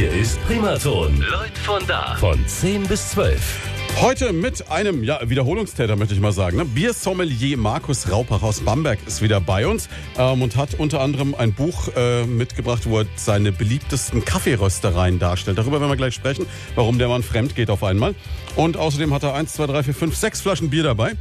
[0.00, 1.14] Hier ist Primaton.
[1.30, 2.16] Leute von da.
[2.16, 4.00] Von 10 bis 12.
[4.00, 6.56] Heute mit einem ja, Wiederholungstäter, möchte ich mal sagen.
[6.56, 6.64] Ne?
[6.64, 11.52] Biersommelier Markus Raupach aus Bamberg ist wieder bei uns ähm, und hat unter anderem ein
[11.52, 15.58] Buch äh, mitgebracht, wo er seine beliebtesten Kaffeeröstereien darstellt.
[15.58, 16.46] Darüber werden wir gleich sprechen,
[16.76, 18.14] warum der Mann fremd geht auf einmal.
[18.56, 21.12] Und außerdem hat er 1, 2, 3, 4, 5, 6 Flaschen Bier dabei,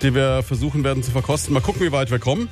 [0.00, 1.54] die wir versuchen werden zu verkosten.
[1.54, 2.48] Mal gucken, wie weit wir kommen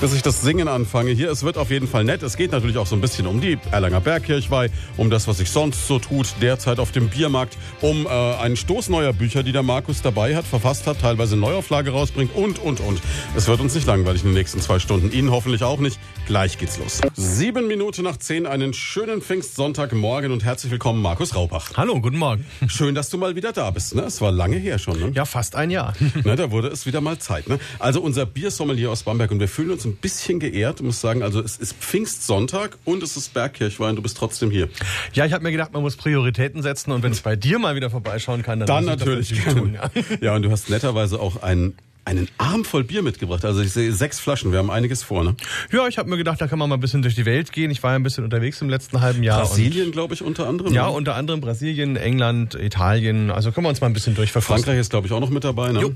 [0.00, 1.30] bis ich das Singen anfange hier.
[1.30, 2.22] Es wird auf jeden Fall nett.
[2.22, 5.50] Es geht natürlich auch so ein bisschen um die Erlanger Bergkirchweih, um das, was sich
[5.50, 9.62] sonst so tut, derzeit auf dem Biermarkt, um äh, einen Stoß neuer Bücher, die der
[9.62, 13.00] Markus dabei hat, verfasst hat, teilweise Neuauflage rausbringt und, und, und.
[13.36, 15.12] Es wird uns nicht langweilig in den nächsten zwei Stunden.
[15.12, 15.98] Ihnen hoffentlich auch nicht.
[16.26, 17.00] Gleich geht's los.
[17.14, 21.72] Sieben Minuten nach zehn, einen schönen Pfingstsonntagmorgen und herzlich willkommen, Markus Raupach.
[21.76, 22.44] Hallo, guten Morgen.
[22.68, 23.94] Schön, dass du mal wieder da bist.
[23.94, 24.02] Ne?
[24.02, 24.98] Es war lange her schon.
[24.98, 25.12] Ne?
[25.14, 25.94] Ja, fast ein Jahr.
[26.24, 27.48] Ne, da wurde es wieder mal Zeit.
[27.48, 27.58] Ne?
[27.78, 31.22] Also unser Biersommelier aus Bamberg und wir fühlen uns ein bisschen geehrt, muss sagen.
[31.22, 34.68] Also es ist Pfingstsonntag und es ist Bergkirchweih und du bist trotzdem hier.
[35.12, 37.74] Ja, ich habe mir gedacht, man muss Prioritäten setzen und wenn es bei dir mal
[37.76, 39.74] wieder vorbeischauen kann, dann, Dann muss ich das natürlich tun.
[39.74, 39.90] Ja.
[40.20, 43.44] Ja, und du hast netterweise auch einen einen Arm voll Bier mitgebracht.
[43.44, 44.50] Also ich sehe sechs Flaschen.
[44.50, 45.22] Wir haben einiges vor.
[45.22, 45.36] Ne?
[45.70, 47.70] ja, ich habe mir gedacht, da kann man mal ein bisschen durch die Welt gehen.
[47.70, 49.40] Ich war ja ein bisschen unterwegs im letzten halben Jahr.
[49.40, 50.72] Brasilien, glaube ich, unter anderem.
[50.74, 50.92] Ja, ne?
[50.92, 53.30] unter anderem Brasilien, England, Italien.
[53.30, 54.64] Also können wir uns mal ein bisschen durchverfassen.
[54.64, 55.70] Frankreich ist, glaube ich, auch noch mit dabei.
[55.70, 55.80] Ne?
[55.80, 55.94] Jo.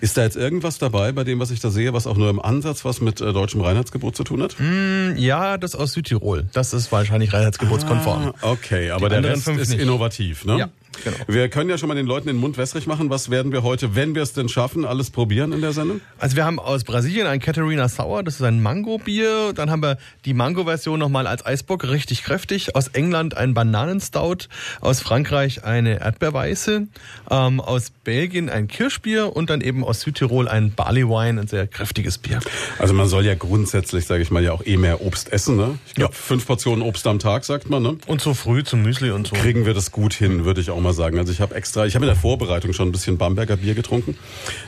[0.00, 2.40] Ist da jetzt irgendwas dabei, bei dem, was ich da sehe, was auch nur im
[2.40, 4.58] Ansatz was mit äh, deutschem Reinheitsgebot zu tun hat?
[4.58, 6.46] Hm, Ja, das aus Südtirol.
[6.52, 8.32] Das ist wahrscheinlich reinheitsgebotskonform.
[8.42, 9.80] Ah, okay, aber Die der Rest ist nicht.
[9.80, 10.44] innovativ.
[10.44, 10.58] Ne?
[10.58, 10.68] Ja,
[11.04, 11.16] genau.
[11.26, 13.10] Wir können ja schon mal den Leuten den Mund wässrig machen.
[13.10, 16.00] Was werden wir heute, wenn wir es denn schaffen, alles probieren in der Sendung?
[16.18, 19.52] Also wir haben aus Brasilien ein Catarina Sour, das ist ein Mango-Bier.
[19.54, 22.74] Dann haben wir die Mango-Version nochmal als Eisbock, richtig kräftig.
[22.76, 24.48] Aus England ein Bananenstout.
[24.80, 26.86] Aus Frankreich eine Erdbeerweiße.
[27.30, 31.66] Ähm, aus Belgien ein Kirschbier und dann eben aus Südtirol ein Barley Wine, ein sehr
[31.66, 32.40] kräftiges Bier.
[32.78, 35.56] Also man soll ja grundsätzlich, sage ich mal, ja auch eh mehr Obst essen.
[35.56, 35.78] Ne?
[35.86, 36.20] Ich glaube, Ja.
[36.20, 37.82] fünf Portionen Obst am Tag, sagt man.
[37.82, 37.96] Ne?
[38.06, 39.34] Und so früh zum Müsli und so.
[39.36, 41.18] Kriegen wir das gut hin, würde ich auch mal sagen.
[41.18, 44.16] Also ich habe extra, ich habe in der Vorbereitung schon ein bisschen Bamberger Bier getrunken.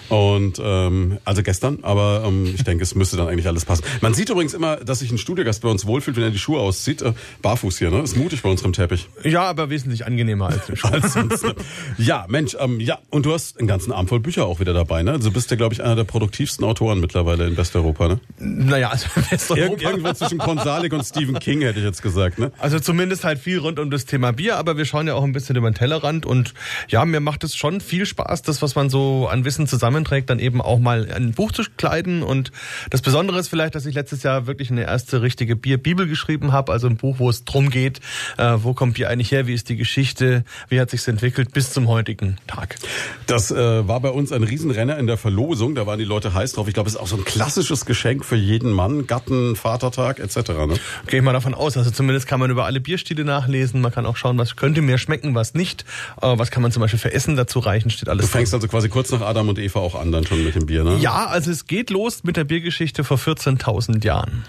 [0.09, 3.85] Und ähm, also gestern, aber ähm, ich denke, es müsste dann eigentlich alles passen.
[4.01, 6.61] Man sieht übrigens immer, dass sich ein Studiogast bei uns wohlfühlt, wenn er die Schuhe
[6.61, 7.03] auszieht.
[7.03, 8.01] Äh, barfuß hier, ne?
[8.01, 9.09] Ist mutig bei unserem Teppich.
[9.25, 10.69] Ja, aber wesentlich angenehmer als.
[10.89, 11.55] Als sonst, ne?
[11.99, 15.03] ja, Mensch, ähm, ja, und du hast einen ganzen Arm voll Bücher auch wieder dabei,
[15.03, 15.13] ne?
[15.13, 18.21] Also du bist ja, glaube ich, einer der produktivsten Autoren mittlerweile in Westeuropa, ne?
[18.39, 19.83] Naja, also Westeuropa.
[19.83, 22.53] irgendwo zwischen Konsalik und Stephen King, hätte ich jetzt gesagt, ne?
[22.59, 25.33] Also zumindest halt viel rund um das Thema Bier, aber wir schauen ja auch ein
[25.33, 26.55] bisschen über den Tellerrand und
[26.89, 29.67] ja, mir macht es schon viel Spaß, das, was man so an Wissen
[29.99, 32.53] zusammenträgt, dann eben auch mal in ein Buch zu kleiden und
[32.91, 36.73] das Besondere ist vielleicht, dass ich letztes Jahr wirklich eine erste richtige Bierbibel geschrieben habe,
[36.73, 38.01] also ein Buch, wo es drum geht,
[38.37, 41.73] äh, wo kommt Bier eigentlich her, wie ist die Geschichte, wie hat sich's entwickelt bis
[41.73, 42.77] zum heutigen Tag.
[43.27, 45.75] Das äh, war bei uns ein Riesenrenner in der Verlosung.
[45.75, 46.69] Da waren die Leute heiß drauf.
[46.69, 50.37] Ich glaube, es ist auch so ein klassisches Geschenk für jeden Mann, Gatten, Vatertag etc.
[50.37, 50.75] Ne?
[51.07, 51.77] Gehe ich mal davon aus.
[51.77, 53.81] Also zumindest kann man über alle Bierstile nachlesen.
[53.81, 55.85] Man kann auch schauen, was könnte mir schmecken, was nicht.
[56.23, 58.69] Äh, was kann man zum Beispiel für Essen dazu reichen, steht alles Du fängst also
[58.69, 60.99] quasi kurz nach Adam und Eva auch an dann schon mit dem Bier, ne?
[61.01, 64.45] Ja, also es geht los mit der Biergeschichte vor 14.000 Jahren.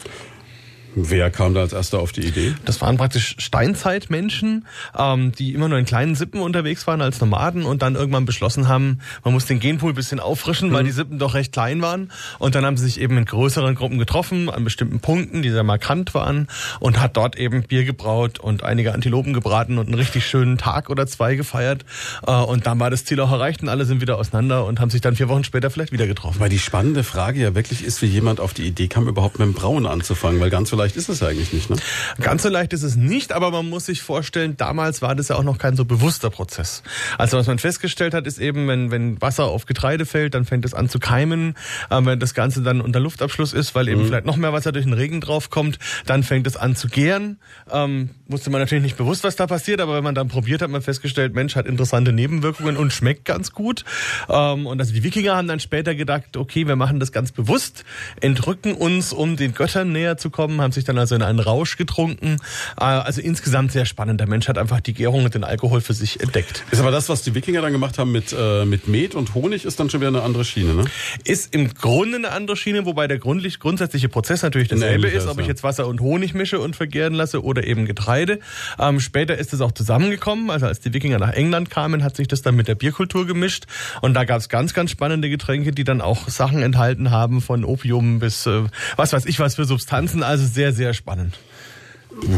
[0.96, 2.56] Wer kam da als erster auf die Idee?
[2.66, 4.66] Das waren praktisch Steinzeitmenschen,
[4.98, 8.68] ähm, die immer nur in kleinen Sippen unterwegs waren als Nomaden und dann irgendwann beschlossen
[8.68, 12.12] haben, man muss den Genpool ein bisschen auffrischen, weil die Sippen doch recht klein waren.
[12.40, 15.64] Und dann haben sie sich eben in größeren Gruppen getroffen, an bestimmten Punkten, die sehr
[15.64, 16.48] markant waren
[16.80, 20.90] und hat dort eben Bier gebraut und einige Antilopen gebraten und einen richtig schönen Tag
[20.90, 21.86] oder zwei gefeiert.
[22.26, 24.90] Äh, und dann war das Ziel auch erreicht und alle sind wieder auseinander und haben
[24.90, 26.40] sich dann vier Wochen später vielleicht wieder getroffen.
[26.40, 29.48] Weil die spannende Frage ja wirklich ist, wie jemand auf die Idee kam, überhaupt mit
[29.48, 30.40] dem Brauen anzufangen.
[30.40, 31.76] Weil ganz so leicht ist es eigentlich nicht, ne?
[32.20, 35.36] Ganz so leicht ist es nicht, aber man muss sich vorstellen, damals war das ja
[35.36, 36.82] auch noch kein so bewusster Prozess.
[37.20, 40.66] Also was man festgestellt hat, ist eben, wenn, wenn Wasser auf Getreide fällt, dann fängt
[40.66, 41.56] es an zu keimen.
[41.92, 44.86] Ähm, wenn das Ganze dann unter Luftabschluss ist, weil eben vielleicht noch mehr Wasser durch
[44.86, 45.78] den Regen draufkommt,
[46.08, 47.38] dann fängt es an zu gären.
[47.72, 50.72] Ähm, wusste man natürlich nicht bewusst, was da passiert, aber wenn man dann probiert, hat
[50.72, 53.86] man festgestellt, Mensch, hat interessante Nebenwirkungen und schmeckt ganz gut.
[54.28, 57.86] Ähm, und also die Wikinger haben dann später gedacht, okay, wir machen das ganz bewusst,
[58.22, 61.78] entrücken uns, um den Göttern näher zu kommen, haben sich dann also in einen Rausch
[61.78, 62.38] getrunken.
[62.80, 64.20] Äh, also insgesamt sehr spannend.
[64.20, 66.64] Der Mensch hat einfach die Gärung und den Alkohol für sich entdeckt.
[66.72, 69.66] Ist aber das, was die Wikinger dann gemacht haben mit, äh, mit Met und Honig,
[69.66, 70.86] ist dann schon wieder eine andere Schiene, ne?
[71.24, 75.40] Ist im Grunde eine andere Schiene, wobei der grundlich, grundsätzliche Prozess natürlich dasselbe ist, ob
[75.40, 78.40] ich jetzt Wasser und Honig mische und vergären lasse oder eben Getreide.
[78.80, 80.50] Ähm, später ist es auch zusammengekommen.
[80.50, 83.66] Also als die Wikinger nach England kamen, hat sich das dann mit der Bierkultur gemischt.
[84.02, 87.64] Und da gab es ganz, ganz spannende Getränke, die dann auch Sachen enthalten haben, von
[87.64, 88.64] Opium bis äh,
[88.96, 90.24] was weiß ich was für Substanzen.
[90.24, 91.36] Also sehr, sehr spannend.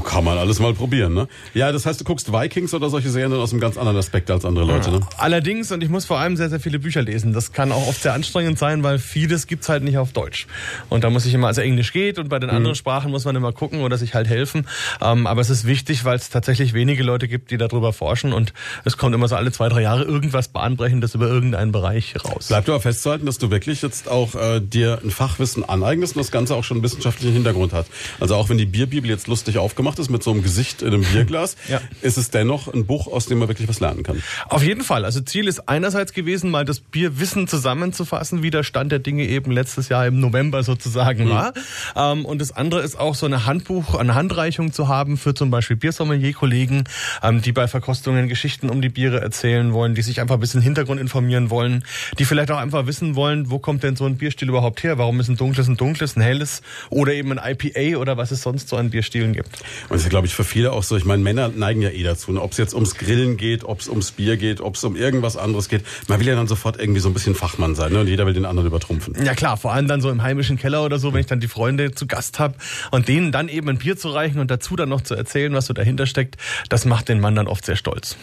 [0.04, 1.28] Kann man alles mal probieren, ne?
[1.54, 4.44] Ja, das heißt, du guckst Vikings oder solche Serien aus einem ganz anderen Aspekt als
[4.44, 5.00] andere Leute, ne?
[5.18, 7.32] Allerdings, und ich muss vor allem sehr, sehr viele Bücher lesen.
[7.32, 10.48] Das kann auch oft sehr anstrengend sein, weil vieles gibt's halt nicht auf Deutsch.
[10.90, 13.36] Und da muss ich immer, also Englisch geht und bei den anderen Sprachen muss man
[13.38, 14.68] immer gucken oder sich halt helfen.
[15.02, 18.54] Ähm, aber es ist wichtig, weil es tatsächlich wenige Leute gibt, die darüber forschen und
[18.84, 22.48] es kommt immer so alle zwei, drei Jahre irgendwas Bahnbrechendes über irgendeinen Bereich raus.
[22.48, 26.32] Bleibt aber festzuhalten, dass du wirklich jetzt auch äh, dir ein Fachwissen aneignest und das
[26.32, 27.86] Ganze auch schon einen wissenschaftlichen Hintergrund hat.
[28.20, 31.04] Also auch wenn die Bierbibel jetzt lustig aufgemacht ist mit so einem Gesicht in einem
[31.04, 31.80] Bierglas, Ja.
[32.02, 34.22] ist es dennoch ein Buch, aus dem man wirklich was lernen kann.
[34.50, 35.06] Auf jeden Fall.
[35.06, 39.50] Also Ziel ist einerseits gewesen, mal das Bierwissen zusammenzufassen, wie der Stand der Dinge eben
[39.52, 41.54] letztes Jahr im November sozusagen war.
[41.96, 45.52] Ähm, und das andere ist auch so eine Handbuch, eine Handreichung zu haben für zum
[45.52, 46.84] Beispiel Biersommelier-Kollegen,
[47.24, 50.62] ähm, die bei Verkostungen Geschichten um die Biere erzählen wollen, die sich einfach ein bisschen
[50.62, 51.86] Hintergrund informieren wollen,
[52.20, 54.98] die vielleicht auch einfach wissen wollen, wo kommt denn so ein Bierstil überhaupt her?
[54.98, 58.42] Warum ist ein dunkles ein dunkles, ein helles oder eben ein IPA oder was es
[58.42, 59.51] sonst so an Bierstilen gibt?
[59.90, 60.98] Und das ist, glaube ich, für viele auch so.
[60.98, 62.32] Ich meine, Männer neigen ja eh dazu.
[62.32, 62.42] Ne?
[62.42, 65.38] Ob es jetzt ums Grillen geht, ob es ums Bier geht, ob es um irgendwas
[65.38, 65.84] anderes geht.
[66.08, 67.92] Man will ja dann sofort irgendwie so ein bisschen Fachmann sein.
[67.94, 68.02] Ne?
[68.02, 69.16] Und jeder will den anderen übertrumpfen.
[69.24, 71.48] Ja klar, vor allem dann so im heimischen Keller oder so, wenn ich dann die
[71.48, 72.56] Freunde zu Gast habe
[72.92, 75.66] und denen dann eben ein Bier zu reichen und dazu dann noch zu erzählen, was
[75.66, 76.38] so dahinter steckt,
[76.70, 78.16] das macht den Mann dann oft sehr stolz.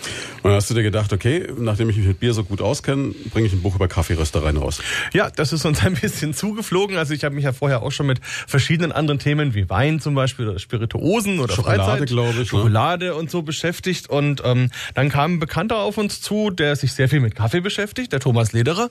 [0.43, 3.15] Und dann hast du dir gedacht, okay, nachdem ich mich mit Bier so gut auskenne,
[3.33, 4.81] bringe ich ein Buch über Kaffeeröstereien raus.
[5.13, 6.97] Ja, das ist uns ein bisschen zugeflogen.
[6.97, 10.15] Also ich habe mich ja vorher auch schon mit verschiedenen anderen Themen wie Wein zum
[10.15, 12.47] Beispiel oder Spirituosen oder Schokolade, glaube ich, ne?
[12.47, 14.09] Schokolade und so beschäftigt.
[14.09, 17.61] Und ähm, dann kam ein Bekannter auf uns zu, der sich sehr viel mit Kaffee
[17.61, 18.91] beschäftigt, der Thomas Lederer.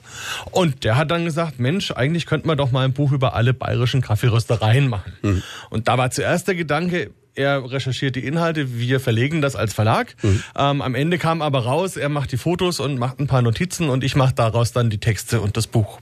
[0.50, 3.54] Und der hat dann gesagt, Mensch, eigentlich könnte man doch mal ein Buch über alle
[3.54, 5.12] bayerischen Kaffeeröstereien machen.
[5.22, 5.42] Mhm.
[5.70, 10.14] Und da war zuerst der Gedanke, er recherchiert die Inhalte, wir verlegen das als Verlag.
[10.22, 10.42] Mhm.
[10.56, 13.88] Ähm, am Ende kam aber raus, er macht die Fotos und macht ein paar Notizen
[13.88, 16.00] und ich mache daraus dann die Texte und das Buch.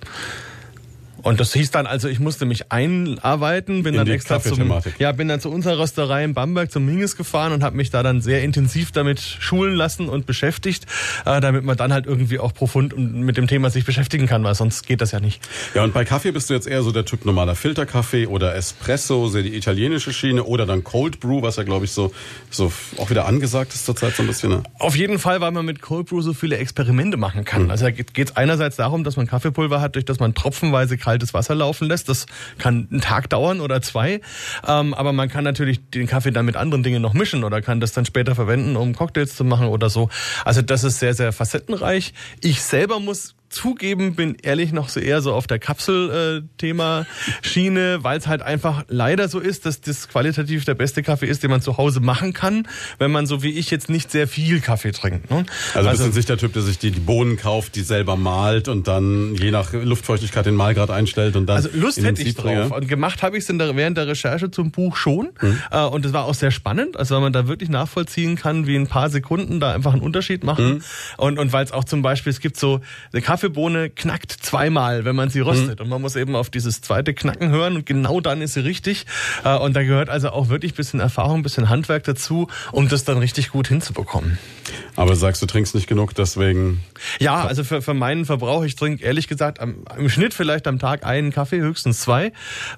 [1.26, 5.10] Und das hieß dann also, ich musste mich einarbeiten, bin In dann extra zum, ja,
[5.10, 8.20] bin dann zu unserer Rösterei in Bamberg zum Minges gefahren und habe mich da dann
[8.20, 10.86] sehr intensiv damit schulen lassen und beschäftigt,
[11.24, 14.54] äh, damit man dann halt irgendwie auch profund mit dem Thema sich beschäftigen kann, weil
[14.54, 15.42] sonst geht das ja nicht.
[15.74, 19.26] Ja, und bei Kaffee bist du jetzt eher so der Typ normaler Filterkaffee oder Espresso,
[19.26, 22.12] so die italienische Schiene oder dann Cold Brew, was ja, glaube ich, so,
[22.50, 24.50] so auch wieder angesagt ist zurzeit so ein bisschen.
[24.50, 24.62] Ne?
[24.78, 27.68] Auf jeden Fall, weil man mit Cold Brew so viele Experimente machen kann.
[27.72, 31.32] Also da geht es einerseits darum, dass man Kaffeepulver hat, durch das man tropfenweise kaltes
[31.32, 32.08] Wasser laufen lässt.
[32.08, 32.26] Das
[32.58, 34.20] kann einen Tag dauern oder zwei.
[34.66, 37.80] Ähm, aber man kann natürlich den Kaffee dann mit anderen Dingen noch mischen oder kann
[37.80, 40.10] das dann später verwenden, um Cocktails zu machen oder so.
[40.44, 42.12] Also das ist sehr, sehr facettenreich.
[42.42, 48.26] Ich selber muss zugeben, bin ehrlich noch so eher so auf der Kapsel-Thema-Schiene, weil es
[48.26, 51.78] halt einfach leider so ist, dass das qualitativ der beste Kaffee ist, den man zu
[51.78, 55.30] Hause machen kann, wenn man so wie ich jetzt nicht sehr viel Kaffee trinkt.
[55.30, 55.46] Ne?
[55.74, 58.68] Also, bist du nicht der Typ, der sich die, die Bohnen kauft, die selber malt
[58.68, 61.56] und dann je nach Luftfeuchtigkeit den Malgrad einstellt und dann.
[61.56, 62.72] Also Lust hätte ich drauf.
[62.72, 65.30] Und gemacht habe ich es während der Recherche zum Buch schon.
[65.38, 65.58] Hm.
[65.70, 68.74] Äh, und es war auch sehr spannend, also weil man da wirklich nachvollziehen kann, wie
[68.74, 70.82] in ein paar Sekunden da einfach einen Unterschied machen.
[71.16, 72.80] Und, und weil es auch zum Beispiel, es gibt so,
[73.12, 75.82] eine Kaffeebohne knackt zweimal, wenn man sie röstet.
[75.82, 79.04] Und man muss eben auf dieses zweite Knacken hören und genau dann ist sie richtig.
[79.44, 82.88] Äh, und da gehört also auch wirklich ein bisschen Erfahrung, ein bisschen Handwerk dazu, um
[82.88, 84.38] das dann richtig gut hinzubekommen.
[84.96, 86.82] Aber sagst du trinkst nicht genug, deswegen.
[87.18, 90.78] Ja, also für, für meinen Verbrauch, ich trinke ehrlich gesagt am, im Schnitt vielleicht am
[90.78, 92.32] Tag einen Kaffee, höchstens zwei,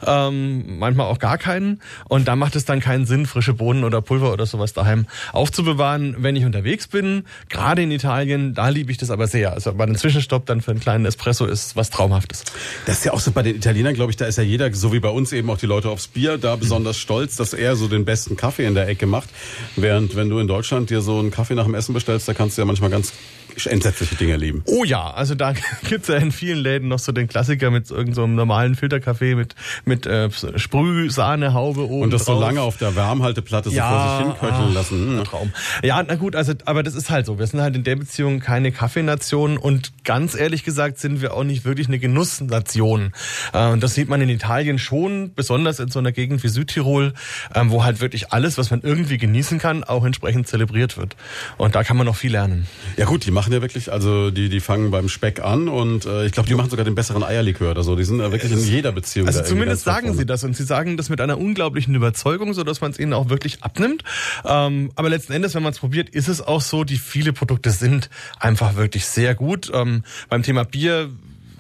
[0.05, 1.81] ähm, manchmal auch gar keinen.
[2.09, 6.17] Und da macht es dann keinen Sinn, frische Bohnen oder Pulver oder sowas daheim aufzubewahren,
[6.19, 7.23] wenn ich unterwegs bin.
[7.49, 9.53] Gerade in Italien, da liebe ich das aber sehr.
[9.53, 12.45] Also bei einem Zwischenstopp dann für einen kleinen Espresso ist was Traumhaftes.
[12.87, 14.93] Das ist ja auch so bei den Italienern, glaube ich, da ist ja jeder, so
[14.93, 17.89] wie bei uns eben auch die Leute aufs Bier, da besonders stolz, dass er so
[17.89, 19.29] den besten Kaffee in der Ecke macht.
[19.77, 22.57] Während wenn du in Deutschland dir so einen Kaffee nach dem Essen bestellst, da kannst
[22.57, 23.13] du ja manchmal ganz
[23.67, 24.63] entsetzliche Dinge erleben.
[24.67, 25.55] Oh ja, also da
[25.89, 29.55] gibt's ja in vielen Läden noch so den Klassiker mit irgendeinem so normalen Filterkaffee mit,
[29.85, 32.43] mit äh, Sprühsahnehaube oben Und das so drauf.
[32.43, 35.19] lange auf der Wärmhalteplatte so vor sich hinköcheln ah, lassen.
[35.19, 35.25] Hm.
[35.25, 35.53] Traum.
[35.83, 37.39] Ja, na gut, also, aber das ist halt so.
[37.39, 41.45] Wir sind halt in der Beziehung keine Kaffeenation und ganz ehrlich gesagt sind wir auch
[41.45, 43.13] nicht wirklich eine Genussnation.
[43.53, 47.13] Äh, Und das sieht man in Italien schon, besonders in so einer Gegend wie Südtirol,
[47.55, 51.17] ähm, wo halt wirklich alles, was man irgendwie genießen kann, auch entsprechend zelebriert wird.
[51.57, 52.67] Und da kann man noch viel lernen.
[52.97, 56.27] Ja gut, die machen ja wirklich, also die, die fangen beim Speck an und äh,
[56.27, 57.95] ich glaube, die machen sogar den besseren Eierlikör oder so.
[57.95, 59.29] Die sind äh, wirklich in jeder Beziehung.
[59.29, 62.81] Also zumindest sagen sie das und sie sagen das mit einer unglaublichen Überzeugung, so dass
[62.81, 64.03] man es ihnen auch wirklich abnimmt.
[64.45, 67.71] Ähm, aber letzten Endes, wenn man es probiert, ist es auch so, die viele Produkte
[67.71, 69.71] sind einfach wirklich sehr gut.
[69.73, 71.09] Ähm, beim Thema Bier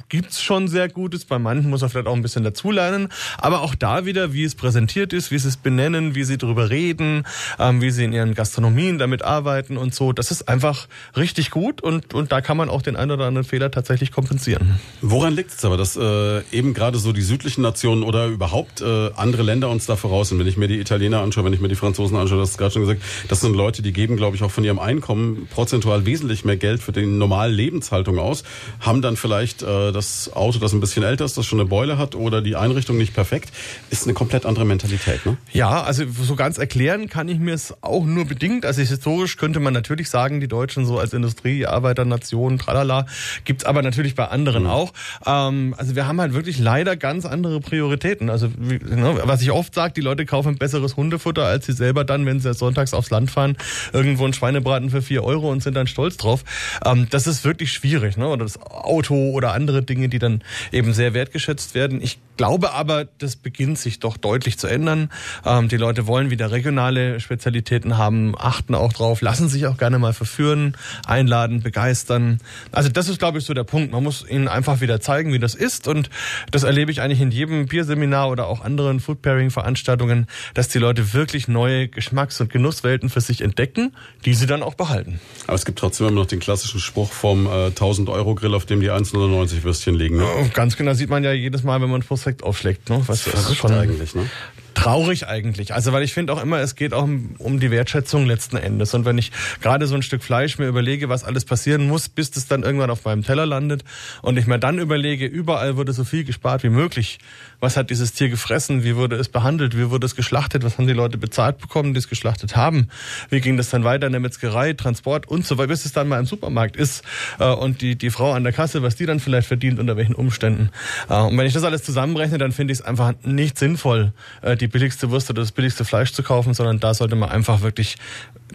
[0.08, 1.24] gibt's schon sehr Gutes.
[1.24, 3.08] Bei manchen muss er vielleicht auch ein bisschen dazulernen.
[3.38, 6.70] Aber auch da wieder, wie es präsentiert ist, wie sie es benennen, wie sie darüber
[6.70, 7.24] reden,
[7.58, 10.12] ähm, wie sie in ihren Gastronomien damit arbeiten und so.
[10.12, 13.46] Das ist einfach richtig gut und, und da kann man auch den einen oder anderen
[13.46, 14.78] Fehler tatsächlich kompensieren.
[15.02, 19.10] Woran liegt es aber, dass äh, eben gerade so die südlichen Nationen oder überhaupt äh,
[19.14, 20.38] andere Länder uns da voraus sind?
[20.38, 22.72] Wenn ich mir die Italiener anschaue, wenn ich mir die Franzosen anschaue, das du gerade
[22.72, 26.44] schon gesagt, das sind Leute, die geben, glaube ich, auch von ihrem Einkommen prozentual wesentlich
[26.44, 28.44] mehr Geld für die normale Lebenshaltung aus,
[28.80, 31.98] haben dann vielleicht äh, das Auto, das ein bisschen älter ist, das schon eine Beule
[31.98, 33.50] hat oder die Einrichtung nicht perfekt,
[33.90, 35.36] ist eine komplett andere Mentalität, ne?
[35.52, 38.64] Ja, also so ganz erklären kann ich mir es auch nur bedingt.
[38.64, 43.06] Also historisch könnte man natürlich sagen, die Deutschen so als Industriearbeiternation, tralala,
[43.44, 44.70] gibt's aber natürlich bei anderen mhm.
[44.70, 44.92] auch.
[45.26, 48.30] Ähm, also wir haben halt wirklich leider ganz andere Prioritäten.
[48.30, 52.04] Also wie, ne, was ich oft sage, die Leute kaufen besseres Hundefutter, als sie selber
[52.04, 53.56] dann, wenn sie sonntags aufs Land fahren,
[53.92, 56.44] irgendwo einen Schweinebraten für vier Euro und sind dann stolz drauf.
[56.84, 58.16] Ähm, das ist wirklich schwierig.
[58.16, 58.28] Ne?
[58.28, 60.42] Oder das Auto oder andere Dinge, die dann
[60.72, 62.00] eben sehr wertgeschätzt werden.
[62.02, 65.10] Ich glaube aber, das beginnt sich doch deutlich zu ändern.
[65.44, 69.98] Ähm, die Leute wollen wieder regionale Spezialitäten haben, achten auch drauf, lassen sich auch gerne
[69.98, 72.38] mal verführen, einladen, begeistern.
[72.72, 73.92] Also das ist, glaube ich, so der Punkt.
[73.92, 75.86] Man muss ihnen einfach wieder zeigen, wie das ist.
[75.86, 76.08] Und
[76.50, 81.48] das erlebe ich eigentlich in jedem Bierseminar oder auch anderen Food-Pairing-Veranstaltungen, dass die Leute wirklich
[81.48, 83.92] neue Geschmacks- und Genusswelten für sich entdecken,
[84.24, 85.20] die sie dann auch behalten.
[85.46, 88.90] Aber es gibt trotzdem immer noch den klassischen Spruch vom äh, 1000-Euro-Grill, auf dem die
[88.90, 90.18] 1,99 Würstchen liegen.
[90.18, 90.26] Ne?
[90.54, 92.90] Ganz genau sieht man ja jedes Mal, wenn man Prospekt aufschlägt.
[92.90, 93.02] Ne?
[93.06, 94.28] Was, das ist schon eigentlich, ne?
[94.74, 95.74] traurig eigentlich.
[95.74, 98.94] Also weil ich finde auch immer, es geht auch um, um, die Wertschätzung letzten Endes.
[98.94, 102.36] Und wenn ich gerade so ein Stück Fleisch mir überlege, was alles passieren muss, bis
[102.36, 103.82] es dann irgendwann auf meinem Teller landet
[104.22, 107.18] und ich mir dann überlege, überall wurde so viel gespart wie möglich.
[107.60, 108.84] Was hat dieses Tier gefressen?
[108.84, 109.76] Wie wurde es behandelt?
[109.76, 110.62] Wie wurde es geschlachtet?
[110.64, 112.88] Was haben die Leute bezahlt bekommen, die es geschlachtet haben?
[113.30, 116.08] Wie ging das dann weiter in der Metzgerei, Transport und so weiter, bis es dann
[116.08, 117.02] mal im Supermarkt ist
[117.40, 120.14] äh, und die, die Frau an der Kasse, was die dann vielleicht verdient, unter welchen
[120.14, 120.70] Umständen.
[121.08, 124.12] Äh, und wenn ich das alles zusammenrechne, dann finde ich es einfach nicht sinnvoll,
[124.42, 127.60] äh, die billigste Wurst oder das billigste Fleisch zu kaufen, sondern da sollte man einfach
[127.60, 127.96] wirklich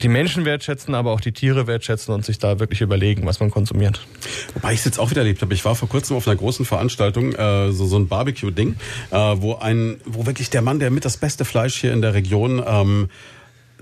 [0.03, 3.49] die Menschen wertschätzen, aber auch die Tiere wertschätzen und sich da wirklich überlegen, was man
[3.49, 4.05] konsumiert.
[4.53, 5.53] Wobei ich es jetzt auch wieder erlebt habe.
[5.53, 8.75] Ich war vor kurzem auf einer großen Veranstaltung, äh, so, so ein Barbecue-Ding,
[9.11, 12.13] äh, wo ein, wo wirklich der Mann, der mit das beste Fleisch hier in der
[12.13, 13.09] Region ähm,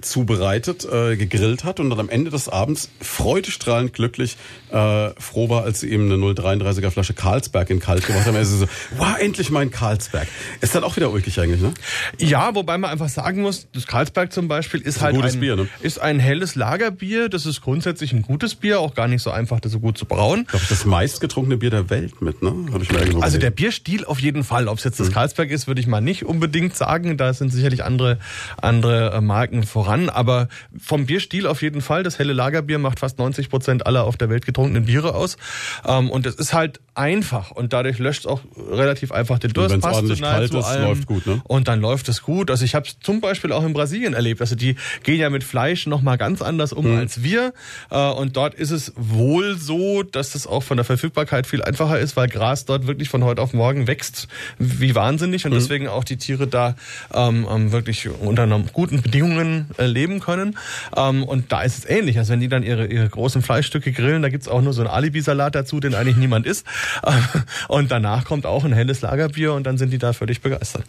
[0.02, 4.38] zubereitet, äh, gegrillt hat und dann am Ende des Abends freudestrahlend glücklich
[4.72, 8.36] äh, froh war, als sie ihm eine 033er Flasche Carlsberg in kalt gemacht haben.
[8.36, 8.68] Er ist so,
[8.98, 10.28] wow, endlich mein Carlsberg.
[10.62, 11.74] Ist dann auch wieder ulkig eigentlich, ne?
[12.18, 15.40] Ja, wobei man einfach sagen muss, das Carlsberg zum Beispiel ist, ist halt ein, ein,
[15.40, 15.68] Bier, ne?
[15.82, 17.30] ist ein helles Lagerbier.
[17.30, 20.06] Das ist grundsätzlich ein gutes Bier, auch gar nicht so einfach, das so gut zu
[20.06, 20.42] brauen.
[20.42, 22.54] Ich glaube, das meistgetrunkene Bier der Welt mit, ne?
[22.72, 23.42] Hab ich mir irgendwo also gesehen.
[23.42, 24.68] der Bierstil auf jeden Fall.
[24.68, 25.14] Ob es jetzt das mhm.
[25.14, 27.18] Carlsberg ist, würde ich mal nicht unbedingt sagen.
[27.18, 28.20] Da sind sicherlich andere,
[28.62, 30.10] andere äh, Marken voran ran.
[30.10, 32.04] Aber vom Bierstil auf jeden Fall.
[32.04, 35.38] Das helle Lagerbier macht fast 90 Prozent aller auf der Welt getrunkenen Biere aus.
[35.86, 39.72] Ähm, und es ist halt einfach und dadurch löscht es auch relativ einfach den Durst.
[39.72, 40.84] Wenn es ordentlich kalt ist, allem.
[40.84, 41.42] läuft gut, ne?
[41.46, 42.52] Und dann läuft es gut.
[42.52, 44.42] Also ich habe es zum Beispiel auch in Brasilien erlebt.
[44.42, 46.98] Also die gehen ja mit Fleisch noch mal ganz anders um hm.
[46.98, 47.54] als wir.
[47.90, 51.98] Äh, und dort ist es wohl so, dass es auch von der Verfügbarkeit viel einfacher
[51.98, 54.28] ist, weil Gras dort wirklich von heute auf morgen wächst
[54.60, 55.60] wie wahnsinnig und hm.
[55.60, 56.76] deswegen auch die Tiere da
[57.14, 60.58] ähm, ähm wirklich unter guten Bedingungen äh, leben können.
[60.96, 62.18] Ähm, und da ist es ähnlich.
[62.18, 64.90] Also wenn die dann ihre, ihre großen Fleischstücke grillen, da gibt's auch nur so einen
[64.90, 66.66] Alibi-Salat dazu, den eigentlich niemand isst.
[67.68, 70.84] Und danach kommt auch ein helles Lagerbier und dann sind die da völlig begeistert.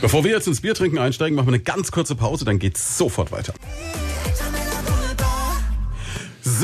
[0.00, 2.98] Bevor wir jetzt ins Bier trinken einsteigen, machen wir eine ganz kurze Pause, dann geht's
[2.98, 3.54] sofort weiter.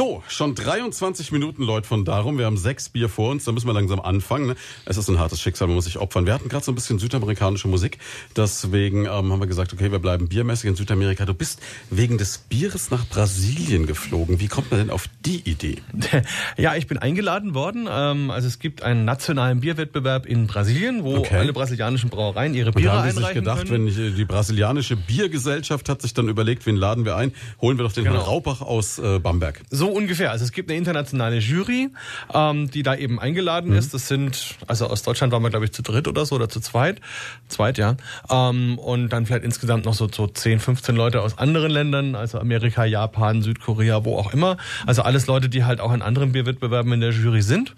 [0.01, 2.39] So, schon 23 Minuten, Leute, von darum.
[2.39, 4.47] Wir haben sechs Bier vor uns, da müssen wir langsam anfangen.
[4.47, 4.57] Ne?
[4.87, 6.25] Es ist ein hartes Schicksal, man muss sich opfern.
[6.25, 7.99] Wir hatten gerade so ein bisschen südamerikanische Musik,
[8.35, 11.27] deswegen ähm, haben wir gesagt, okay, wir bleiben biermäßig in Südamerika.
[11.27, 14.41] Du bist wegen des Bieres nach Brasilien geflogen.
[14.41, 15.77] Wie kommt man denn auf die Idee?
[16.57, 17.87] Ja, ich bin eingeladen worden.
[17.91, 21.37] Ähm, also es gibt einen nationalen Bierwettbewerb in Brasilien, wo okay.
[21.37, 23.87] alle brasilianischen Brauereien ihre Biere Und haben die sich gedacht, können.
[23.87, 27.33] wenn ich, die brasilianische Biergesellschaft hat sich dann überlegt, wen laden wir ein?
[27.61, 28.17] Holen wir doch den genau.
[28.17, 29.61] Herrn Raubach aus äh, Bamberg.
[29.71, 30.31] So ungefähr.
[30.31, 31.91] Also es gibt eine internationale Jury,
[32.33, 33.77] ähm, die da eben eingeladen mhm.
[33.77, 33.95] ist.
[33.95, 36.61] Das sind, also aus Deutschland waren wir, glaube ich, zu dritt oder so oder zu
[36.61, 37.01] zweit.
[37.49, 37.97] Zweit, ja.
[38.31, 42.39] Ähm, und dann vielleicht insgesamt noch so, so 10, 15 Leute aus anderen Ländern, also
[42.39, 44.57] Amerika, Japan, Südkorea, wo auch immer.
[44.87, 47.75] Also alles Leute, die halt auch in anderen Bierwettbewerben in der Jury sind.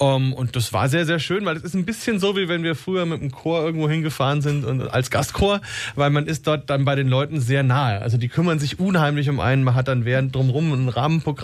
[0.00, 2.62] Ähm, und das war sehr, sehr schön, weil es ist ein bisschen so, wie wenn
[2.62, 5.60] wir früher mit dem Chor irgendwo hingefahren sind und als Gastchor,
[5.94, 8.00] weil man ist dort dann bei den Leuten sehr nahe.
[8.00, 9.64] Also die kümmern sich unheimlich um einen.
[9.64, 11.39] Man hat dann während drumherum ein Rahmenprogramm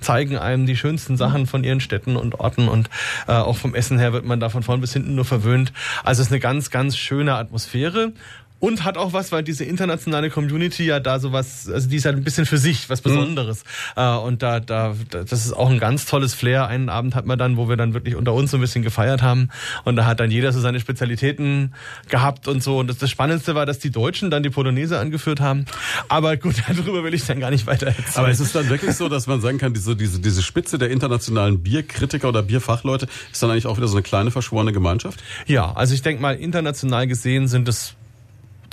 [0.00, 2.90] zeigen einem die schönsten Sachen von ihren Städten und Orten und
[3.28, 5.72] äh, auch vom Essen her wird man da von vorn bis hinten nur verwöhnt.
[6.02, 8.12] Also es ist eine ganz, ganz schöne Atmosphäre.
[8.60, 12.16] Und hat auch was, weil diese internationale Community ja da sowas, also die ist halt
[12.16, 13.62] ein bisschen für sich, was Besonderes.
[13.94, 14.18] Mhm.
[14.24, 16.66] Und da, da, das ist auch ein ganz tolles Flair.
[16.66, 19.20] Einen Abend hat man dann, wo wir dann wirklich unter uns so ein bisschen gefeiert
[19.20, 19.50] haben.
[19.84, 21.74] Und da hat dann jeder so seine Spezialitäten
[22.08, 22.78] gehabt und so.
[22.78, 25.66] Und das, das Spannendste war, dass die Deutschen dann die Polonaise angeführt haben.
[26.08, 28.06] Aber gut, darüber will ich dann gar nicht weiter erzählen.
[28.14, 30.90] Aber es ist dann wirklich so, dass man sagen kann, diese, diese, diese Spitze der
[30.90, 35.22] internationalen Bierkritiker oder Bierfachleute ist dann eigentlich auch wieder so eine kleine verschworene Gemeinschaft?
[35.46, 37.94] Ja, also ich denke mal, international gesehen sind es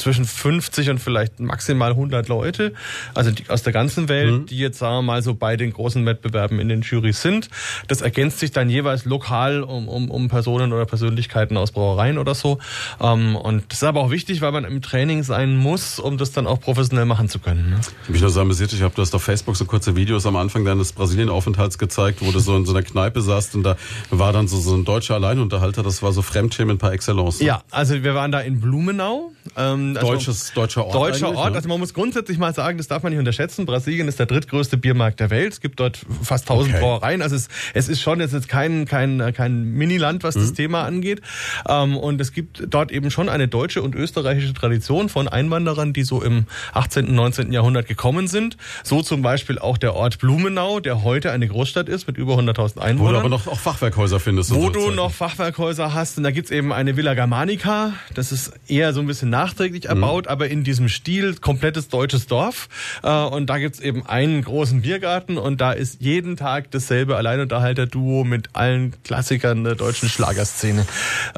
[0.01, 2.74] zwischen 50 und vielleicht maximal 100 Leute,
[3.13, 4.46] also die, aus der ganzen Welt, mhm.
[4.48, 7.50] die jetzt sagen wir mal so bei den großen Wettbewerben in den Jurys sind.
[7.88, 12.36] Das ergänzt sich dann jeweils lokal um, um, um Personen oder Persönlichkeiten aus Brauereien oder
[12.36, 12.60] so.
[13.00, 16.31] Ähm, und das ist aber auch wichtig, weil man im Training sein muss, um das
[16.31, 17.70] dann auch professionell machen zu können.
[17.70, 17.79] Ne?
[17.79, 20.36] Ich habe mich so amüsiert, ich habe du hast auf Facebook so kurze Videos am
[20.36, 23.77] Anfang deines Brasilien-Aufenthalts gezeigt, wo du so in so einer Kneipe saßt und da
[24.10, 27.39] war dann so, so ein deutscher Alleinunterhalter, das war so Fremdschämen par excellence.
[27.39, 27.48] Ne?
[27.48, 29.31] Ja, also wir waren da in Blumenau.
[29.58, 30.95] Ähm, also Deutsches, deutscher Ort.
[30.95, 31.51] Deutscher Ort.
[31.51, 31.55] Ne?
[31.57, 33.65] Also man muss grundsätzlich mal sagen, das darf man nicht unterschätzen.
[33.65, 35.53] Brasilien ist der drittgrößte Biermarkt der Welt.
[35.53, 36.83] Es gibt dort fast 1000 okay.
[36.83, 37.21] Brauereien.
[37.21, 40.41] Also es, es ist schon jetzt kein, kein, kein Miniland, was mhm.
[40.41, 41.21] das Thema angeht.
[41.67, 46.03] Ähm, und es gibt dort eben schon eine deutsche und österreichische Tradition von Einwanderern, die
[46.03, 47.51] so im 18., und 19.
[47.51, 48.57] Jahrhundert gekommen sind.
[48.83, 52.79] So zum Beispiel auch der Ort Blumenau, der heute eine Großstadt ist mit über 100.000
[52.79, 53.00] Einwohnern.
[53.00, 54.53] Wo du aber noch auch Fachwerkhäuser findest.
[54.53, 56.17] Wo du noch Fachwerkhäuser hast.
[56.17, 57.93] Und da gibt's eben eine Villa Germanica.
[58.13, 59.90] Das ist eher so ein bisschen nachträglich mhm.
[59.90, 60.32] erbaut, mhm.
[60.32, 62.70] aber in diesem Stil, komplettes deutsches Dorf.
[63.04, 68.24] Äh, und da gibt's eben einen großen Biergarten und da ist jeden Tag dasselbe Alleinunterhalter-Duo
[68.24, 70.86] mit allen Klassikern der deutschen Schlagerszene.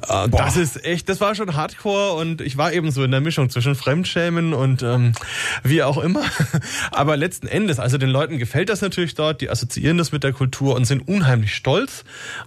[0.08, 3.22] Äh, das ist echt, das war schon Hardcore und ich war eben so in der
[3.22, 5.14] Mischung zwischen Fremdschämen und ähm,
[5.64, 6.24] wie auch immer.
[6.92, 10.34] Aber letzten Endes, also den Leuten gefällt das natürlich dort, die assoziieren das mit der
[10.34, 12.04] Kultur und sind unheimlich stolz.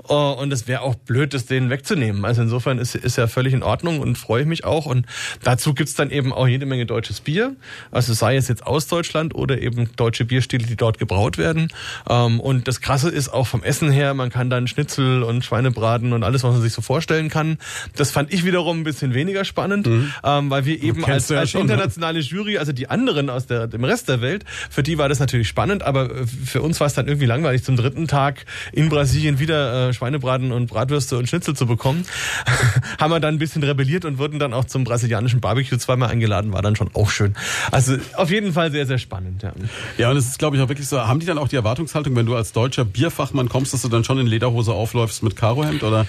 [0.08, 2.24] Äh, und es wäre auch blöd, das denen wegzunehmen.
[2.24, 4.86] Also insofern ist, ist ja völlig in Ordnung und freue ich mich auch.
[4.86, 5.06] Und
[5.42, 7.54] dazu gibt's dann eben auch jede Menge deutsches Bier.
[7.90, 11.68] Also sei es jetzt aus Deutschland oder eben deutsche Bierstile, die dort gebraut werden.
[12.08, 16.12] Ähm, und das Krasse ist auch vom Essen her, man kann dann Schnitzel und Schweinebraten
[16.12, 17.58] und alles, was man sich so vorstellen kann.
[17.94, 20.12] Das fand ich wiederum ein bisschen weniger spannend, mhm.
[20.24, 21.72] ähm, weil wir eben als, ja als schon, ne?
[21.72, 22.20] internationale?
[22.20, 25.48] Jury, also die anderen aus der, dem Rest der Welt, für die war das natürlich
[25.48, 29.88] spannend, aber für uns war es dann irgendwie langweilig, zum dritten Tag in Brasilien wieder
[29.88, 32.04] äh, Schweinebraten und Bratwürste und Schnitzel zu bekommen.
[32.98, 36.52] Haben wir dann ein bisschen rebelliert und wurden dann auch zum brasilianischen Barbecue zweimal eingeladen,
[36.52, 37.34] war dann schon auch schön.
[37.70, 39.42] Also auf jeden Fall sehr, sehr spannend.
[39.42, 39.52] Ja,
[39.98, 42.14] ja und es ist, glaube ich, auch wirklich so, haben die dann auch die Erwartungshaltung,
[42.16, 45.82] wenn du als deutscher Bierfachmann kommst, dass du dann schon in Lederhose aufläufst mit Karohemd
[45.82, 46.06] oder?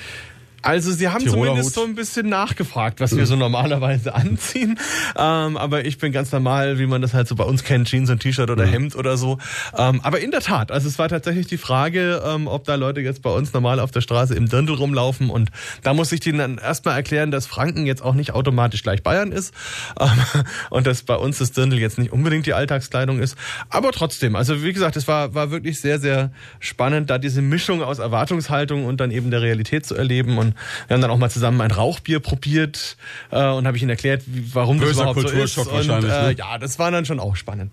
[0.68, 1.74] Also sie haben Tiroler zumindest Hut.
[1.76, 4.78] so ein bisschen nachgefragt, was wir so normalerweise anziehen.
[5.16, 8.10] Ähm, aber ich bin ganz normal, wie man das halt so bei uns kennt, Jeans
[8.10, 8.72] und T-Shirt oder mhm.
[8.72, 9.38] Hemd oder so.
[9.78, 13.00] Ähm, aber in der Tat, also es war tatsächlich die Frage, ähm, ob da Leute
[13.00, 15.30] jetzt bei uns normal auf der Straße im Dirndl rumlaufen.
[15.30, 15.52] Und
[15.84, 19.32] da muss ich denen dann erstmal erklären, dass Franken jetzt auch nicht automatisch gleich Bayern
[19.32, 19.54] ist.
[19.98, 20.10] Ähm,
[20.70, 23.38] und dass bei uns das Dirndl jetzt nicht unbedingt die Alltagskleidung ist.
[23.70, 27.82] Aber trotzdem, also wie gesagt, es war, war wirklich sehr, sehr spannend, da diese Mischung
[27.82, 30.38] aus Erwartungshaltung und dann eben der Realität zu erleben.
[30.38, 30.57] Und
[30.88, 32.98] wir haben dann auch mal zusammen ein Rauchbier probiert
[33.32, 35.58] äh, und habe ich ihnen erklärt, wie, warum Böser das überhaupt so ist.
[35.58, 36.36] Und, äh, ne?
[36.38, 37.72] Ja, das war dann schon auch spannend.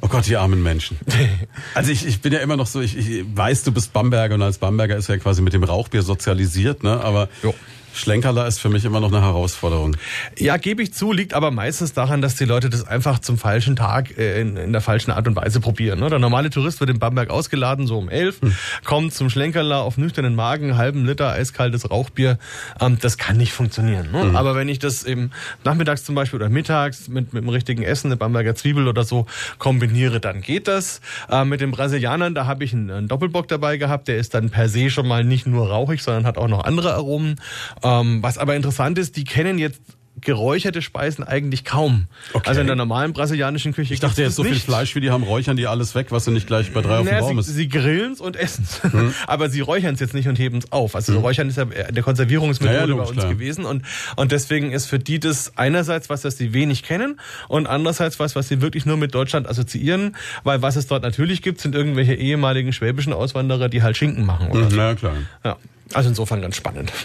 [0.00, 0.98] Oh Gott, die armen Menschen.
[1.74, 4.42] also ich, ich bin ja immer noch so, ich, ich weiß, du bist Bamberger und
[4.42, 7.00] als Bamberger ist ja quasi mit dem Rauchbier sozialisiert, ne?
[7.02, 7.54] Aber jo.
[7.94, 9.96] Schlenkerler ist für mich immer noch eine Herausforderung.
[10.38, 13.76] Ja, gebe ich zu, liegt aber meistens daran, dass die Leute das einfach zum falschen
[13.76, 16.00] Tag äh, in, in der falschen Art und Weise probieren.
[16.00, 16.08] Ne?
[16.08, 18.54] Der normale Tourist wird in Bamberg ausgeladen, so um elf, hm.
[18.84, 22.38] kommt zum Schlenkerler auf nüchternen Magen, halben Liter eiskaltes Rauchbier.
[22.80, 24.10] Ähm, das kann nicht funktionieren.
[24.12, 24.22] Ne?
[24.22, 24.36] Hm.
[24.36, 25.30] Aber wenn ich das eben
[25.64, 29.26] nachmittags zum Beispiel oder mittags mit, mit dem richtigen Essen, eine Bamberger Zwiebel oder so
[29.58, 31.00] kombiniere, dann geht das.
[31.30, 34.50] Äh, mit den Brasilianern, da habe ich einen, einen Doppelbock dabei gehabt, der ist dann
[34.50, 37.36] per se schon mal nicht nur rauchig, sondern hat auch noch andere Aromen.
[37.82, 39.80] Ähm, was aber interessant ist, die kennen jetzt
[40.20, 42.06] geräucherte Speisen eigentlich kaum.
[42.32, 42.48] Okay.
[42.48, 43.94] Also in der normalen brasilianischen Küche.
[43.94, 44.52] Ich dachte jetzt so nicht.
[44.52, 46.98] viel Fleisch wie die haben, räuchern die alles weg, was sie nicht gleich bei drei
[46.98, 47.46] auf dem Baum ist.
[47.46, 48.82] Sie grillen es und essen es.
[48.92, 49.14] Hm.
[49.26, 50.94] Aber sie räuchern es jetzt nicht und heben es auf.
[50.94, 51.22] Also hm.
[51.22, 53.30] Räuchern ist ja der Konservierungsmethode ja, ja, bei uns klar.
[53.30, 53.64] gewesen.
[53.64, 53.82] Und,
[54.16, 57.18] und deswegen ist für die das einerseits was, das sie wenig kennen
[57.48, 60.14] und andererseits was, was sie wirklich nur mit Deutschland assoziieren.
[60.44, 64.50] Weil was es dort natürlich gibt, sind irgendwelche ehemaligen schwäbischen Auswanderer, die halt Schinken machen.
[64.50, 64.76] Oder hm, so.
[64.76, 65.14] Ja, klar.
[65.44, 65.56] Ja.
[65.94, 66.92] Also insofern ganz spannend.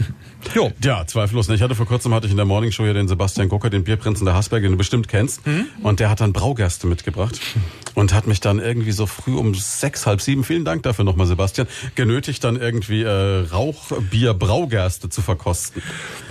[0.56, 0.72] Jo.
[0.82, 1.50] Ja, zweifellos.
[1.50, 3.84] Ich hatte vor kurzem hatte ich in der Morning Show hier den Sebastian Gucker, den
[3.84, 5.46] Bierprinzen der Hasberg, den du bestimmt kennst.
[5.46, 5.66] Mhm.
[5.84, 7.38] Und der hat dann Braugerste mitgebracht.
[7.96, 11.28] und hat mich dann irgendwie so früh um sechs, halb sieben, vielen Dank dafür nochmal,
[11.28, 13.10] Sebastian, genötigt, dann irgendwie äh,
[13.52, 15.82] Rauchbier Braugerste zu verkosten.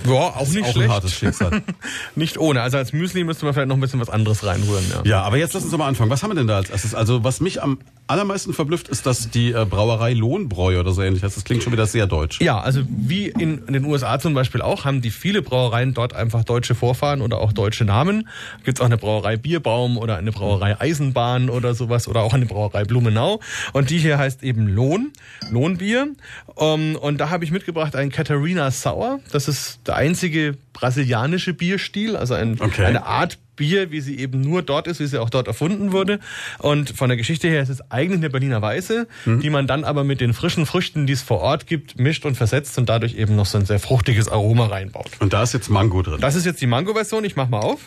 [0.07, 0.89] Ja, auch Das nicht auch schlecht.
[0.89, 1.61] ein hartes Schicksal.
[2.15, 2.61] Nicht ohne.
[2.63, 4.85] Also als Müsli müsste man vielleicht noch ein bisschen was anderes reinrühren.
[4.89, 5.01] Ja.
[5.03, 6.09] Ja, aber jetzt lass uns mal anfangen.
[6.09, 6.95] Was haben wir denn da als erstes?
[6.95, 11.23] Also was mich am allermeisten verblüfft, ist, dass die äh, Brauerei Lohnbräu oder so ähnlich
[11.23, 11.35] heißt.
[11.35, 12.41] Das klingt schon wieder sehr deutsch.
[12.41, 16.43] Ja, also wie in, den USA zum Beispiel auch, haben die viele Brauereien dort einfach
[16.43, 18.27] deutsche Vorfahren oder auch deutsche Namen.
[18.63, 22.83] Gibt's auch eine Brauerei Bierbaum oder eine Brauerei Eisenbahn oder sowas oder auch eine Brauerei
[22.83, 23.41] Blumenau.
[23.73, 25.11] Und die hier heißt eben Lohn,
[25.51, 26.07] Lohnbier.
[26.55, 29.19] Um, und da habe ich mitgebracht einen Katharina Sour.
[29.31, 32.85] Das ist der einzige brasilianische Bierstil, also ein, Okay.
[32.85, 36.19] eine Art Bier, wie sie eben nur dort ist, wie sie auch dort erfunden wurde.
[36.59, 40.05] Und von der Geschichte her ist es eigentlich eine Berliner Weiße, die man dann aber
[40.05, 43.35] mit den frischen Früchten, die es vor Ort gibt, mischt und versetzt und dadurch eben
[43.35, 45.09] noch so ein sehr fruchtiges Aroma reinbaut.
[45.19, 46.21] Und da ist jetzt Mango drin.
[46.21, 47.25] Das ist jetzt die Mango-Version.
[47.25, 47.81] Ich mach mal auf.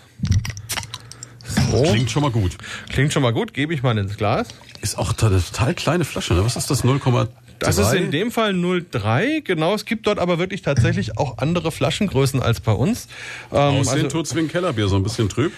[1.70, 1.82] So.
[1.82, 2.58] Klingt schon mal gut.
[2.88, 3.54] Klingt schon mal gut.
[3.54, 4.48] Gebe ich mal ins Glas.
[4.82, 6.34] Ist auch eine total kleine Flasche.
[6.34, 6.44] Ne?
[6.44, 6.84] Was ist das?
[6.84, 7.28] 0,3?
[7.60, 9.42] Das ist in dem Fall 0,3.
[9.42, 9.74] Genau.
[9.74, 13.06] Es gibt dort aber wirklich tatsächlich auch andere Flaschengrößen als bei uns.
[13.52, 15.52] Ähm, Aussehen also- tut's wie ein Kellerbier, so ein bisschen trüb.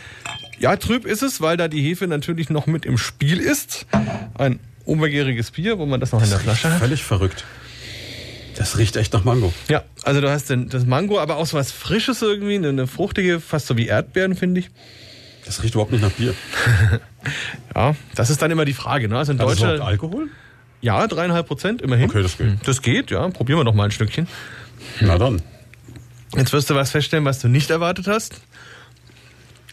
[0.58, 3.86] Ja, trüb ist es, weil da die Hefe natürlich noch mit im Spiel ist.
[4.34, 6.78] Ein obergäriges Bier, wo man das noch in der Flasche hat.
[6.78, 7.44] Völlig verrückt.
[8.56, 9.52] Das riecht echt nach Mango.
[9.68, 13.40] Ja, also du hast den, das Mango, aber auch so was Frisches irgendwie, eine, fruchtige,
[13.40, 14.70] fast so wie Erdbeeren, finde ich.
[15.44, 16.34] Das riecht überhaupt nicht nach Bier.
[17.74, 19.08] Ja, das ist dann immer die Frage.
[19.08, 19.16] Ne?
[19.16, 20.28] Also in Hat das Alkohol?
[20.82, 22.10] Ja, dreieinhalb Prozent immerhin.
[22.10, 22.68] Okay, das geht.
[22.68, 23.28] Das geht, ja.
[23.28, 24.26] Probieren wir doch mal ein Stückchen.
[25.00, 25.40] Na dann.
[26.36, 28.40] Jetzt wirst du was feststellen, was du nicht erwartet hast.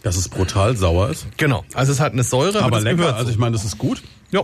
[0.03, 1.25] Dass es brutal sauer ist.
[1.37, 1.65] Genau.
[1.73, 3.15] Also es hat eine Säure, aber, Aber lecker.
[3.15, 3.31] Also so.
[3.31, 4.01] ich meine, das ist gut.
[4.31, 4.43] ja.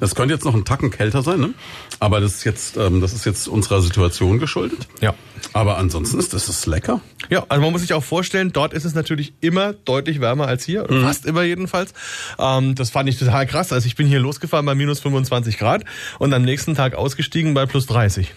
[0.00, 1.54] Das könnte jetzt noch einen Tacken kälter sein, ne?
[1.98, 4.86] Aber das ist jetzt, ähm, das ist jetzt unserer Situation geschuldet.
[5.00, 5.14] Ja.
[5.52, 7.00] Aber ansonsten ist das ist lecker.
[7.30, 10.64] Ja, also man muss sich auch vorstellen, dort ist es natürlich immer deutlich wärmer als
[10.64, 11.02] hier, Mhm.
[11.02, 11.92] fast immer jedenfalls.
[12.38, 13.72] Ähm, das fand ich total krass.
[13.72, 15.84] Also ich bin hier losgefahren bei minus 25 Grad
[16.18, 18.32] und am nächsten Tag ausgestiegen bei plus 30.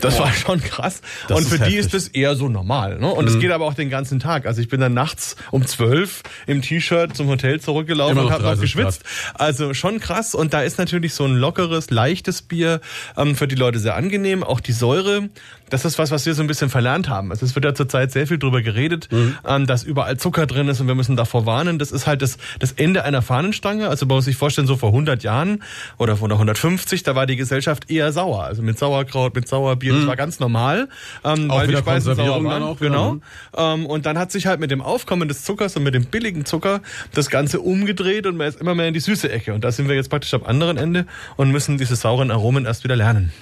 [0.00, 1.00] Das war schon krass.
[1.28, 1.74] Das und für die heftig.
[1.74, 1.80] Mhm.
[1.80, 2.98] ist das eher so normal.
[2.98, 3.08] Ne?
[3.10, 4.46] Und es geht aber auch den ganzen Tag.
[4.46, 8.42] Also ich bin dann nachts um 12 im T-Shirt zum Hotel zurückgelaufen Immer und habe
[8.42, 9.02] noch 30 geschwitzt.
[9.34, 10.34] Also schon krass.
[10.34, 12.80] Und da ist natürlich so ein lockeres, leichtes Bier
[13.16, 14.42] ähm, für die Leute sehr angenehm.
[14.44, 15.30] Auch die Säure,
[15.70, 17.30] das ist was, was wir so ein bisschen verlernt haben.
[17.30, 19.08] Also es wird ja zurzeit sehr viel drüber geredet,
[19.46, 21.78] ähm, dass überall Zucker drin ist und wir müssen davor warnen.
[21.78, 23.88] Das ist halt das, das Ende einer Fahnenstange.
[23.88, 25.62] Also man muss sich vorstellen, so vor 100 Jahren
[25.98, 28.44] oder vor 150, da war die Gesellschaft eher sauer.
[28.44, 30.88] Also mit Sauerkraut, mit Sauerbier, das war ganz normal.
[31.24, 32.44] Ähm, Auch weil die Speisen sauer waren.
[32.44, 33.14] dann auch genau.
[33.14, 33.20] ne?
[33.56, 36.44] Ähm, und dann hat sich halt mit dem Aufkommen des Zuckers und mit dem billigen
[36.44, 36.80] Zucker
[37.14, 39.54] das Ganze umgedreht und man ist immer mehr in die süße Ecke.
[39.54, 42.84] Und da sind wir jetzt praktisch am anderen Ende und müssen diese sauren Aromen erst
[42.84, 43.32] wieder lernen.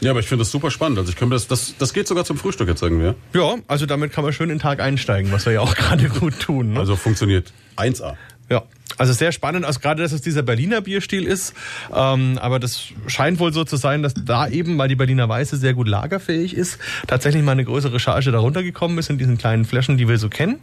[0.00, 0.98] Ja, aber ich finde das super spannend.
[0.98, 3.06] Also ich könnte das, das, das geht sogar zum Frühstück jetzt irgendwie.
[3.06, 3.14] ja?
[3.34, 6.08] Ja, also damit kann man schön in den Tag einsteigen, was wir ja auch gerade
[6.08, 6.72] gut tun.
[6.72, 6.80] Ne?
[6.80, 8.14] Also funktioniert 1A.
[8.48, 8.64] Ja,
[9.00, 11.54] also sehr spannend, also gerade, dass es dieser Berliner Bierstil ist.
[11.90, 15.56] Ähm, aber das scheint wohl so zu sein, dass da eben, weil die Berliner Weiße
[15.56, 19.64] sehr gut lagerfähig ist, tatsächlich mal eine größere Charge darunter gekommen ist in diesen kleinen
[19.64, 20.58] Flaschen, die wir so kennen.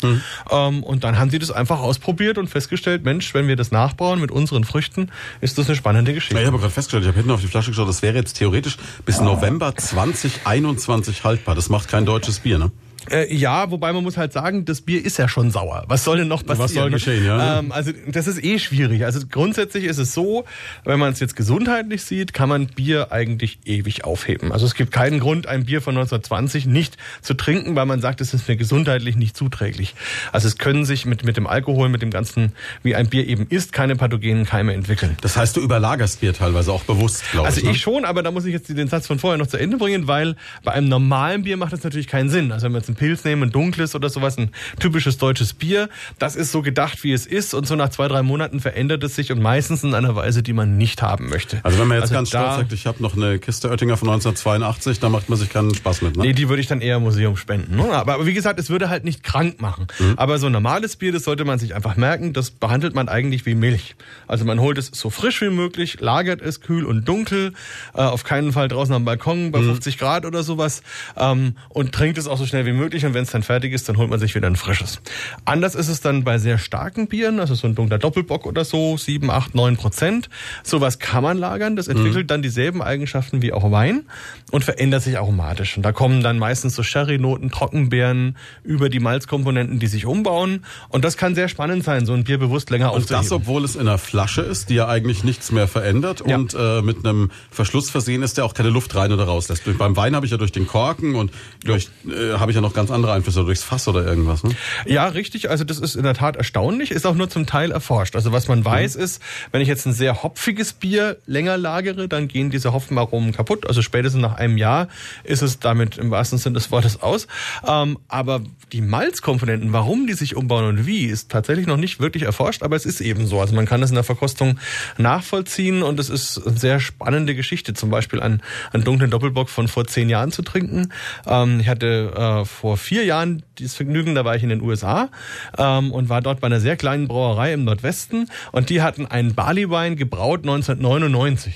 [0.52, 4.22] Ähm, und dann haben sie das einfach ausprobiert und festgestellt, Mensch, wenn wir das nachbauen
[4.22, 5.10] mit unseren Früchten,
[5.42, 6.40] ist das eine spannende Geschichte.
[6.40, 8.78] Ich habe gerade festgestellt, ich habe hinten auf die Flasche geschaut, das wäre jetzt theoretisch
[9.04, 11.56] bis November 2021 haltbar.
[11.56, 12.72] Das macht kein deutsches Bier, ne?
[13.12, 15.84] Äh, ja, wobei man muss halt sagen, das Bier ist ja schon sauer.
[15.88, 16.64] Was soll denn noch passieren?
[16.66, 17.60] Was soll geschehen, ja?
[17.60, 19.06] Ähm, also das ist eh schwierig.
[19.06, 20.46] Also grundsätzlich ist es so,
[20.84, 24.52] wenn man es jetzt gesundheitlich sieht, kann man Bier eigentlich ewig aufheben.
[24.52, 28.22] Also es gibt keinen Grund, ein Bier von 1920 nicht zu trinken, weil man sagt,
[28.22, 29.96] es ist mir gesundheitlich nicht zuträglich.
[30.32, 32.52] Also es können sich mit, mit dem Alkohol, mit dem ganzen,
[32.84, 35.18] wie ein Bier eben ist, keine pathogenen Keime entwickeln.
[35.22, 37.66] Das heißt, du überlagerst Bier teilweise auch bewusst, glaube Also ich.
[37.66, 37.72] ne?
[37.72, 40.08] ich schon, aber da muss ich jetzt den Satz von vorher noch zu Ende bringen,
[40.08, 42.52] weil bei einem normalen Bier macht das natürlich keinen Sinn.
[42.52, 45.88] Also wenn wir jetzt ein Pilz nehmen, ein dunkles oder sowas, ein typisches deutsches Bier,
[46.20, 49.16] das ist so gedacht, wie es ist und so nach zwei, drei Monaten verändert es
[49.16, 51.60] sich und meistens in einer Weise, die man nicht haben möchte.
[51.64, 54.10] Also wenn man jetzt Also ganz stolz sagt, ich habe noch eine Kiste Oettinger von
[54.10, 56.24] 1982, da macht man sich keinen Spaß mit, ne?
[56.24, 57.76] Nee, die würde ich dann eher im Museum spenden.
[57.78, 57.92] Ne?
[57.94, 59.88] Aber, aber wie gesagt, es würde halt nicht krank machen.
[60.00, 60.14] Mhm.
[60.18, 63.46] Aber so ein normales Bier, das sollte man sich einfach merken, das behandelt man eigentlich
[63.46, 63.96] wie Milch.
[64.28, 67.54] Also man holt es so frisch wie möglich, lagert es kühl und dunkel,
[67.94, 69.66] äh, auf keinen Fall draußen am Balkon bei Mhm.
[69.68, 70.82] 50 Grad oder sowas
[71.18, 73.88] ähm, und trinkt es auch so schnell wie möglich und wenn es dann fertig ist,
[73.90, 75.00] dann holt man sich wieder ein frisches.
[75.46, 78.98] Anders ist es dann bei sehr starken Bieren, also so ein dunkler Doppelbock oder so,
[78.98, 80.30] 7, 8, 9 Prozent.
[80.64, 82.28] Sowas kann man lagern, das entwickelt Mhm.
[82.28, 84.04] dann dieselben Eigenschaften wie auch Wein
[84.52, 85.78] und verändert sich aromatisch.
[85.78, 90.66] Und da kommen dann meistens so Sherry-Noten, Trockenbeeren über die Malzkomponenten, die sich umbauen.
[90.90, 93.44] Und das kann sehr spannend sein, so ein Bier bewusst länger Und das, aufzuheben.
[93.48, 96.36] obwohl es in einer Flasche ist, die ja eigentlich nichts mehr verändert Ja.
[96.38, 99.64] und äh, mit einem Verschluss versehen ist, der auch keine Luft rein oder rauslässt.
[99.78, 101.32] Beim Wein habe ich ja durch den Korken und
[101.64, 104.44] durch äh, habe ich ja noch ganz andere Einflüsse durchs Fass oder irgendwas.
[104.44, 104.52] Ne?
[104.86, 105.50] Ja, richtig.
[105.50, 108.16] Also das ist in der Tat erstaunlich, ist auch nur zum Teil erforscht.
[108.16, 109.04] Also was man weiß mhm.
[109.04, 113.68] ist, wenn ich jetzt ein sehr hopfiges Bier länger lagere, dann gehen diese Hopfenaromen kaputt.
[113.68, 114.90] Also spätestens nach einem Jahr
[115.24, 117.28] ist es damit im wahrsten Sinne des Wortes aus.
[117.68, 122.24] Ähm, aber die Malzkomponenten, warum die sich umbauen und wie, ist tatsächlich noch nicht wirklich
[122.24, 123.42] erforscht, aber es ist eben so.
[123.42, 124.60] Also man kann das in der Verkostung
[125.00, 127.74] nachvollziehen und es ist eine sehr spannende Geschichte.
[127.74, 130.94] Zum Beispiel einen, einen dunklen Doppelbock von vor zehn Jahren zu trinken.
[131.26, 135.10] Ähm, ich hatte äh, vor vier Jahren dieses Vergnügen, da war ich in den USA
[135.58, 139.36] ähm, und war dort bei einer sehr kleinen Brauerei im Nordwesten und die hatten einen
[139.36, 141.54] Barley Wine gebraut 1999.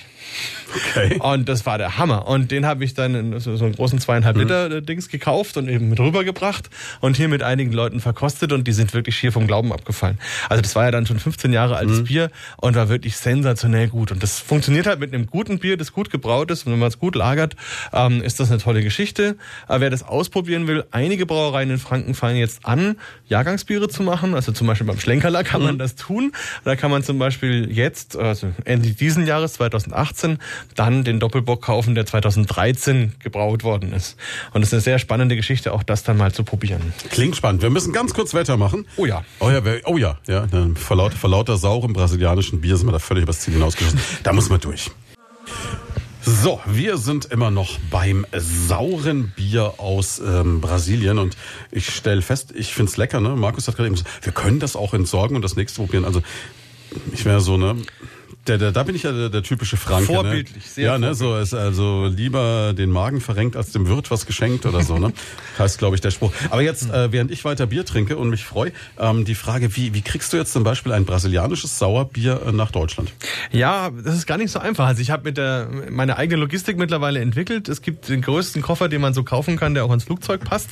[0.75, 1.17] Okay.
[1.19, 2.27] Und das war der Hammer.
[2.27, 4.41] Und den habe ich dann in so, so einen großen zweieinhalb mhm.
[4.43, 8.67] Liter äh, Dings gekauft und eben mit rübergebracht und hier mit einigen Leuten verkostet und
[8.67, 10.19] die sind wirklich hier vom Glauben abgefallen.
[10.49, 12.03] Also das war ja dann schon 15 Jahre altes mhm.
[12.05, 14.11] Bier und war wirklich sensationell gut.
[14.11, 16.89] Und das funktioniert halt mit einem guten Bier, das gut gebraut ist und wenn man
[16.89, 17.55] es gut lagert,
[17.93, 19.35] ähm, ist das eine tolle Geschichte.
[19.67, 22.95] Aber wer das ausprobieren will, einige Brauereien in Franken fangen jetzt an,
[23.27, 24.33] Jahrgangsbiere zu machen.
[24.33, 25.67] Also zum Beispiel beim Schlenkerler kann mhm.
[25.67, 26.31] man das tun.
[26.63, 30.39] Da kann man zum Beispiel jetzt, also Ende diesen Jahres, 2018,
[30.75, 34.17] dann den Doppelbock kaufen, der 2013 gebraut worden ist.
[34.53, 36.93] Und es ist eine sehr spannende Geschichte, auch das dann mal zu probieren.
[37.09, 37.61] Klingt spannend.
[37.61, 38.85] Wir müssen ganz kurz Wetter machen.
[38.97, 39.23] Oh ja.
[39.39, 40.17] Oh ja, oh ja.
[40.27, 43.99] ja vor, lauter, vor lauter saurem brasilianischen Bier sind wir da völlig übers Ziel hinausgeschossen.
[44.23, 44.91] Da muss man durch.
[46.23, 51.35] So, wir sind immer noch beim sauren Bier aus ähm, Brasilien und
[51.71, 53.19] ich stelle fest, ich find's lecker.
[53.19, 53.29] Ne?
[53.29, 56.05] Markus hat gerade eben gesagt, wir können das auch entsorgen und das nächste probieren.
[56.05, 56.21] Also
[57.11, 57.75] ich wäre so, ne?
[58.47, 60.11] Der, der, da bin ich ja der, der typische Franke.
[60.11, 60.17] Ne?
[60.17, 60.71] Vorbildlich, ne?
[60.71, 64.65] sehr Ja, ne, so ist also lieber den Magen verrenkt, als dem Wirt was geschenkt
[64.65, 65.13] oder so, ne?
[65.59, 66.31] heißt, glaube ich, der Spruch.
[66.49, 69.93] Aber jetzt, äh, während ich weiter Bier trinke und mich freue, ähm, die Frage, wie,
[69.93, 73.13] wie kriegst du jetzt zum Beispiel ein brasilianisches Sauerbier äh, nach Deutschland?
[73.51, 74.87] Ja, das ist gar nicht so einfach.
[74.87, 77.69] Also ich habe mit der meine eigene Logistik mittlerweile entwickelt.
[77.69, 80.69] Es gibt den größten Koffer, den man so kaufen kann, der auch ins Flugzeug passt,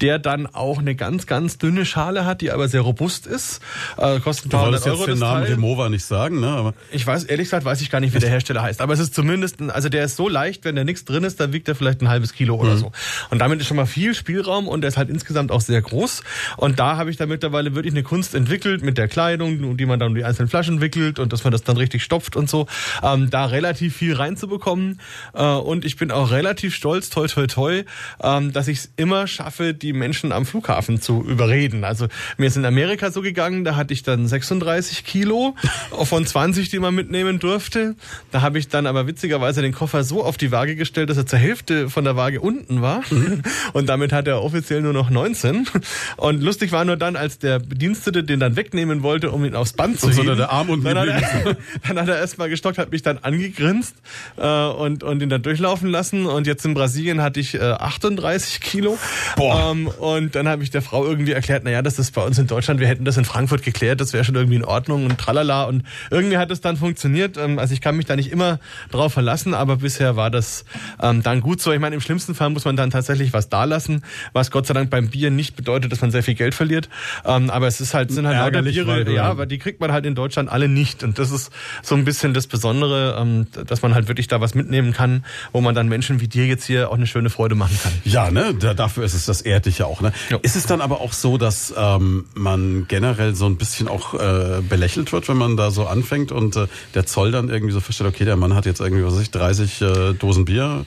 [0.00, 3.60] der dann auch eine ganz, ganz dünne Schale hat, die aber sehr robust ist.
[3.96, 4.98] Äh, kostet ein paar hundert Euro.
[4.98, 6.48] jetzt den Namen Remova nicht sagen, ne?
[6.48, 8.80] Aber ich weiß, ehrlich gesagt, weiß ich gar nicht, wie der Hersteller heißt.
[8.80, 11.40] Aber es ist zumindest, ein, also der ist so leicht, wenn da nichts drin ist,
[11.40, 12.78] dann wiegt er vielleicht ein halbes Kilo oder mhm.
[12.78, 12.92] so.
[13.30, 16.22] Und damit ist schon mal viel Spielraum und der ist halt insgesamt auch sehr groß.
[16.56, 19.98] Und da habe ich da mittlerweile wirklich eine Kunst entwickelt mit der Kleidung, die man
[19.98, 22.66] dann um die einzelnen Flaschen wickelt und dass man das dann richtig stopft und so,
[23.02, 25.00] ähm, da relativ viel reinzubekommen.
[25.34, 27.84] Äh, und ich bin auch relativ stolz, toi toi toi,
[28.22, 31.84] ähm, dass ich es immer schaffe, die Menschen am Flughafen zu überreden.
[31.84, 35.54] Also mir ist in Amerika so gegangen, da hatte ich dann 36 Kilo
[36.04, 37.94] von 20, die man mitnehmen durfte.
[38.32, 41.26] Da habe ich dann aber witzigerweise den Koffer so auf die Waage gestellt, dass er
[41.26, 43.02] zur Hälfte von der Waage unten war.
[43.10, 43.42] Mhm.
[43.72, 45.68] Und damit hat er offiziell nur noch 19.
[46.16, 49.74] Und lustig war nur dann, als der Bedienstete den dann wegnehmen wollte, um ihn aufs
[49.74, 50.36] Band zu heben.
[50.36, 51.56] der Arm unten dann, hat er,
[51.86, 53.94] dann hat er erstmal gestockt, hat mich dann angegrinst
[54.36, 56.26] äh, und, und ihn dann durchlaufen lassen.
[56.26, 58.98] Und jetzt in Brasilien hatte ich äh, 38 Kilo.
[59.36, 59.70] Boah.
[59.70, 62.48] Ähm, und dann habe ich der Frau irgendwie erklärt, naja, das ist bei uns in
[62.48, 65.64] Deutschland, wir hätten das in Frankfurt geklärt, das wäre schon irgendwie in Ordnung und tralala.
[65.64, 66.87] Und irgendwie hat es dann funktioniert.
[67.36, 68.58] Ähm, also ich kann mich da nicht immer
[68.90, 70.64] drauf verlassen, aber bisher war das
[71.02, 71.72] ähm, dann gut so.
[71.72, 74.90] Ich meine, im schlimmsten Fall muss man dann tatsächlich was dalassen, was Gott sei Dank
[74.90, 76.88] beim Bier nicht bedeutet, dass man sehr viel Geld verliert.
[77.24, 80.06] Ähm, aber es ist halt, sind halt lauter Biere, ja, aber die kriegt man halt
[80.06, 81.02] in Deutschland alle nicht.
[81.02, 81.50] Und das ist
[81.82, 85.60] so ein bisschen das Besondere, ähm, dass man halt wirklich da was mitnehmen kann, wo
[85.60, 87.92] man dann Menschen wie dir jetzt hier auch eine schöne Freude machen kann.
[88.04, 90.00] Ja, ne, dafür ist es das Erdliche auch.
[90.00, 90.12] Ne?
[90.30, 90.38] Ja.
[90.42, 94.60] Ist es dann aber auch so, dass ähm, man generell so ein bisschen auch äh,
[94.68, 98.08] belächelt wird, wenn man da so anfängt und äh, der Zoll dann irgendwie so feststellt,
[98.08, 100.84] okay, der Mann hat jetzt irgendwie, was weiß ich, 30 äh, Dosen Bier?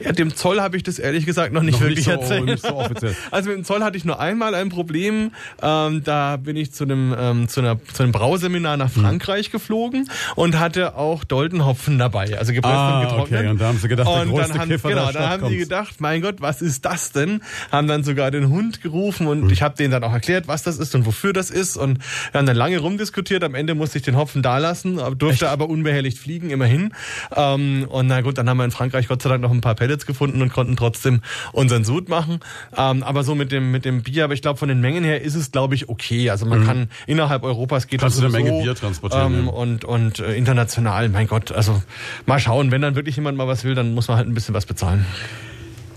[0.00, 2.44] Ja, dem Zoll habe ich das ehrlich gesagt noch nicht noch wirklich nicht so, erzählt.
[2.44, 3.16] Nicht so offiziell.
[3.30, 5.32] Also mit dem Zoll hatte ich nur einmal ein Problem.
[5.62, 9.02] Ähm, da bin ich zu einem, ähm, zu, einer, zu einem Brauseminar nach hm.
[9.02, 9.52] Frankreich hm.
[9.52, 12.38] geflogen und hatte auch Doldenhopfen dabei.
[12.38, 13.40] Also gepresst ah, und getrocknet.
[13.40, 13.50] Okay.
[13.50, 15.52] Und da haben sie gedacht, der und größte dann haben, Kiffer Genau, dann haben kommt.
[15.52, 17.42] die gedacht, mein Gott, was ist das denn?
[17.70, 19.50] Haben dann sogar den Hund gerufen und hm.
[19.50, 21.76] ich habe denen dann auch erklärt, was das ist und wofür das ist.
[21.76, 21.98] Und
[22.32, 23.44] wir haben dann lange rumdiskutiert.
[23.44, 25.52] Am Ende musste ich den Hopfen da lassen, durfte Echt?
[25.52, 26.92] aber unbehelligt fliegen, immerhin.
[27.34, 29.74] Ähm, und na gut, dann haben wir in Frankreich Gott sei Dank noch ein paar
[29.74, 31.20] Pellets gefunden und konnten trotzdem
[31.52, 32.40] unseren Sud machen.
[32.76, 35.22] Ähm, aber so mit dem, mit dem Bier, aber ich glaube, von den Mengen her
[35.22, 36.30] ist es, glaube ich, okay.
[36.30, 36.66] Also man mhm.
[36.66, 39.34] kann innerhalb Europas geht Kannst das du eine Menge Bier transportieren.
[39.34, 41.82] Ähm, und und äh, international, mein Gott, also
[42.26, 44.54] mal schauen, wenn dann wirklich jemand mal was will, dann muss man halt ein bisschen
[44.54, 45.04] was bezahlen.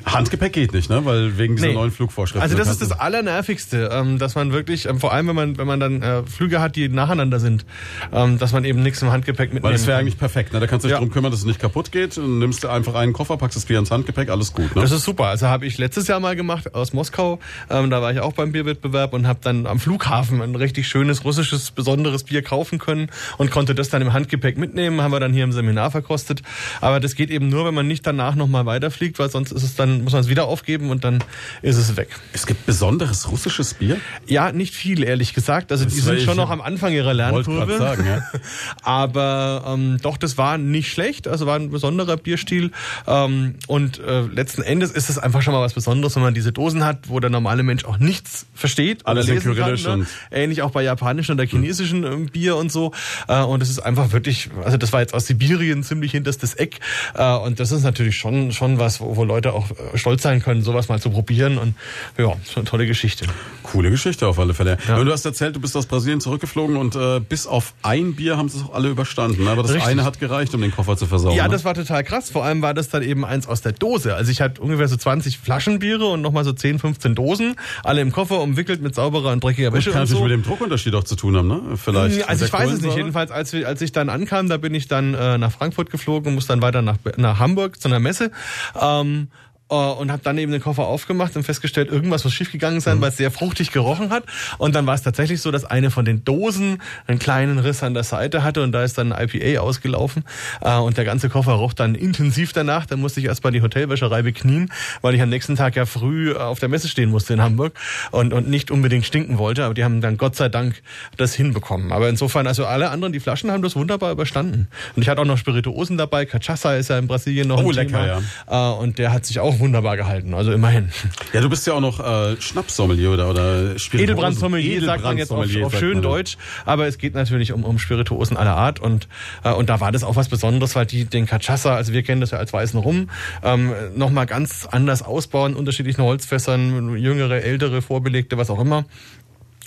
[0.05, 1.05] Handgepäck geht nicht, ne?
[1.05, 1.73] Weil wegen dieser nee.
[1.73, 2.41] neuen Flugvorschriften.
[2.41, 5.67] Also das ist das Allernervigste, ähm, dass man wirklich, ähm, vor allem wenn man, wenn
[5.67, 7.65] man dann äh, Flüge hat, die nacheinander sind,
[8.11, 9.63] ähm, dass man eben nichts im Handgepäck mitnimmt.
[9.63, 10.59] Weil das wäre eigentlich perfekt, ne?
[10.59, 10.97] Da kannst du dich ja.
[10.97, 12.17] darum kümmern, dass es nicht kaputt geht.
[12.17, 14.75] Und nimmst du einfach einen Koffer, packst das Bier ins Handgepäck, alles gut.
[14.75, 14.81] Ne?
[14.81, 15.25] Das ist super.
[15.25, 17.39] Also habe ich letztes Jahr mal gemacht aus Moskau.
[17.69, 21.23] Ähm, da war ich auch beim Bierwettbewerb und habe dann am Flughafen ein richtig schönes
[21.23, 25.01] russisches besonderes Bier kaufen können und konnte das dann im Handgepäck mitnehmen.
[25.01, 26.41] Haben wir dann hier im Seminar verkostet.
[26.79, 29.75] Aber das geht eben nur, wenn man nicht danach nochmal weiterfliegt, weil sonst ist es
[29.75, 31.23] dann dann muss man es wieder aufgeben und dann
[31.61, 32.09] ist es weg.
[32.33, 33.97] Es gibt besonderes russisches Bier?
[34.27, 35.71] Ja, nicht viel, ehrlich gesagt.
[35.71, 37.77] Also die sind schon noch am Anfang ihrer Lernkurve.
[37.77, 38.21] Sagen, ja.
[38.83, 41.27] Aber ähm, doch, das war nicht schlecht.
[41.27, 42.71] Also war ein besonderer Bierstil.
[43.07, 46.51] Ähm, und äh, letzten Endes ist es einfach schon mal was Besonderes, wenn man diese
[46.51, 49.05] Dosen hat, wo der normale Mensch auch nichts versteht.
[49.05, 50.05] Alles lesen kann, ne?
[50.31, 52.93] Ähnlich auch bei japanischen oder chinesischen ähm, Bier und so.
[53.27, 56.79] Äh, und es ist einfach wirklich, also das war jetzt aus Sibirien ziemlich hinterstes Eck.
[57.15, 60.61] Äh, und das ist natürlich schon, schon was, wo, wo Leute auch stolz sein können,
[60.61, 61.57] sowas mal zu probieren.
[61.57, 61.75] Und
[62.17, 63.25] ja, schon eine tolle Geschichte.
[63.63, 64.77] Coole Geschichte auf alle Fälle.
[64.87, 64.97] Ja.
[64.97, 68.37] Und du hast erzählt, du bist aus Brasilien zurückgeflogen und äh, bis auf ein Bier
[68.37, 69.43] haben sie es auch alle überstanden.
[69.43, 69.49] ne?
[69.49, 69.89] Aber das Richtig.
[69.89, 71.35] eine hat gereicht, um den Koffer zu versauen.
[71.35, 71.49] Ja, ne?
[71.49, 72.29] das war total krass.
[72.29, 74.15] Vor allem war das dann eben eins aus der Dose.
[74.15, 77.55] Also ich hatte ungefähr so 20 Flaschenbiere und nochmal so 10, 15 Dosen.
[77.83, 80.23] Alle im Koffer umwickelt mit sauberer und dreckiger Wäsche kann und natürlich so.
[80.23, 81.61] mit dem Druckunterschied auch zu tun haben, ne?
[81.75, 82.17] Vielleicht.
[82.19, 82.95] Ja, Also ich weiß es nicht.
[82.95, 86.29] Jedenfalls, als, wir, als ich dann ankam, da bin ich dann äh, nach Frankfurt geflogen
[86.29, 88.31] und muss dann weiter nach, nach Hamburg zu einer Messe.
[88.79, 92.99] Ähm, äh, und habe dann eben den Koffer aufgemacht und festgestellt, irgendwas muss schiefgegangen sein,
[92.99, 94.23] weil es sehr fruchtig gerochen hat.
[94.57, 97.93] Und dann war es tatsächlich so, dass eine von den Dosen einen kleinen Riss an
[97.93, 100.25] der Seite hatte und da ist dann ein IPA ausgelaufen
[100.59, 102.85] äh, und der ganze Koffer roch dann intensiv danach.
[102.85, 106.35] Dann musste ich erstmal die Hotelwäscherei beknien, weil ich am nächsten Tag ja früh äh,
[106.35, 107.73] auf der Messe stehen musste in Hamburg
[108.11, 109.63] und, und nicht unbedingt stinken wollte.
[109.63, 110.81] Aber die haben dann Gott sei Dank
[111.15, 111.93] das hinbekommen.
[111.93, 114.67] Aber insofern, also alle anderen, die Flaschen haben das wunderbar überstanden.
[114.97, 116.23] Und ich hatte auch noch Spirituosen dabei.
[116.23, 118.21] Cachaça ist ja in Brasilien noch Oh, ein lecker, Thema.
[118.49, 118.69] Ja.
[118.71, 120.33] Und der hat sich auch wunderbar gehalten.
[120.33, 120.89] Also immerhin.
[121.31, 125.31] Ja, du bist ja auch noch äh, Schnapssommelier oder, oder Spirituosen- Edelbrandsommelier sagt man jetzt
[125.31, 126.01] auf, auf schön.
[126.01, 129.07] Deutsch, aber es geht natürlich um, um Spirituosen aller Art und
[129.43, 132.19] äh, und da war das auch was Besonderes, weil die den Cachaça, also wir kennen
[132.19, 133.09] das ja als weißen Rum,
[133.43, 138.85] ähm, nochmal ganz anders ausbauen, unterschiedlichen Holzfässern, jüngere, ältere, vorbelegte, was auch immer.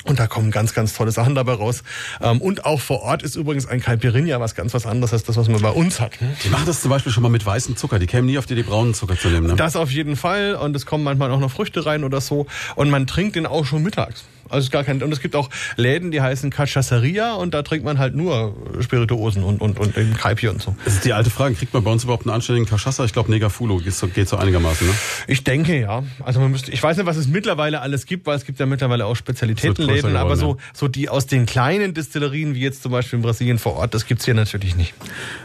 [0.05, 1.83] Und da kommen ganz, ganz tolle Sachen dabei raus.
[2.21, 5.37] Ähm, und auch vor Ort ist übrigens ein Caipirinha was ganz was anderes als das,
[5.37, 6.21] was man bei uns hat.
[6.21, 6.37] ne?
[6.45, 7.99] Die machen das zum Beispiel schon mal mit weißem Zucker.
[7.99, 9.47] Die kämen nie auf die Idee, braunen Zucker zu nehmen.
[9.47, 9.57] Ne?
[9.57, 10.55] Das auf jeden Fall.
[10.57, 12.47] Und es kommen manchmal auch noch Früchte rein oder so.
[12.77, 14.25] Und man trinkt den auch schon mittags.
[14.49, 17.85] Also ist gar kein, und es gibt auch Läden, die heißen Cachaceria und da trinkt
[17.85, 20.77] man halt nur Spirituosen und, und, und eben Kaipi und so.
[20.85, 23.05] Das ist die alte Frage, kriegt man bei uns überhaupt einen anständigen Cachaça?
[23.05, 24.87] Ich glaube, Negafulo geht so, geht so einigermaßen.
[24.87, 24.93] Ne?
[25.27, 26.03] Ich denke ja.
[26.23, 28.67] Also man müsste, ich weiß nicht, was es mittlerweile alles gibt, weil es gibt ja
[28.67, 32.93] mittlerweile auch Es Spezialitätenläden, aber so, so die aus den kleinen Destillerien, wie jetzt zum
[32.93, 34.95] Beispiel in Brasilien vor Ort, das gibt's hier natürlich nicht.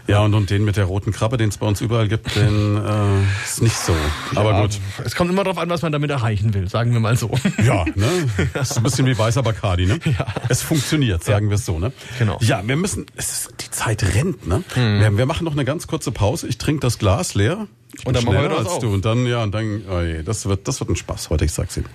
[0.08, 2.78] Ja, und, und den mit der roten Krabbe, den es bei uns überall gibt, den
[2.78, 3.96] äh, ist nicht so.
[4.36, 4.80] Aber Ja, gut.
[5.04, 7.32] Es kommt immer darauf an, was man damit erreichen will, sagen wir mal so.
[7.64, 8.08] Ja, ne?
[8.54, 9.99] Das bisschen wie weißer Bacardi, ne?
[10.10, 10.25] Ja.
[10.49, 11.91] Es funktioniert, sagen wir es so, ne?
[12.17, 12.38] Genau.
[12.41, 14.63] Ja, wir müssen, es ist, die Zeit rennt, ne?
[14.75, 16.47] Wir, wir machen noch eine ganz kurze Pause.
[16.47, 17.67] Ich trinke das Glas leer.
[17.97, 18.80] Ich Und dann machen wir schneller das als auf.
[18.80, 18.93] du.
[18.93, 21.52] Und dann, ja, und dann, oh je, das wird, das wird ein Spaß heute, ich
[21.52, 21.88] sag's Ihnen.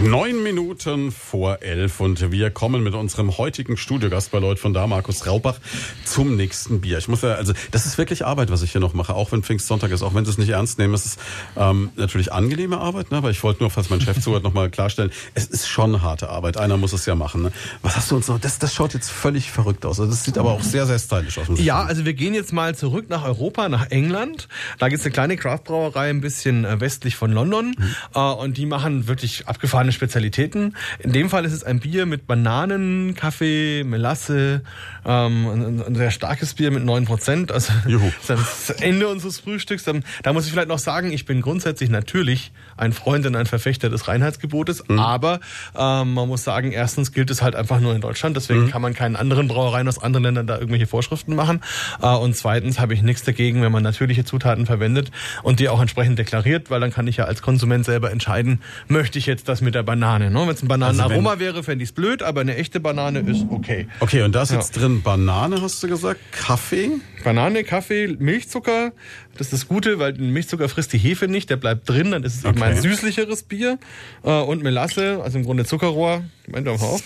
[0.00, 4.86] Neun Minuten vor elf und wir kommen mit unserem heutigen Studiogast bei Leut von da,
[4.86, 5.58] Markus Raubach,
[6.04, 6.98] zum nächsten Bier.
[6.98, 9.42] Ich muss ja, also das ist wirklich Arbeit, was ich hier noch mache, auch wenn
[9.42, 10.94] Pfingstsonntag ist, auch wenn Sie es nicht ernst nehmen.
[10.94, 11.20] Es ist
[11.56, 13.18] ähm, natürlich angenehme Arbeit, ne?
[13.18, 16.56] aber ich wollte nur, falls mein Chef zuhört, nochmal klarstellen, es ist schon harte Arbeit.
[16.56, 17.42] Einer muss es ja machen.
[17.42, 17.52] Ne?
[17.82, 18.38] Was hast du uns noch?
[18.38, 20.00] Das, das schaut jetzt völlig verrückt aus.
[20.00, 21.48] Also das sieht aber auch sehr, sehr stylisch aus.
[21.56, 24.48] Ja, also wir gehen jetzt mal zurück nach Europa, nach England.
[24.78, 27.74] Da gibt's eine kleine Craftbrauerei ein bisschen äh, westlich von London
[28.14, 30.76] äh, und die machen wirklich abgefahrene Spezialitäten.
[31.00, 34.62] In dem Fall ist es ein Bier mit Bananen, Kaffee, Melasse,
[35.04, 37.50] ähm, ein, sehr starkes Bier mit 9%.
[37.50, 38.12] Also Juhu.
[38.28, 39.88] das ist das Ende unseres Frühstücks.
[39.88, 43.46] Ähm, Da muss ich vielleicht noch sagen, ich bin grundsätzlich natürlich ein Freund und ein
[43.46, 45.40] Verfechter des Reinheitsgebotes, aber
[45.76, 48.94] ähm, man muss sagen, erstens gilt es halt einfach nur in Deutschland, deswegen kann man
[48.94, 51.60] keinen anderen Brauereien aus anderen Ländern da irgendwelche Vorschriften machen.
[52.00, 55.07] Äh, und zweitens habe ich nichts dagegen, wenn man natürliche Zutaten verwendet
[55.42, 59.18] und die auch entsprechend deklariert, weil dann kann ich ja als Konsument selber entscheiden, möchte
[59.18, 60.30] ich jetzt das mit der Banane.
[60.30, 60.40] Ne?
[60.40, 63.88] Wenn es ein Bananenaroma wäre, fände ich es blöd, aber eine echte Banane ist okay.
[64.00, 66.90] Okay, und da ist jetzt drin Banane, hast du gesagt, Kaffee.
[67.24, 68.92] Banane, Kaffee, Milchzucker.
[69.36, 72.24] Das ist das Gute, weil den Milchzucker frisst die Hefe nicht, der bleibt drin, dann
[72.24, 72.70] ist es eben Okay.
[72.72, 73.78] ein süßlicheres Bier.
[74.24, 76.24] Äh, Und Melasse, also im Grunde Zuckerrohr.
[76.46, 77.02] Moment auf.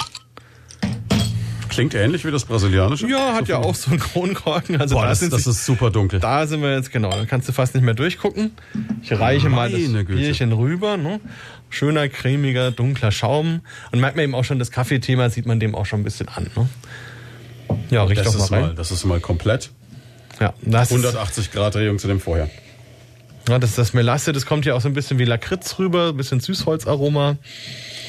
[1.73, 3.09] Klingt ähnlich wie das brasilianische.
[3.09, 4.81] Ja, hat So ja auch so einen Kronkorken.
[4.81, 6.21] Also Boah, da, das, sind das sie, ist super dunkel.
[6.21, 7.11] da sind wir jetzt genau.
[7.11, 8.53] Dann kannst du fast nicht mehr durchgucken.
[9.03, 10.21] Ich reiche mal das Meine Güte.
[10.21, 10.97] Bierchen rüber.
[10.97, 11.21] Ne?
[11.71, 13.63] Schöner, cremiger, dunkler Schaum.
[13.91, 16.29] Und merkt man eben auch schon, das Kaffeethema sieht man dem auch schon ein bisschen
[16.29, 16.51] an.
[16.55, 16.69] Ne?
[17.91, 18.61] Ja, riech das doch mal ist rein.
[18.61, 19.71] mal, das ist mal komplett.
[20.41, 22.51] Ja, das ist, 180 Grad Drehung zu dem vorher.
[23.49, 26.09] Ja, das ist das Melasse, das kommt ja auch so ein bisschen wie Lakritz rüber,
[26.11, 27.37] ein bisschen Süßholzaroma.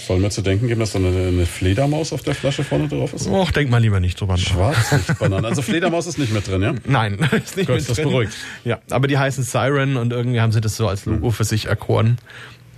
[0.08, 3.14] Soll mir zu denken geben, dass da eine, eine Fledermaus auf der Flasche vorne drauf
[3.14, 3.28] ist?
[3.28, 4.40] Och, denk mal lieber nicht drüber nach.
[4.44, 5.46] Schwarzlichtbananen.
[5.46, 6.74] Also Fledermaus ist nicht mit drin, ja?
[6.86, 8.10] Nein, ist nicht Gut, mit das drin.
[8.10, 8.34] beruhigt.
[8.66, 11.68] Ja, aber die heißen Siren und irgendwie haben sie das so als Logo für sich
[11.68, 12.18] erkoren.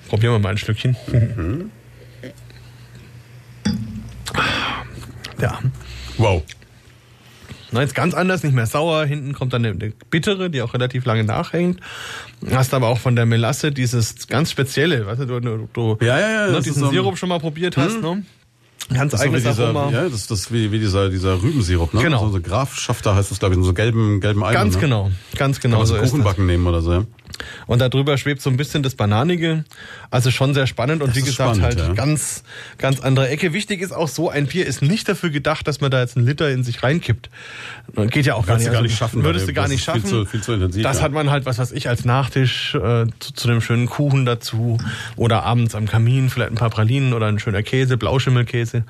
[0.08, 0.96] Probieren wir mal ein Stückchen.
[5.42, 5.60] Ja,
[6.18, 6.44] Wow.
[7.76, 9.06] Na, jetzt ganz anders, nicht mehr sauer.
[9.06, 11.82] Hinten kommt dann eine, eine bittere, die auch relativ lange nachhängt.
[12.50, 16.30] Hast aber auch von der Melasse dieses ganz spezielle, weißt du, du, du Ja, ja,
[16.30, 18.24] ja, ne, diesen ist so Sirup schon mal probiert hast, ne?
[18.94, 19.90] Ganz Das ist so eigenes dieser, Aroma.
[19.92, 22.02] ja, das, ist wie, wie dieser, dieser Rübensirup, ne?
[22.02, 22.20] Genau.
[22.28, 24.54] So, so Grafschafter heißt das, glaube ich, in so gelben, gelben Eimern.
[24.54, 24.82] Ganz ne?
[24.82, 25.80] genau, ganz genau.
[25.80, 26.12] Kann man so ist.
[26.12, 27.04] Kuchenbacken nehmen oder so, ja?
[27.68, 29.64] Und darüber schwebt so ein bisschen das Bananige.
[30.12, 31.94] Also schon sehr spannend und Das wie gesagt spannend, halt ja.
[31.94, 32.44] ganz,
[32.78, 33.54] ganz andere Ecke.
[33.54, 36.26] Wichtig ist auch so, ein Bier ist nicht dafür gedacht, dass man da jetzt einen
[36.26, 37.30] Liter in sich reinkippt.
[38.10, 38.72] Geht ja auch gar nicht.
[38.72, 40.10] gar nicht schaffen, Würdest du gar nicht ist viel schaffen.
[40.10, 41.04] zu- viel zu intensiv, Das ja.
[41.04, 44.78] hat man halt, was weiß ich, als Nachtisch äh, zu, zu einem schönen Kuchen dazu
[45.16, 48.84] oder abends am Kamin vielleicht ein paar Pralinen oder ein schöner Käse, Blauschimmelkäse.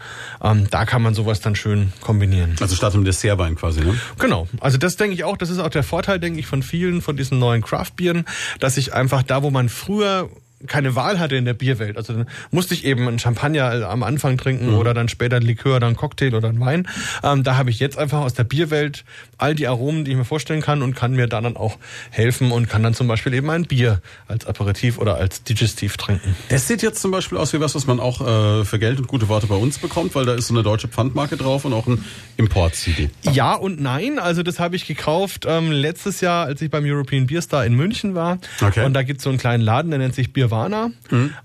[0.43, 2.55] Ähm, da kann man sowas dann schön kombinieren.
[2.61, 3.95] Also statt einem Dessertwein quasi, ne?
[4.19, 4.47] Genau.
[4.59, 7.15] Also das denke ich auch, das ist auch der Vorteil, denke ich, von vielen von
[7.17, 8.25] diesen neuen Craft-Bieren,
[8.59, 10.29] dass ich einfach da, wo man früher
[10.67, 11.97] keine Wahl hatte in der Bierwelt.
[11.97, 14.77] Also dann musste ich eben einen Champagner am Anfang trinken Mhm.
[14.77, 16.87] oder dann später ein Likör oder ein Cocktail oder ein Wein.
[17.23, 19.03] Ähm, da habe ich jetzt einfach aus der Bierwelt
[19.37, 21.77] all die Aromen, die ich mir vorstellen kann und kann mir da dann auch
[22.11, 26.35] helfen und kann dann zum Beispiel eben ein Bier als Aperitif oder als Digestiv trinken.
[26.49, 29.07] Das sieht jetzt zum Beispiel aus wie was, was man auch äh, für Geld und
[29.07, 31.87] gute Worte bei uns bekommt, weil da ist so eine deutsche Pfandmarke drauf und auch
[31.87, 32.03] ein
[32.37, 33.09] Import-CD.
[33.31, 34.19] Ja und nein.
[34.19, 37.73] Also das habe ich gekauft ähm, letztes Jahr, als ich beim European Beer Star in
[37.75, 38.37] München war.
[38.61, 38.85] Okay.
[38.85, 40.33] Und da gibt's so einen kleinen Laden, der nennt sich
[40.63, 40.91] Bierwana.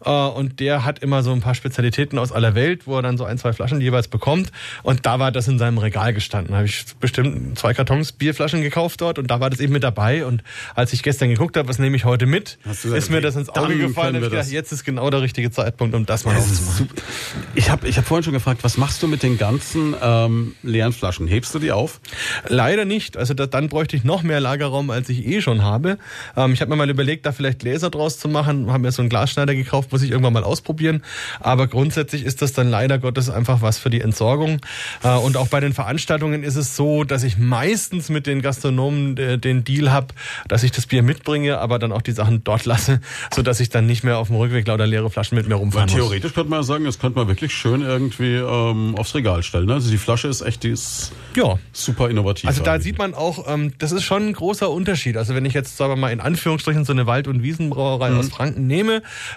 [0.05, 3.19] Äh, und der hat immer so ein paar Spezialitäten aus aller Welt, wo er dann
[3.19, 4.51] so ein, zwei Flaschen jeweils bekommt.
[4.83, 6.53] Und da war das in seinem Regal gestanden.
[6.53, 9.83] Da habe ich bestimmt zwei Kartons Bierflaschen gekauft dort und da war das eben mit
[9.85, 10.25] dabei.
[10.25, 10.43] Und
[10.75, 13.49] als ich gestern geguckt habe, was nehme ich heute mit, gesagt, ist mir das ins
[13.49, 14.15] Auge gefallen.
[14.15, 16.89] wir ich gedacht, das- jetzt ist genau der richtige Zeitpunkt, um das mal aufzumachen.
[17.55, 20.93] Ich habe ich hab vorhin schon gefragt, was machst du mit den ganzen ähm, leeren
[20.93, 21.27] Flaschen?
[21.27, 22.01] Hebst du die auf?
[22.49, 23.17] Leider nicht.
[23.17, 25.99] Also da, dann bräuchte ich noch mehr Lagerraum, als ich eh schon habe.
[26.37, 28.71] Ähm, ich habe mir mal überlegt, da vielleicht Gläser draus zu machen.
[28.73, 31.03] Haben mir so einen Glasschneider gekauft, muss ich irgendwann mal ausprobieren.
[31.41, 34.61] Aber grundsätzlich ist das dann leider Gottes einfach was für die Entsorgung.
[35.03, 39.17] Äh, und auch bei den Veranstaltungen ist es so, dass ich meistens mit den Gastronomen
[39.17, 40.09] äh, den Deal habe,
[40.49, 43.01] dass ich das Bier mitbringe, aber dann auch die Sachen dort lasse,
[43.35, 45.89] so dass ich dann nicht mehr auf dem Rückweg lauter leere Flaschen mit mir rumfahren
[45.89, 45.95] muss.
[45.95, 49.67] theoretisch könnte man ja sagen, das könnte man wirklich schön irgendwie ähm, aufs Regal stellen.
[49.67, 49.75] Ne?
[49.75, 51.59] Also die Flasche ist echt, die ist Ja.
[51.73, 52.49] super innovativ.
[52.49, 52.85] Also da eigentlich.
[52.85, 55.17] sieht man auch, ähm, das ist schon ein großer Unterschied.
[55.17, 58.29] Also wenn ich jetzt, sagen wir mal, in Anführungsstrichen so eine Wald- und Wiesenbrauerei aus
[58.29, 58.80] Franken nehme,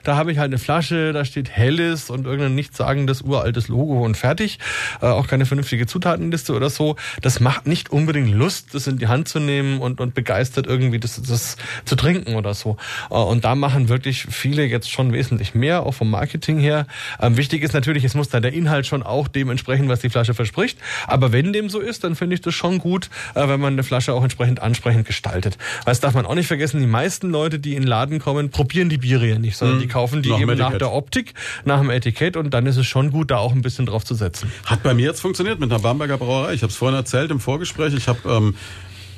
[0.03, 4.17] da habe ich halt eine Flasche, da steht Helles und irgendein nichtssagendes uraltes Logo und
[4.17, 4.59] fertig.
[5.01, 6.95] Äh, auch keine vernünftige Zutatenliste oder so.
[7.21, 10.99] Das macht nicht unbedingt Lust, das in die Hand zu nehmen und, und begeistert irgendwie
[10.99, 12.77] das, das zu trinken oder so.
[13.09, 16.87] Äh, und da machen wirklich viele jetzt schon wesentlich mehr, auch vom Marketing her.
[17.19, 20.09] Ähm, wichtig ist natürlich, es muss dann der Inhalt schon auch dem entsprechen, was die
[20.09, 20.77] Flasche verspricht.
[21.07, 23.83] Aber wenn dem so ist, dann finde ich das schon gut, äh, wenn man eine
[23.83, 25.57] Flasche auch entsprechend ansprechend gestaltet.
[25.85, 28.89] Das darf man auch nicht vergessen, die meisten Leute, die in den Laden kommen, probieren
[28.89, 31.33] die Biere ja nicht, sondern die kaufen die Nach eben nach der Optik,
[31.65, 34.15] nach dem Etikett und dann ist es schon gut, da auch ein bisschen drauf zu
[34.15, 34.51] setzen.
[34.65, 36.53] Hat bei mir jetzt funktioniert mit einer Bamberger Brauerei.
[36.53, 37.93] Ich habe es vorhin erzählt im Vorgespräch.
[37.93, 38.55] Ich habe ähm,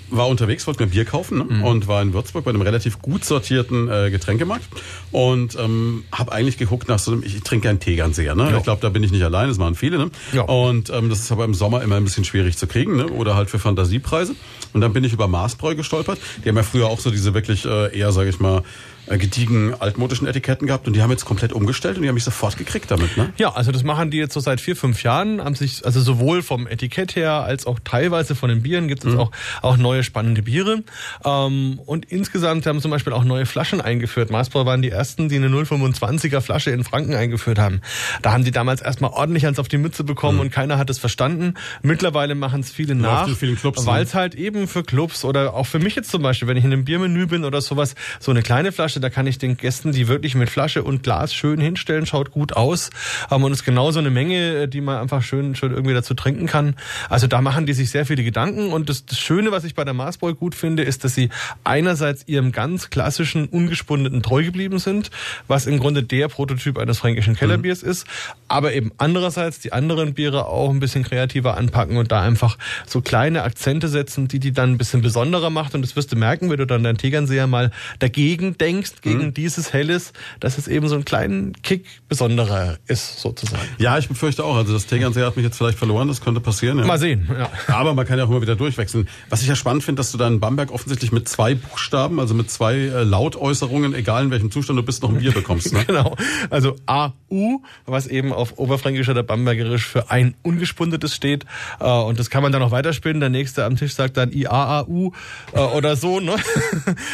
[0.10, 1.66] war unterwegs, wollte mir Bier kaufen ne?
[1.66, 4.66] und war in Würzburg bei einem relativ gut sortierten äh, Getränkemarkt
[5.12, 8.36] und ähm, habe eigentlich geguckt nach so einem, ich trinke einen Tegernseher.
[8.36, 8.54] Ne?
[8.56, 9.98] Ich glaube, da bin ich nicht allein, das machen viele.
[9.98, 10.12] Ne?
[10.44, 13.08] Und ähm, das ist aber im Sommer immer ein bisschen schwierig zu kriegen ne?
[13.08, 14.36] oder halt für Fantasiepreise.
[14.74, 16.20] Und dann bin ich über Maßbräu gestolpert.
[16.44, 18.64] Die haben ja früher auch so diese wirklich äh, eher, sage ich mal,
[19.08, 22.58] gediegen altmodischen Etiketten gehabt und die haben jetzt komplett umgestellt und die haben mich sofort
[22.58, 23.18] gekriegt damit.
[23.18, 23.32] Ne?
[23.38, 26.42] Ja, also das machen die jetzt so seit vier, fünf Jahren, haben sich, also sowohl
[26.42, 29.20] vom Etikett her als auch teilweise von den Bieren gibt es Mhm.
[29.20, 29.32] auch,
[29.62, 30.84] auch neue spannende Biere.
[31.24, 34.30] Ähm, und insgesamt haben zum Beispiel auch neue Flaschen eingeführt.
[34.32, 37.82] Maßbräu waren die ersten, die eine 0,25er Flasche in Franken eingeführt haben.
[38.22, 40.98] Da haben die damals erstmal ordentlich ans auf die Mütze bekommen und keiner hat es
[41.00, 41.54] verstanden.
[41.82, 43.34] Mittlerweile machen es viele nach, Mhm.
[43.42, 43.74] ne?
[43.86, 46.64] weil es halt eben für Clubs oder auch für mich jetzt zum Beispiel, wenn ich
[46.64, 49.92] in einem Biermenü bin oder sowas, so eine kleine Flasche, da kann ich den Gästen
[49.92, 52.90] die wirklich mit Flasche und Glas schön hinstellen, schaut gut aus.
[53.32, 56.48] Ähm, und ist genauso eine Menge, äh, die man einfach schön, schön irgendwie dazu trinken
[56.48, 56.76] kann.
[57.10, 58.74] Also da machen die sich sehr viele Gedanken.
[58.74, 61.30] Und das, das Schöne, was ich bei der Maßbräu gut finde, ist, dass sie
[61.64, 65.12] einerseits ihrem ganz klassischen, ungespundenen treu geblieben sind,
[65.48, 68.08] was im Grunde der Prototyp eines fränkischen Kellerbiers ist,
[68.48, 73.02] aber eben andererseits die anderen Biere auch ein bisschen kreativer anpacken und da einfach so
[73.02, 75.76] kleine Akzente setzen, die die dann ein bisschen besonderer macht.
[75.76, 79.74] Und das wirst du merken, wenn du dann dein Tegernseher mal dagegen denkst, gegen dieses
[79.74, 83.68] Helles, dass es eben so einen kleinen Kick besonderer ist, sozusagen.
[83.78, 84.56] Ja, ich befürchte auch.
[84.56, 86.80] Also das Tegernseher hat mich jetzt vielleicht verloren, das könnte passieren.
[86.80, 86.86] Ja.
[86.86, 87.50] Mal sehen, ja.
[87.74, 89.08] Aber man kann ja auch immer wieder durchwechseln.
[89.30, 92.34] Was ich ja spannend finde, dass du da in Bamberg offensichtlich mit zwei Buchstaben, also
[92.34, 95.74] mit zwei äh, Lautäußerungen, egal in welchem Zustand du bist, noch ein Bier bekommst.
[95.74, 95.84] Ne?
[95.96, 96.16] Genau.
[96.50, 101.46] Also AU, was eben auf Oberfränkisch oder Bambergerisch für ein ungespundetes steht.
[101.80, 103.20] Äh, Und das kann man dann noch weiterspinnen.
[103.20, 105.12] Der nächste am Tisch sagt dann IAAU
[105.54, 106.20] äh, oder so.
[106.20, 106.36] Ne?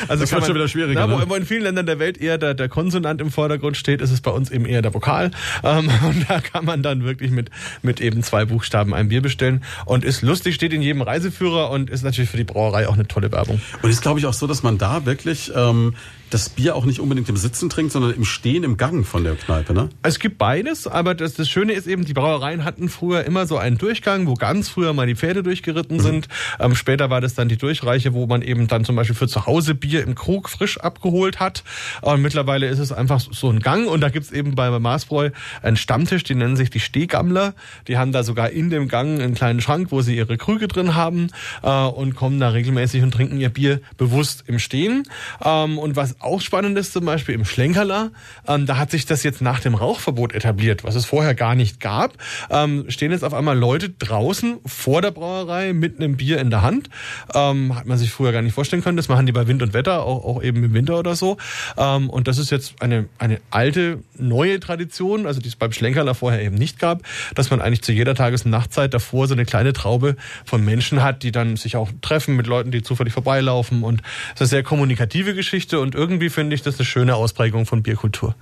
[0.08, 1.26] Also Das wird schon wieder schwieriger, Na, ne?
[1.28, 4.12] wo in vielen vielen Ländern der Welt eher der, der Konsonant im Vordergrund steht, ist
[4.12, 5.32] es bei uns eben eher der Vokal.
[5.64, 7.50] Ähm, und da kann man dann wirklich mit,
[7.84, 9.64] mit eben zwei Buchstaben ein Bier bestellen.
[9.86, 13.08] Und ist lustig, steht in jedem Reiseführer und ist natürlich für die Brauerei auch eine
[13.08, 13.62] tolle Werbung.
[13.82, 15.94] Und ist, glaube ich, auch so, dass man da wirklich ähm,
[16.32, 19.36] das Bier auch nicht unbedingt im Sitzen trinkt, sondern im Stehen, im Gang von der
[19.36, 19.90] Kneipe, ne?
[20.02, 23.58] Es gibt beides, aber das, das Schöne ist eben, die Brauereien hatten früher immer so
[23.58, 26.02] einen Durchgang, wo ganz früher mal die Pferde durchgeritten mhm.
[26.02, 26.28] sind.
[26.60, 29.46] Ähm, später war das dann die Durchreiche, wo man eben dann zum Beispiel für zu
[29.46, 31.64] Hause Bier im Krug frisch abgeholt hat.
[32.02, 35.78] Und mittlerweile ist es einfach so ein Gang und da gibt's eben bei Maßbräu einen
[35.78, 37.54] Stammtisch, die nennen sich die Stehgammler.
[37.88, 40.96] Die haben da sogar in dem Gang einen kleinen Schrank, wo sie ihre Krüge drin
[40.96, 41.28] haben
[41.62, 45.04] äh, und kommen da regelmäßig und trinken ihr Bier bewusst im Stehen.
[45.44, 48.12] Ähm, und was auch spannend ist, zum Beispiel im Schlenkerler,
[48.48, 51.80] ähm, da hat sich das jetzt nach dem Rauchverbot etabliert, was es vorher gar nicht
[51.80, 52.14] gab.
[52.50, 56.62] Ähm, stehen jetzt auf einmal Leute draußen vor der Brauerei mit einem Bier in der
[56.62, 56.90] Hand.
[57.34, 58.98] Ähm, hat man sich früher gar nicht vorstellen können.
[58.98, 61.38] Das machen die bei Wind und Wetter, auch, auch eben im Winter oder so.
[61.78, 66.16] Ähm, und das ist jetzt eine, eine alte, neue Tradition, also die es beim Schlenkerler
[66.16, 67.02] vorher eben nicht gab,
[67.36, 70.16] dass man eigentlich zu jeder Tages- und Nachtzeit davor so eine kleine Traube
[70.46, 73.84] von Menschen hat, die dann sich auch treffen mit Leuten, die zufällig vorbeilaufen.
[73.84, 77.66] Und das ist eine sehr kommunikative Geschichte und irgendwie finde ich das eine schöne Ausprägung
[77.66, 78.36] von Bierkultur.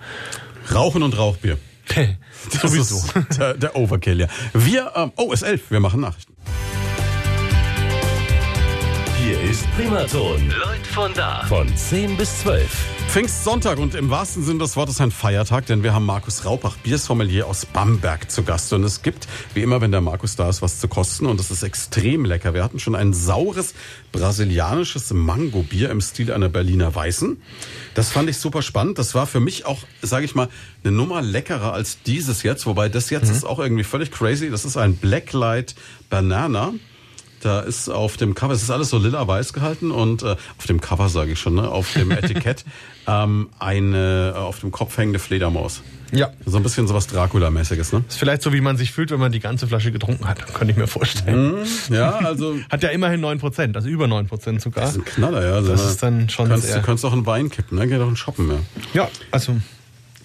[0.73, 1.57] Rauchen und Rauchbier.
[2.51, 2.97] das Sowieso.
[2.97, 4.27] ist der, der Overkill, ja.
[4.53, 6.33] Wir, ähm, oh, es ist elf, wir machen Nachrichten.
[9.29, 10.49] Hier ist Primaton.
[10.49, 11.45] Leute von da.
[11.45, 12.67] Von 10 bis 12.
[13.09, 17.45] Pfingstsonntag und im wahrsten Sinne des Wortes ein Feiertag, denn wir haben Markus Raupach, Biersommelier
[17.45, 18.73] aus Bamberg zu Gast.
[18.73, 21.27] Und es gibt, wie immer, wenn der Markus da ist, was zu kosten.
[21.27, 22.55] Und es ist extrem lecker.
[22.55, 23.75] Wir hatten schon ein saures
[24.11, 27.39] brasilianisches Mango-Bier im Stil einer Berliner Weißen.
[27.93, 28.97] Das fand ich super spannend.
[28.97, 30.49] Das war für mich auch, sage ich mal,
[30.83, 32.65] eine Nummer leckerer als dieses jetzt.
[32.65, 33.35] Wobei das jetzt mhm.
[33.35, 34.49] ist auch irgendwie völlig crazy.
[34.49, 35.75] Das ist ein Blacklight
[36.09, 36.73] Banana.
[37.41, 40.81] Da ist auf dem Cover, es ist alles so lila-weiß gehalten und äh, auf dem
[40.81, 42.65] Cover sage ich schon, ne, auf dem Etikett
[43.07, 45.81] ähm, eine äh, auf dem Kopf hängende Fledermaus.
[46.11, 46.31] Ja.
[46.45, 48.03] So ein bisschen sowas Dracula-mäßiges, ne?
[48.07, 50.71] Ist vielleicht so, wie man sich fühlt, wenn man die ganze Flasche getrunken hat, könnte
[50.71, 51.61] ich mir vorstellen.
[51.61, 52.55] Mm, ja, also.
[52.69, 54.83] hat ja immerhin 9%, also über 9% sogar.
[54.83, 55.53] Das ist ein Knaller, ja.
[55.53, 56.77] Also das ist dann schon kannst, sehr...
[56.77, 57.87] Du kannst auch einen Wein kippen, ne?
[57.87, 58.57] Geh doch einen Shoppen, ja.
[58.93, 59.55] Ja, also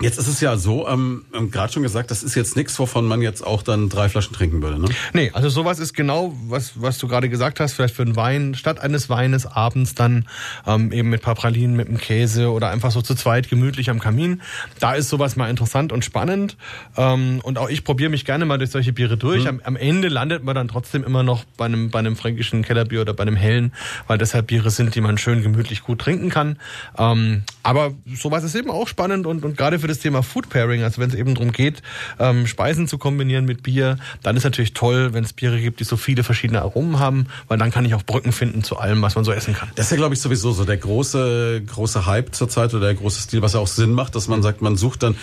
[0.01, 3.23] Jetzt ist es ja so, ähm, gerade schon gesagt, das ist jetzt nichts, wovon man
[3.23, 4.89] jetzt auch dann drei Flaschen trinken würde, ne?
[5.13, 8.57] Nee, also sowas ist genau, was, was du gerade gesagt hast, vielleicht für einen Wein,
[8.57, 10.27] statt eines Weines abends dann
[10.67, 14.01] ähm, eben mit paar Pralinen, mit einem Käse oder einfach so zu zweit gemütlich am
[14.01, 14.43] Kamin.
[14.81, 16.57] Da ist sowas mal interessant und spannend.
[16.97, 19.45] Ähm, und auch ich probiere mich gerne mal durch solche Biere durch.
[19.45, 19.49] Mhm.
[19.49, 23.03] Am, am, Ende landet man dann trotzdem immer noch bei einem, bei einem fränkischen Kellerbier
[23.03, 23.73] oder bei einem hellen,
[24.09, 26.59] weil deshalb Biere sind, die man schön gemütlich gut trinken kann.
[26.99, 30.83] Ähm, aber sowas ist eben auch spannend und, und gerade für das Thema Food Pairing,
[30.83, 31.83] also wenn es eben darum geht,
[32.19, 35.85] ähm, Speisen zu kombinieren mit Bier, dann ist natürlich toll, wenn es Biere gibt, die
[35.85, 39.15] so viele verschiedene Aromen haben, weil dann kann ich auch Brücken finden zu allem, was
[39.15, 39.69] man so essen kann.
[39.75, 43.21] Das ist ja, glaube ich, sowieso so der große, große Hype zurzeit oder der große
[43.21, 45.17] Stil, was ja auch Sinn macht, dass man sagt, man sucht dann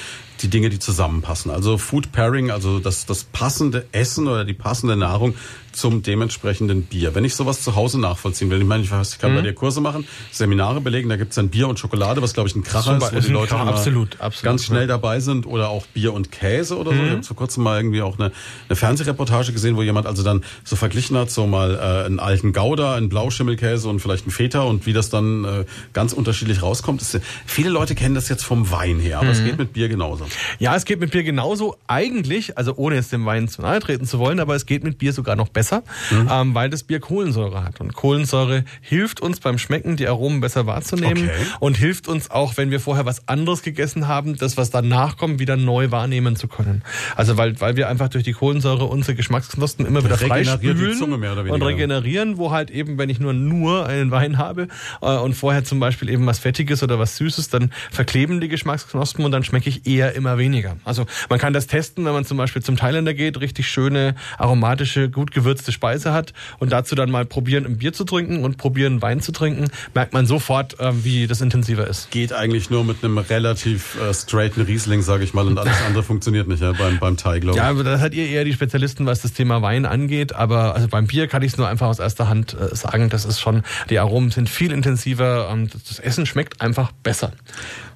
[0.43, 1.49] die Dinge, die zusammenpassen.
[1.49, 5.33] Also Food Pairing, also das, das passende Essen oder die passende Nahrung
[5.71, 7.15] zum dementsprechenden Bier.
[7.15, 9.35] Wenn ich sowas zu Hause nachvollziehen will, ich meine, ich, weiß, ich kann mhm.
[9.37, 12.55] bei dir Kurse machen, Seminare belegen, da gibt's dann Bier und Schokolade, was glaube ich
[12.55, 15.85] ein Kracher ist, wo die Leute Kracher, absolut, absolut, ganz schnell dabei sind oder auch
[15.87, 16.97] Bier und Käse oder so.
[16.97, 17.05] Mhm.
[17.05, 18.31] Ich habe vor kurzem mal irgendwie auch eine,
[18.69, 22.53] eine Fernsehreportage gesehen, wo jemand also dann so verglichen hat, so mal äh, einen alten
[22.53, 27.01] Gouda, einen Blauschimmelkäse und vielleicht einen Feta und wie das dann äh, ganz unterschiedlich rauskommt.
[27.01, 29.31] Das, viele Leute kennen das jetzt vom Wein her, aber mhm.
[29.31, 30.25] es geht mit Bier genauso.
[30.59, 34.05] Ja, es geht mit Bier genauso eigentlich, also ohne jetzt dem Wein zu nahe treten
[34.05, 36.27] zu wollen, aber es geht mit Bier sogar noch besser mhm.
[36.31, 37.79] ähm, weil das Bier Kohlensäure hat.
[37.81, 41.45] Und Kohlensäure hilft uns beim Schmecken, die Aromen besser wahrzunehmen okay.
[41.59, 45.39] und hilft uns auch, wenn wir vorher was anderes gegessen haben, das, was danach kommt,
[45.39, 46.81] wieder neu wahrnehmen zu können.
[47.15, 51.01] Also weil, weil wir einfach durch die Kohlensäure unsere Geschmacksknospen immer wieder freispülen
[51.49, 54.67] und regenerieren, wo halt eben, wenn ich nur nur einen Wein habe
[55.01, 59.23] äh, und vorher zum Beispiel eben was Fettiges oder was Süßes, dann verkleben die Geschmacksknospen
[59.23, 60.77] und dann schmecke ich eher immer weniger.
[60.85, 65.09] Also man kann das testen, wenn man zum Beispiel zum Thailänder geht, richtig schöne, aromatische,
[65.09, 69.01] gut gewürzte Speise hat und dazu dann mal probieren, ein Bier zu trinken und probieren,
[69.01, 72.11] Wein zu trinken, merkt man sofort, äh, wie das intensiver ist.
[72.11, 76.03] Geht eigentlich nur mit einem relativ äh, straighten Riesling, sage ich mal, und alles andere
[76.03, 77.63] funktioniert nicht ja, beim, beim Thai, glaube ich.
[77.63, 81.07] Ja, da seid ihr eher die Spezialisten, was das Thema Wein angeht, aber also beim
[81.07, 83.99] Bier kann ich es nur einfach aus erster Hand äh, sagen, das ist schon, die
[83.99, 87.33] Aromen sind viel intensiver und das Essen schmeckt einfach besser.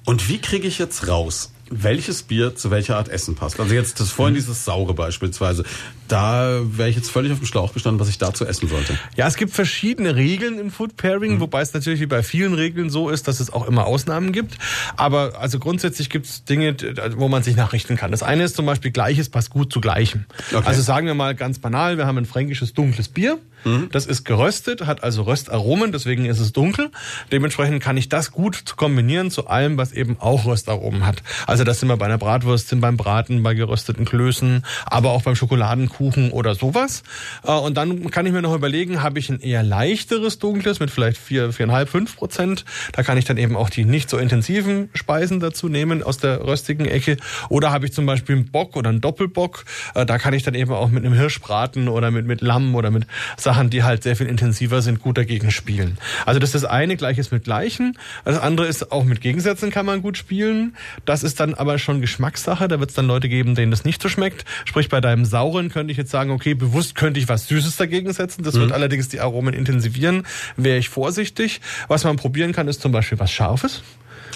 [0.04, 3.58] Und wie kriege ich jetzt raus, welches Bier zu welcher Art Essen passt.
[3.58, 4.38] Also jetzt das vorhin mhm.
[4.38, 5.64] dieses saure beispielsweise.
[6.08, 8.96] da wäre ich jetzt völlig auf dem Schlauch gestanden, was ich dazu essen sollte.
[9.16, 11.40] Ja, es gibt verschiedene Regeln im Food Pairing, mhm.
[11.40, 14.58] wobei es natürlich wie bei vielen Regeln so ist, dass es auch immer Ausnahmen gibt.
[14.96, 16.76] Aber also grundsätzlich gibt es Dinge,
[17.16, 18.12] wo man sich nachrichten kann.
[18.12, 20.26] Das eine ist zum Beispiel Gleiches passt gut zu Gleichem.
[20.52, 20.62] Okay.
[20.64, 23.38] Also sagen wir mal ganz banal, wir haben ein fränkisches dunkles Bier.
[23.66, 23.88] Mhm.
[23.90, 26.90] Das ist geröstet, hat also Röstaromen, deswegen ist es dunkel.
[27.32, 31.22] Dementsprechend kann ich das gut kombinieren zu allem, was eben auch Röstaromen hat.
[31.48, 35.22] Also das sind wir bei einer Bratwurst, sind beim Braten, bei gerösteten Klößen, aber auch
[35.22, 37.02] beim Schokoladenkuchen oder sowas.
[37.44, 40.92] Äh, und dann kann ich mir noch überlegen, habe ich ein eher leichteres dunkles mit
[40.92, 42.64] vielleicht vier, viereinhalb, fünf Prozent.
[42.92, 46.46] Da kann ich dann eben auch die nicht so intensiven Speisen dazu nehmen aus der
[46.46, 47.16] röstigen Ecke.
[47.48, 49.64] Oder habe ich zum Beispiel einen Bock oder einen Doppelbock.
[49.96, 52.92] Äh, da kann ich dann eben auch mit einem Hirschbraten oder mit, mit Lamm oder
[52.92, 55.96] mit Sachen Sachen, die halt sehr viel intensiver sind, gut dagegen spielen.
[56.26, 57.96] Also das ist das eine, gleiches mit gleichen.
[58.26, 60.76] Das andere ist, auch mit Gegensätzen kann man gut spielen.
[61.06, 62.68] Das ist dann aber schon Geschmackssache.
[62.68, 64.44] Da wird es dann Leute geben, denen das nicht so schmeckt.
[64.66, 68.12] Sprich, bei deinem Sauren könnte ich jetzt sagen, okay, bewusst könnte ich was Süßes dagegen
[68.12, 68.42] setzen.
[68.42, 68.60] Das mhm.
[68.60, 70.26] wird allerdings die Aromen intensivieren.
[70.58, 71.62] Wäre ich vorsichtig.
[71.88, 73.82] Was man probieren kann, ist zum Beispiel was Scharfes.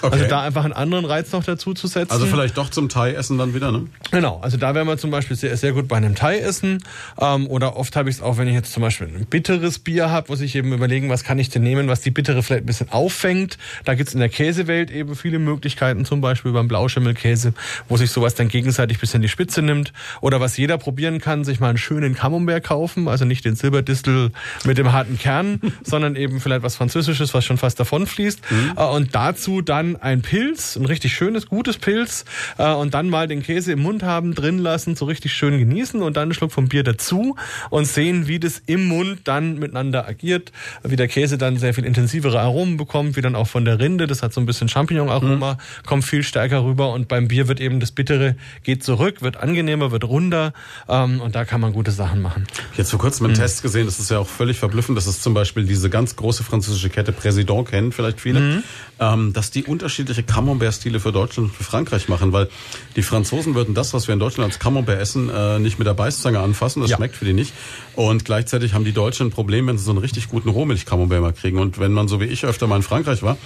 [0.02, 0.24] Also okay.
[0.24, 2.12] Also da einfach einen anderen Reiz noch dazu zu setzen.
[2.12, 3.86] Also vielleicht doch zum Thai-Essen dann wieder, ne?
[4.10, 6.82] Genau, also da wären wir zum Beispiel sehr, sehr gut bei einem Thai-Essen.
[7.18, 10.10] Ähm, oder oft habe ich es auch, wenn ich jetzt zum Beispiel ein bitteres Bier
[10.10, 12.66] habe, muss ich eben überlegen, was kann ich denn nehmen, was die bittere vielleicht ein
[12.66, 13.58] bisschen auffängt.
[13.84, 17.54] Da gibt's in der Käsewelt eben viele Möglichkeiten, zum Beispiel beim Blauschimmelkäse,
[17.88, 19.92] wo sich sowas dann gegenseitig bis in die Spitze nimmt.
[20.20, 24.32] Oder was jeder probieren kann, sich mal einen schönen Camembert kaufen, also nicht den Silberdistel
[24.64, 28.40] mit dem harten Kern, sondern eben vielleicht was Französisches, was schon fast davon fließt.
[28.50, 28.72] Mhm.
[28.76, 32.24] Äh, und dazu dann ein Pilz, ein richtig schönes, gutes Pilz
[32.58, 36.02] äh, und dann mal den Käse im Mund haben, drin lassen, so richtig schön genießen
[36.02, 37.36] und dann einen Schluck vom Bier dazu
[37.70, 41.84] und sehen, wie das im Mund dann miteinander agiert, wie der Käse dann sehr viel
[41.84, 45.54] intensivere Aromen bekommt, wie dann auch von der Rinde, das hat so ein bisschen Champignon-Aroma,
[45.54, 45.86] mhm.
[45.86, 49.90] kommt viel stärker rüber und beim Bier wird eben das Bittere geht zurück, wird angenehmer,
[49.90, 50.52] wird runder
[50.88, 52.46] ähm, und da kann man gute Sachen machen.
[52.76, 53.40] Jetzt vor kurzem einen mhm.
[53.40, 56.44] Test gesehen, das ist ja auch völlig verblüffend, dass es zum Beispiel diese ganz große
[56.44, 58.62] französische Kette Président kennen, vielleicht viele, mhm.
[59.00, 62.48] Ähm, dass die unterschiedliche Camembert-Stile für Deutschland und für Frankreich machen, weil
[62.96, 65.94] die Franzosen würden das, was wir in Deutschland als Camembert essen, äh, nicht mit der
[65.94, 66.82] Beißzange anfassen.
[66.82, 66.96] Das ja.
[66.96, 67.52] schmeckt für die nicht.
[67.96, 71.32] Und gleichzeitig haben die Deutschen ein Problem, wenn sie so einen richtig guten Rohmilch-Camembert mal
[71.32, 71.58] kriegen.
[71.58, 73.38] Und wenn man so wie ich öfter mal in Frankreich war,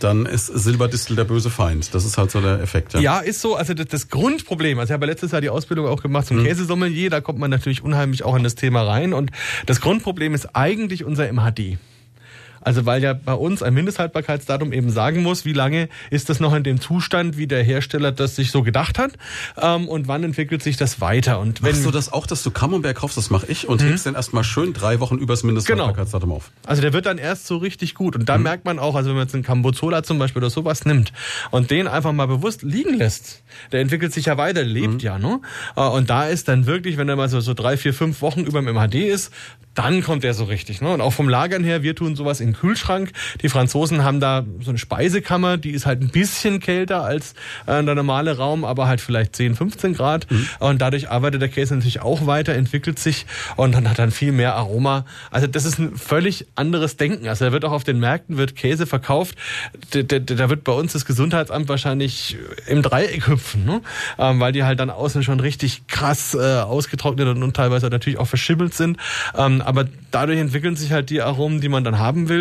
[0.00, 1.94] dann ist Silberdistel der böse Feind.
[1.94, 2.94] Das ist halt so der Effekt.
[2.94, 3.54] Ja, ja ist so.
[3.56, 6.44] Also das, das Grundproblem, also ich habe letztes Jahr die Ausbildung auch gemacht zum mhm.
[6.44, 9.12] Käsesommelier, da kommt man natürlich unheimlich auch in das Thema rein.
[9.12, 9.30] Und
[9.66, 11.78] das Grundproblem ist eigentlich unser MHD.
[12.60, 16.54] Also weil ja bei uns ein Mindesthaltbarkeitsdatum eben sagen muss, wie lange ist das noch
[16.54, 19.12] in dem Zustand, wie der Hersteller das sich so gedacht hat
[19.60, 21.40] ähm, und wann entwickelt sich das weiter.
[21.40, 23.88] Und wenn Machst du das auch, dass du Camembert kaufst, das mache ich und mhm.
[23.88, 26.36] hebst den erstmal schön drei Wochen übers Mindesthaltbarkeitsdatum genau.
[26.36, 26.50] auf.
[26.66, 28.44] Also der wird dann erst so richtig gut und da mhm.
[28.44, 31.12] merkt man auch, also wenn man jetzt einen Cambozola zum Beispiel oder sowas nimmt
[31.50, 33.42] und den einfach mal bewusst liegen lässt,
[33.72, 35.00] der entwickelt sich ja weiter, lebt mhm.
[35.00, 35.40] ja, ne?
[35.76, 38.40] Äh, und da ist dann wirklich, wenn er mal so, so drei, vier, fünf Wochen
[38.40, 39.32] über dem MHD ist,
[39.74, 40.80] dann kommt er so richtig.
[40.80, 40.92] Ne?
[40.92, 43.12] Und auch vom Lagern her, wir tun sowas in den Kühlschrank.
[43.42, 47.34] Die Franzosen haben da so eine Speisekammer, die ist halt ein bisschen kälter als
[47.66, 50.30] äh, der normale Raum, aber halt vielleicht 10, 15 Grad.
[50.30, 50.48] Mhm.
[50.58, 53.26] Und dadurch arbeitet der Käse natürlich auch weiter, entwickelt sich
[53.56, 55.04] und dann hat dann viel mehr Aroma.
[55.30, 57.28] Also das ist ein völlig anderes Denken.
[57.28, 59.36] Also da wird auch auf den Märkten wird Käse verkauft.
[59.92, 62.36] Da, da, da wird bei uns das Gesundheitsamt wahrscheinlich
[62.66, 63.80] im Dreieck hüpfen, ne?
[64.18, 68.18] ähm, weil die halt dann außen schon richtig krass äh, ausgetrocknet und, und teilweise natürlich
[68.18, 68.98] auch verschimmelt sind.
[69.36, 72.39] Ähm, aber dadurch entwickeln sich halt die Aromen, die man dann haben will.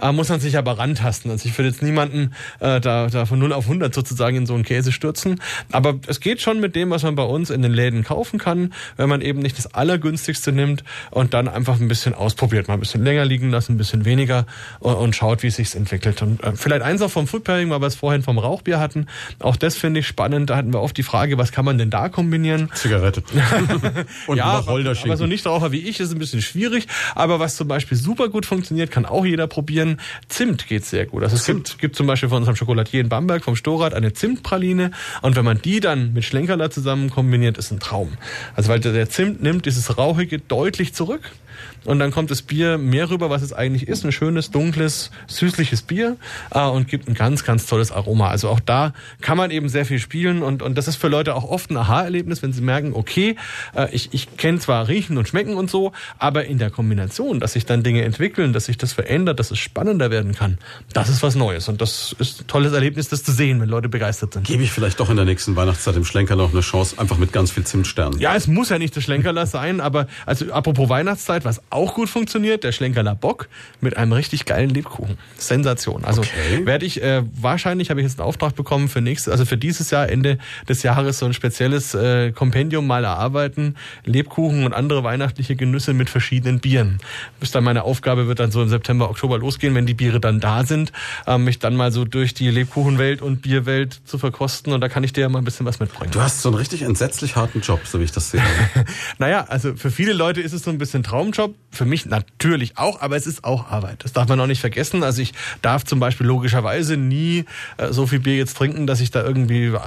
[0.00, 1.30] Äh, muss man sich aber rantasten.
[1.30, 4.54] Also ich würde jetzt niemanden äh, da, da von 0 auf 100 sozusagen in so
[4.54, 5.40] einen Käse stürzen.
[5.72, 8.72] Aber es geht schon mit dem, was man bei uns in den Läden kaufen kann,
[8.96, 12.68] wenn man eben nicht das Allergünstigste nimmt und dann einfach ein bisschen ausprobiert.
[12.68, 14.46] Mal ein bisschen länger liegen lassen, ein bisschen weniger
[14.78, 16.22] und, und schaut, wie es sich entwickelt.
[16.22, 19.06] Und äh, vielleicht eins auch vom Food Pairing, weil wir es vorhin vom Rauchbier hatten.
[19.38, 20.50] Auch das finde ich spannend.
[20.50, 22.70] Da hatten wir oft die Frage, was kann man denn da kombinieren?
[22.74, 23.22] Zigarette.
[24.26, 26.86] und ja, aber, aber so Nichtraucher wie ich ist ein bisschen schwierig.
[27.14, 30.00] Aber was zum Beispiel super gut funktioniert, kann auch jeder probieren.
[30.28, 31.22] Zimt geht sehr gut.
[31.22, 34.90] Also es gibt, gibt zum Beispiel von unserem Schokoladier in Bamberg vom Storrad eine Zimtpraline.
[35.22, 38.12] Und wenn man die dann mit Schlenkerler zusammen kombiniert, ist ein Traum.
[38.54, 41.30] Also weil der Zimt nimmt dieses Rauchige deutlich zurück
[41.84, 44.04] und dann kommt das Bier mehr rüber, was es eigentlich ist.
[44.04, 46.16] Ein schönes, dunkles, süßliches Bier
[46.50, 48.28] äh, und gibt ein ganz, ganz tolles Aroma.
[48.28, 51.34] Also auch da kann man eben sehr viel spielen und, und das ist für Leute
[51.34, 53.36] auch oft ein Aha-Erlebnis, wenn sie merken, okay,
[53.74, 57.54] äh, ich, ich kenne zwar Riechen und Schmecken und so, aber in der Kombination, dass
[57.54, 60.58] sich dann Dinge entwickeln, dass sich das verändert, dass es spannender werden kann,
[60.92, 63.88] das ist was Neues und das ist ein tolles Erlebnis, das zu sehen, wenn Leute
[63.88, 64.46] begeistert sind.
[64.46, 67.32] Gebe ich vielleicht doch in der nächsten Weihnachtszeit im Schlenkerler noch eine Chance, einfach mit
[67.32, 68.20] ganz viel Zimtsternen.
[68.20, 72.08] Ja, es muss ja nicht der Schlenkerler sein, aber also apropos Weihnachtszeit, was auch gut
[72.08, 73.48] funktioniert, der Schlenkerler Bock
[73.80, 75.16] mit einem richtig geilen Lebkuchen.
[75.38, 76.04] Sensation.
[76.04, 76.66] Also Okay.
[76.66, 79.90] werde ich äh, wahrscheinlich habe ich jetzt einen Auftrag bekommen für nächstes, also für dieses
[79.90, 85.56] Jahr Ende des Jahres so ein spezielles äh, Kompendium mal erarbeiten, Lebkuchen und andere weihnachtliche
[85.56, 86.98] Genüsse mit verschiedenen Bieren.
[87.38, 90.40] Bis dann meine Aufgabe wird dann so im September, Oktober losgehen, wenn die Biere dann
[90.40, 90.92] da sind,
[91.26, 95.04] ähm, mich dann mal so durch die Lebkuchenwelt und Bierwelt zu verkosten und da kann
[95.04, 96.10] ich dir ja mal ein bisschen was mitbringen.
[96.12, 98.42] Du hast so einen richtig entsetzlich harten Job, so wie ich das sehe.
[99.18, 101.54] Naja, also für viele Leute ist es so ein bisschen Traumjob.
[101.72, 104.02] Für mich natürlich auch, aber es ist auch Arbeit.
[104.02, 105.04] Das darf man auch nicht vergessen.
[105.04, 105.32] Also ich
[105.62, 107.44] darf zum Beispiel logischerweise nie
[107.76, 109.78] äh, so viel Bier jetzt trinken, dass ich da irgendwie äh,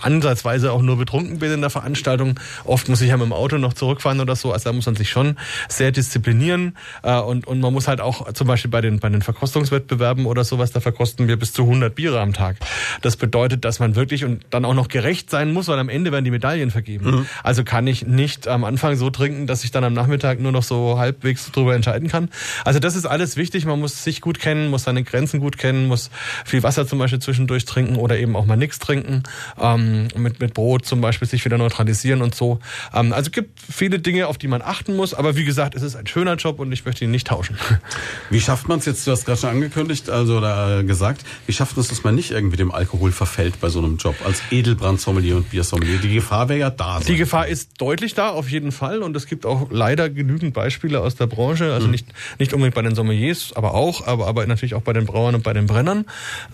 [0.00, 2.38] ansatzweise auch nur betrunken bin in der Veranstaltung.
[2.64, 4.52] Oft muss ich ja mit dem Auto noch zurückfahren oder so.
[4.52, 5.36] Also da muss man sich schon
[5.68, 6.76] sehr disziplinieren.
[7.02, 10.44] Äh, und, und man muss halt auch zum Beispiel bei den, bei den Verkostungswettbewerben oder
[10.44, 12.56] sowas, da verkosten wir bis zu 100 Biere am Tag.
[13.00, 16.12] Das bedeutet, dass man wirklich und dann auch noch gerecht sein muss, weil am Ende
[16.12, 17.26] werden die Medaillen vergeben.
[17.42, 20.62] Also kann ich nicht am Anfang so trinken, dass ich dann am Nachmittag nur noch
[20.62, 22.28] so halbwegs drüber entscheiden kann.
[22.64, 23.64] Also das ist alles wichtig.
[23.64, 26.10] Man muss sich gut kennen, muss seine Grenzen gut kennen, muss
[26.44, 29.22] viel Wasser zum Beispiel zwischendurch trinken oder eben auch mal nichts trinken.
[29.60, 32.58] Ähm, mit, mit Brot zum Beispiel sich wieder neutralisieren und so.
[32.92, 35.14] Ähm, also gibt viele Dinge, auf die man achten muss.
[35.14, 37.56] Aber wie gesagt, es ist ein schöner Job und ich möchte ihn nicht tauschen.
[38.30, 41.52] Wie schafft man es jetzt, du hast gerade schon angekündigt, also oder äh, gesagt, wie
[41.52, 44.42] schafft man es, dass man nicht irgendwie dem Alkohol verfällt bei so einem Job als
[44.50, 45.98] Edelbrandsommelier und Biersommelier?
[45.98, 47.00] Die Gefahr wäre ja da.
[47.00, 49.02] Die Gefahr ist deutlich da, auf jeden Fall.
[49.02, 51.72] Und es gibt auch leider genügend Beispiele aus der Branche.
[51.72, 52.06] Also nicht,
[52.38, 55.42] nicht unbedingt bei den Sommeliers, aber auch, aber, aber natürlich auch bei den Brauern und
[55.44, 56.06] bei den Brennern.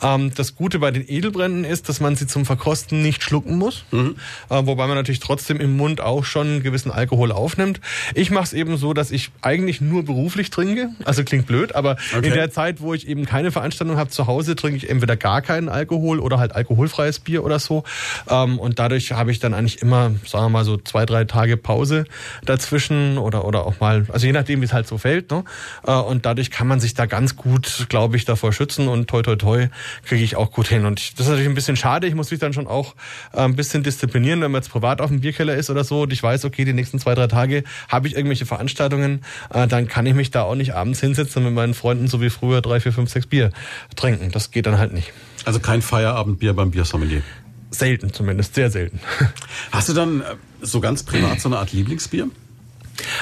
[0.03, 3.85] Ähm, das Gute bei den Edelbränden ist, dass man sie zum Verkosten nicht schlucken muss.
[3.93, 4.05] Äh,
[4.49, 7.81] wobei man natürlich trotzdem im Mund auch schon einen gewissen Alkohol aufnimmt.
[8.15, 10.91] Ich mache es eben so, dass ich eigentlich nur beruflich trinke.
[11.05, 12.29] Also klingt blöd, aber Okay.
[12.29, 15.43] in der Zeit, wo ich eben keine Veranstaltung habe zu Hause, trinke ich entweder gar
[15.43, 17.85] keinen Alkohol oder halt alkoholfreies Bier oder so.
[18.29, 21.57] Ähm, und dadurch habe ich dann eigentlich immer, sagen wir mal, so zwei, drei Tage
[21.57, 22.05] Pause
[22.45, 25.31] dazwischen oder, oder auch mal, also je nachdem, wie es halt so fällt.
[25.31, 25.45] Ne?
[25.87, 29.23] Äh, und dadurch kann man sich da ganz gut, glaube ich, davor schützen und toi,
[29.23, 29.69] toi, toi,
[30.05, 30.87] kriege ich auch gut hin.
[30.87, 32.07] Und ich, das ist natürlich ein bisschen schade.
[32.07, 32.95] Ich muss mich dann schon auch
[33.33, 36.13] äh, ein bisschen disziplinieren, wenn man jetzt privat auf dem Bierkeller ist oder so und
[36.13, 39.23] ich weiß, okay, die nächsten zwei, drei Tage habe ich irgendwelche Veranstaltungen,
[39.53, 42.21] äh, dann kann ich mich da auch nicht abends hinsetzen und mit meinen Freunden so
[42.21, 43.51] wie früher drei, vier, fünf, sechs Bier
[43.97, 44.31] trinken.
[44.31, 45.13] Das geht dann halt nicht.
[45.45, 47.23] Also kein Feierabendbier beim Biersommelier.
[47.71, 49.01] Selten zumindest, sehr selten.
[49.73, 50.23] Hast du dann
[50.61, 52.29] so ganz privat so eine Art Lieblingsbier?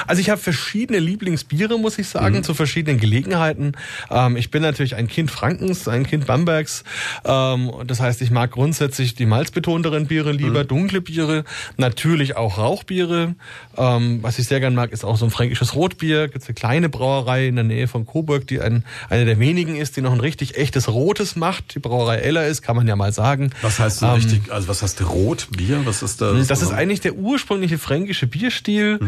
[0.07, 3.73] Also ich habe verschiedene Lieblingsbiere, muss ich sagen, zu verschiedenen Gelegenheiten.
[4.09, 6.83] Ähm, ich bin natürlich ein Kind Frankens, ein Kind Bambergs.
[7.25, 11.43] Ähm, und das heißt, ich mag grundsätzlich die malzbetonteren Biere lieber, dunkle Biere,
[11.77, 13.35] natürlich auch Rauchbiere.
[13.77, 16.27] Ähm, was ich sehr gern mag, ist auch so ein fränkisches Rotbier.
[16.27, 19.97] Gibt eine kleine Brauerei in der Nähe von Coburg, die ein, eine der wenigen ist,
[19.97, 21.75] die noch ein richtig echtes Rotes macht.
[21.75, 23.51] Die Brauerei Eller ist, kann man ja mal sagen.
[23.61, 25.81] Was heißt so Ähm, richtig, also was heißt Rotbier?
[25.85, 26.47] Was ist das?
[26.47, 28.99] das ist eigentlich der ursprüngliche fränkische Bierstil.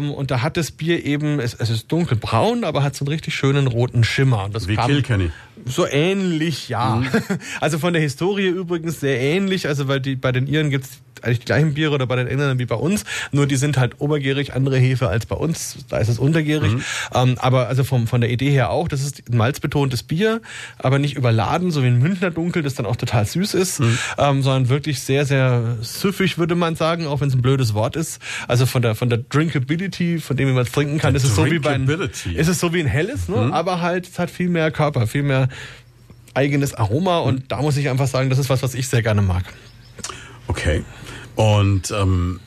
[0.00, 3.12] Ähm, und da hat das Bier eben, es, es ist dunkelbraun, aber hat so einen
[3.12, 4.44] richtig schönen roten Schimmer.
[4.44, 5.30] Und Das Wie Kilkenny.
[5.66, 7.02] So ähnlich, ja.
[7.60, 9.68] Also von der Historie übrigens sehr ähnlich.
[9.68, 12.58] Also weil die bei den Iren gibt's eigentlich die gleichen Biere oder bei den Engländern
[12.58, 13.04] wie bei uns.
[13.32, 15.76] Nur die sind halt obergärig, andere Hefe als bei uns.
[15.88, 16.72] Da ist es untergärig.
[17.14, 20.40] Ähm, aber also vom, von der Idee her auch, das ist ein malzbetontes Bier,
[20.78, 23.80] aber nicht überladen, so wie ein Münchner Dunkel, das dann auch total süß ist,
[24.18, 27.96] ähm, sondern wirklich sehr, sehr süffig, würde man sagen, auch wenn es ein blödes Wort
[27.96, 28.20] ist.
[28.48, 31.34] Also von der, von der Drinkability, von dem wie man es trinken kann, ist es
[31.34, 33.50] so wie bei ein, ist es so wie ein helles, ne?
[33.52, 35.48] aber halt, es hat viel mehr Körper, viel mehr
[36.34, 39.22] eigenes Aroma und da muss ich einfach sagen, das ist was, was ich sehr gerne
[39.22, 39.44] mag.
[40.46, 40.82] Okay.
[41.40, 42.38] Und ähm,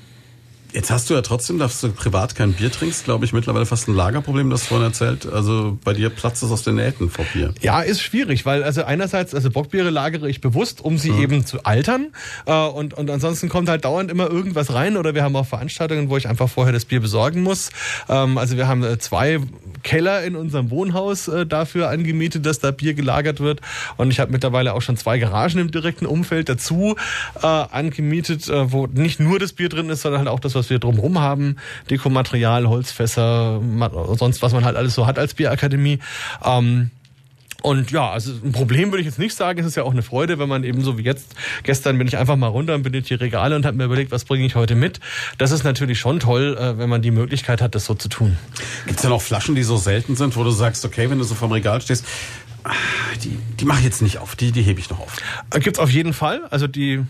[0.73, 3.87] jetzt hast du ja trotzdem, dass du privat kein Bier trinkst, glaube ich, mittlerweile fast
[3.87, 5.25] ein Lagerproblem, das du vorhin erzählt.
[5.31, 7.53] Also bei dir platzt es aus den Nähten vor Bier.
[7.61, 11.63] Ja, ist schwierig, weil also einerseits, also Bockbiere lagere ich bewusst, um sie eben zu
[11.63, 12.07] altern
[12.45, 16.09] äh, und, und ansonsten kommt halt dauernd immer irgendwas rein oder wir haben auch Veranstaltungen,
[16.09, 17.69] wo ich einfach vorher das Bier besorgen muss.
[18.09, 19.39] Ähm, also wir haben äh, zwei
[19.83, 23.61] Keller in unserem Wohnhaus äh, dafür angemietet, dass da Bier gelagert wird
[23.97, 26.95] und ich habe mittlerweile auch schon zwei Garagen im direkten Umfeld dazu
[27.41, 30.79] äh, angemietet, wo nicht nur das Bier drin ist, sondern halt auch das, was wir
[30.79, 31.57] drumherum haben,
[31.89, 33.61] Dekomaterial, Holzfässer,
[34.17, 35.99] sonst was man halt alles so hat als Bierakademie.
[36.43, 36.91] Ähm,
[37.63, 39.57] und ja, also ein Problem würde ich jetzt nicht sagen.
[39.59, 41.33] Es ist ja auch eine Freude, wenn man eben so wie jetzt,
[41.63, 44.11] gestern bin ich einfach mal runter und bin durch die Regale und habe mir überlegt,
[44.11, 44.99] was bringe ich heute mit.
[45.37, 48.37] Das ist natürlich schon toll, äh, wenn man die Möglichkeit hat, das so zu tun.
[48.85, 51.23] Gibt es denn auch Flaschen, die so selten sind, wo du sagst, okay, wenn du
[51.23, 52.05] so vom Regal stehst,
[52.65, 52.71] ah,
[53.23, 55.15] die, die mache ich jetzt nicht auf, die, die hebe ich noch auf.
[55.53, 56.41] Äh, Gibt's auf jeden Fall.
[56.49, 57.05] Also die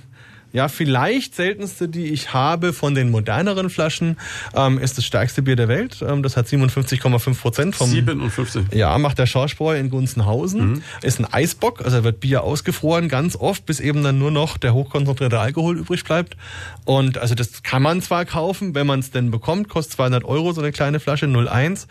[0.54, 4.18] Ja, vielleicht seltenste, die ich habe von den moderneren Flaschen,
[4.56, 6.06] ähm, ist das stärkste Bier der Welt.
[6.08, 7.90] Ähm, das hat 57,5 Prozent vom.
[7.90, 8.66] 57.
[8.72, 10.74] Ja, macht der Schorschbräu in Gunzenhausen.
[10.74, 10.84] Mhm.
[11.02, 14.76] Ist ein Eisbock, also wird Bier ausgefroren ganz oft, bis eben dann nur noch der
[14.76, 16.38] hochkonzentrierte Alkohol übrig bleibt.
[16.86, 20.54] Und also das kann man zwar kaufen, wenn man es denn bekommt, kostet 200 Euro
[20.54, 21.88] so eine kleine Flasche 01.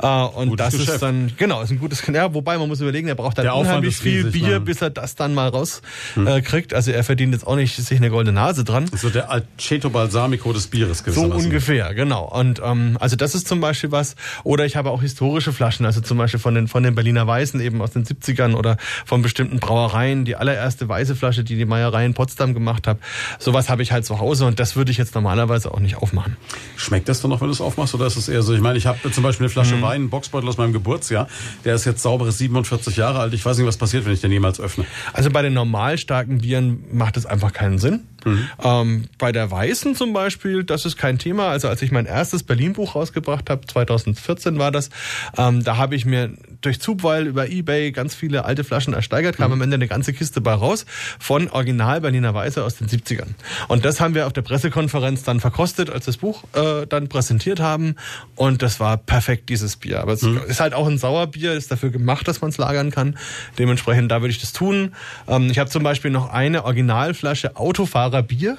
[0.00, 0.94] Äh, und gutes das Geschäft.
[0.94, 2.02] ist dann genau, ist ein gutes.
[2.06, 4.60] Ja, wobei man muss überlegen, er braucht dann der unheimlich viel Bier, ne?
[4.60, 6.72] bis er das dann mal rauskriegt.
[6.72, 6.76] Hm.
[6.76, 8.88] also er verdient jetzt auch nicht sich eine goldene Nase dran.
[8.92, 12.24] So der Aceto Balsamico des Bieres So ungefähr, genau.
[12.24, 14.16] Und ähm, also das ist zum Beispiel was.
[14.44, 17.60] Oder ich habe auch historische Flaschen, also zum Beispiel von den von den Berliner Weißen
[17.60, 20.24] eben aus den 70ern oder von bestimmten Brauereien.
[20.24, 22.98] Die allererste weiße Flasche, die die Meierei in Potsdam gemacht hat.
[23.38, 26.36] Sowas habe ich halt zu Hause und das würde ich jetzt normalerweise auch nicht aufmachen.
[26.76, 28.54] Schmeckt das dann noch, wenn du es aufmachst, oder ist es eher so?
[28.54, 29.82] Ich meine, ich habe zum Beispiel eine Flasche mhm.
[29.82, 31.28] Wein, einen Boxbeutel aus meinem Geburtsjahr.
[31.64, 33.34] Der ist jetzt saubere 47 Jahre alt.
[33.34, 34.84] Ich weiß nicht, was passiert, wenn ich den jemals öffne.
[35.12, 37.95] Also bei den normal starken Bieren macht es einfach keinen Sinn.
[38.24, 38.48] Mhm.
[38.62, 41.48] Ähm, bei der Weißen zum Beispiel, das ist kein Thema.
[41.48, 44.90] Also als ich mein erstes Berlin-Buch rausgebracht habe, 2014 war das,
[45.36, 49.48] ähm, da habe ich mir durch Zubweil über Ebay ganz viele alte Flaschen ersteigert, kam
[49.48, 49.54] mhm.
[49.54, 50.86] am Ende eine ganze Kiste bei raus
[51.18, 53.28] von Original Berliner Weiße aus den 70ern.
[53.68, 57.60] Und das haben wir auf der Pressekonferenz dann verkostet, als das Buch äh, dann präsentiert
[57.60, 57.96] haben.
[58.34, 60.00] Und das war perfekt, dieses Bier.
[60.00, 60.40] Aber es mhm.
[60.46, 63.16] ist halt auch ein Sauerbier, ist dafür gemacht, dass man es lagern kann.
[63.58, 64.94] Dementsprechend, da würde ich das tun.
[65.28, 68.58] Ähm, ich habe zum Beispiel noch eine Originalflasche Autofahrerbier.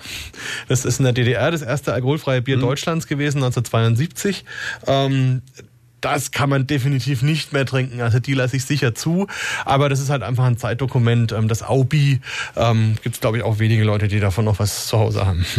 [0.67, 2.61] Das ist in der DDR das erste alkoholfreie Bier mhm.
[2.61, 4.45] Deutschlands gewesen, 1972.
[4.85, 5.41] Ähm,
[6.01, 8.01] das kann man definitiv nicht mehr trinken.
[8.01, 9.27] Also die lasse ich sicher zu.
[9.65, 11.31] Aber das ist halt einfach ein Zeitdokument.
[11.31, 12.21] Ähm, das Aubi
[12.55, 15.45] ähm, gibt es, glaube ich, auch wenige Leute, die davon noch was zu Hause haben.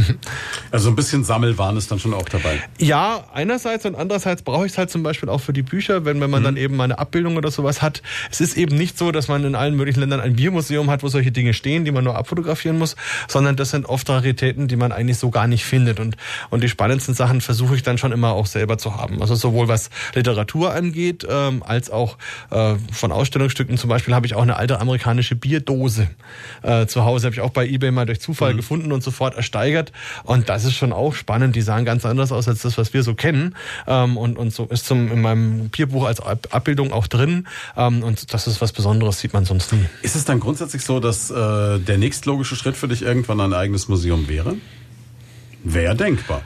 [0.70, 2.60] Also ein bisschen Sammelwahn ist dann schon auch dabei.
[2.78, 6.20] Ja, einerseits und andererseits brauche ich es halt zum Beispiel auch für die Bücher, wenn,
[6.20, 6.44] wenn man mhm.
[6.44, 8.02] dann eben mal eine Abbildung oder sowas hat.
[8.30, 11.08] Es ist eben nicht so, dass man in allen möglichen Ländern ein Biermuseum hat, wo
[11.08, 12.96] solche Dinge stehen, die man nur abfotografieren muss,
[13.28, 16.00] sondern das sind oft Raritäten, die man eigentlich so gar nicht findet.
[16.00, 16.16] Und,
[16.50, 19.20] und die spannendsten Sachen versuche ich dann schon immer auch selber zu haben.
[19.22, 22.18] Also sowohl was Literatur Literatur angeht, ähm, als auch
[22.50, 23.78] äh, von Ausstellungsstücken.
[23.78, 26.08] Zum Beispiel habe ich auch eine alte amerikanische Bierdose
[26.62, 28.58] äh, zu Hause, habe ich auch bei eBay mal durch Zufall mhm.
[28.58, 29.92] gefunden und sofort ersteigert.
[30.24, 31.56] Und das ist schon auch spannend.
[31.56, 33.54] Die sahen ganz anders aus als das, was wir so kennen.
[33.86, 37.46] Ähm, und, und so ist zum, in meinem Bierbuch als Abbildung auch drin.
[37.76, 39.84] Ähm, und das ist was Besonderes, sieht man sonst nie.
[40.02, 43.88] Ist es dann grundsätzlich so, dass äh, der nächstlogische Schritt für dich irgendwann ein eigenes
[43.88, 44.56] Museum wäre?
[45.64, 46.42] Wäre denkbar.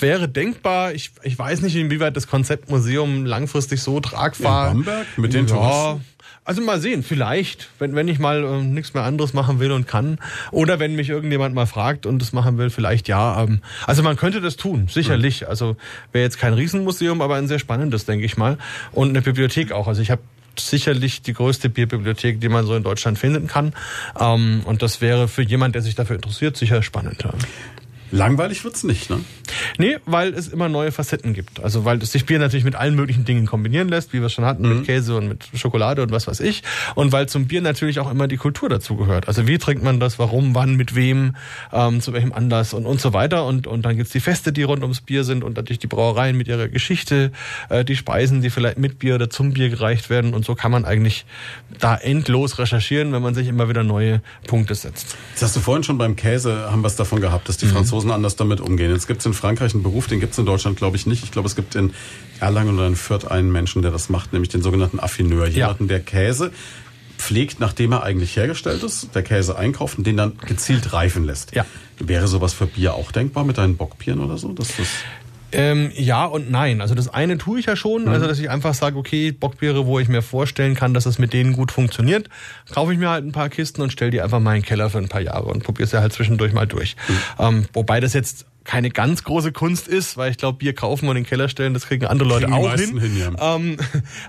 [0.00, 0.92] Wäre denkbar.
[0.92, 4.70] Ich, ich weiß nicht, inwieweit das Konzept Museum langfristig so tragbar.
[4.70, 6.04] In Bamberg mit den ja, Touristen?
[6.42, 9.86] Also mal sehen, vielleicht, wenn, wenn ich mal äh, nichts mehr anderes machen will und
[9.86, 10.18] kann.
[10.50, 13.42] Oder wenn mich irgendjemand mal fragt und das machen will, vielleicht ja.
[13.42, 15.42] Ähm, also man könnte das tun, sicherlich.
[15.42, 15.48] Mhm.
[15.48, 15.76] Also
[16.12, 18.56] wäre jetzt kein Riesenmuseum, aber ein sehr spannendes, denke ich mal.
[18.92, 19.86] Und eine Bibliothek auch.
[19.86, 20.22] Also ich habe
[20.58, 23.74] sicherlich die größte Bierbibliothek, die man so in Deutschland finden kann.
[24.18, 27.22] Ähm, und das wäre für jemand, der sich dafür interessiert, sicher spannend.
[28.12, 29.20] Langweilig wird's nicht, ne?
[29.78, 31.62] Nee, weil es immer neue Facetten gibt.
[31.62, 34.62] Also weil sich Bier natürlich mit allen möglichen Dingen kombinieren lässt, wie wir schon hatten,
[34.62, 34.76] mhm.
[34.78, 36.62] mit Käse und mit Schokolade und was weiß ich.
[36.94, 39.28] Und weil zum Bier natürlich auch immer die Kultur dazu gehört.
[39.28, 41.36] Also wie trinkt man das, warum, wann, mit wem,
[41.72, 43.46] ähm, zu welchem Anlass und, und so weiter.
[43.46, 46.36] Und, und dann gibt's die Feste, die rund ums Bier sind und natürlich die Brauereien
[46.36, 47.32] mit ihrer Geschichte,
[47.68, 50.34] äh, die Speisen, die vielleicht mit Bier oder zum Bier gereicht werden.
[50.34, 51.26] Und so kann man eigentlich
[51.78, 55.16] da endlos recherchieren, wenn man sich immer wieder neue Punkte setzt.
[55.34, 57.70] Das hast du vorhin schon beim Käse, haben wir es davon gehabt, dass die mhm.
[57.70, 58.90] Franzosen Franzosen anders damit umgehen.
[58.90, 61.24] Jetzt gibt es in Frankreich einen Beruf, den gibt es in Deutschland, glaube ich, nicht.
[61.24, 61.92] Ich glaube, es gibt in
[62.40, 65.46] Erlangen oder in Fürth einen Menschen, der das macht, nämlich den sogenannten Affineur.
[65.46, 65.88] Jemanden, ja.
[65.88, 66.52] der Käse
[67.18, 71.54] pflegt, nachdem er eigentlich hergestellt ist, der Käse einkauft und den dann gezielt reifen lässt.
[71.54, 71.66] Ja.
[71.98, 74.52] Wäre sowas für Bier auch denkbar mit deinen Bockbieren oder so?
[74.52, 74.88] Dass das
[75.52, 76.80] ähm, ja und nein.
[76.80, 78.28] Also das eine tue ich ja schon, also mhm.
[78.28, 81.52] dass ich einfach sage, okay, Bockbiere, wo ich mir vorstellen kann, dass es mit denen
[81.52, 82.28] gut funktioniert,
[82.72, 84.90] kaufe ich mir halt ein paar Kisten und stelle die einfach mal in den Keller
[84.90, 86.96] für ein paar Jahre und probiere es ja halt zwischendurch mal durch.
[87.08, 87.14] Mhm.
[87.38, 91.16] Ähm, wobei das jetzt keine ganz große Kunst ist, weil ich glaube, Bier kaufen und
[91.16, 92.98] in den Keller stellen, das kriegen andere Leute kriegen auch hin.
[92.98, 93.56] hin ja.
[93.56, 93.76] ähm,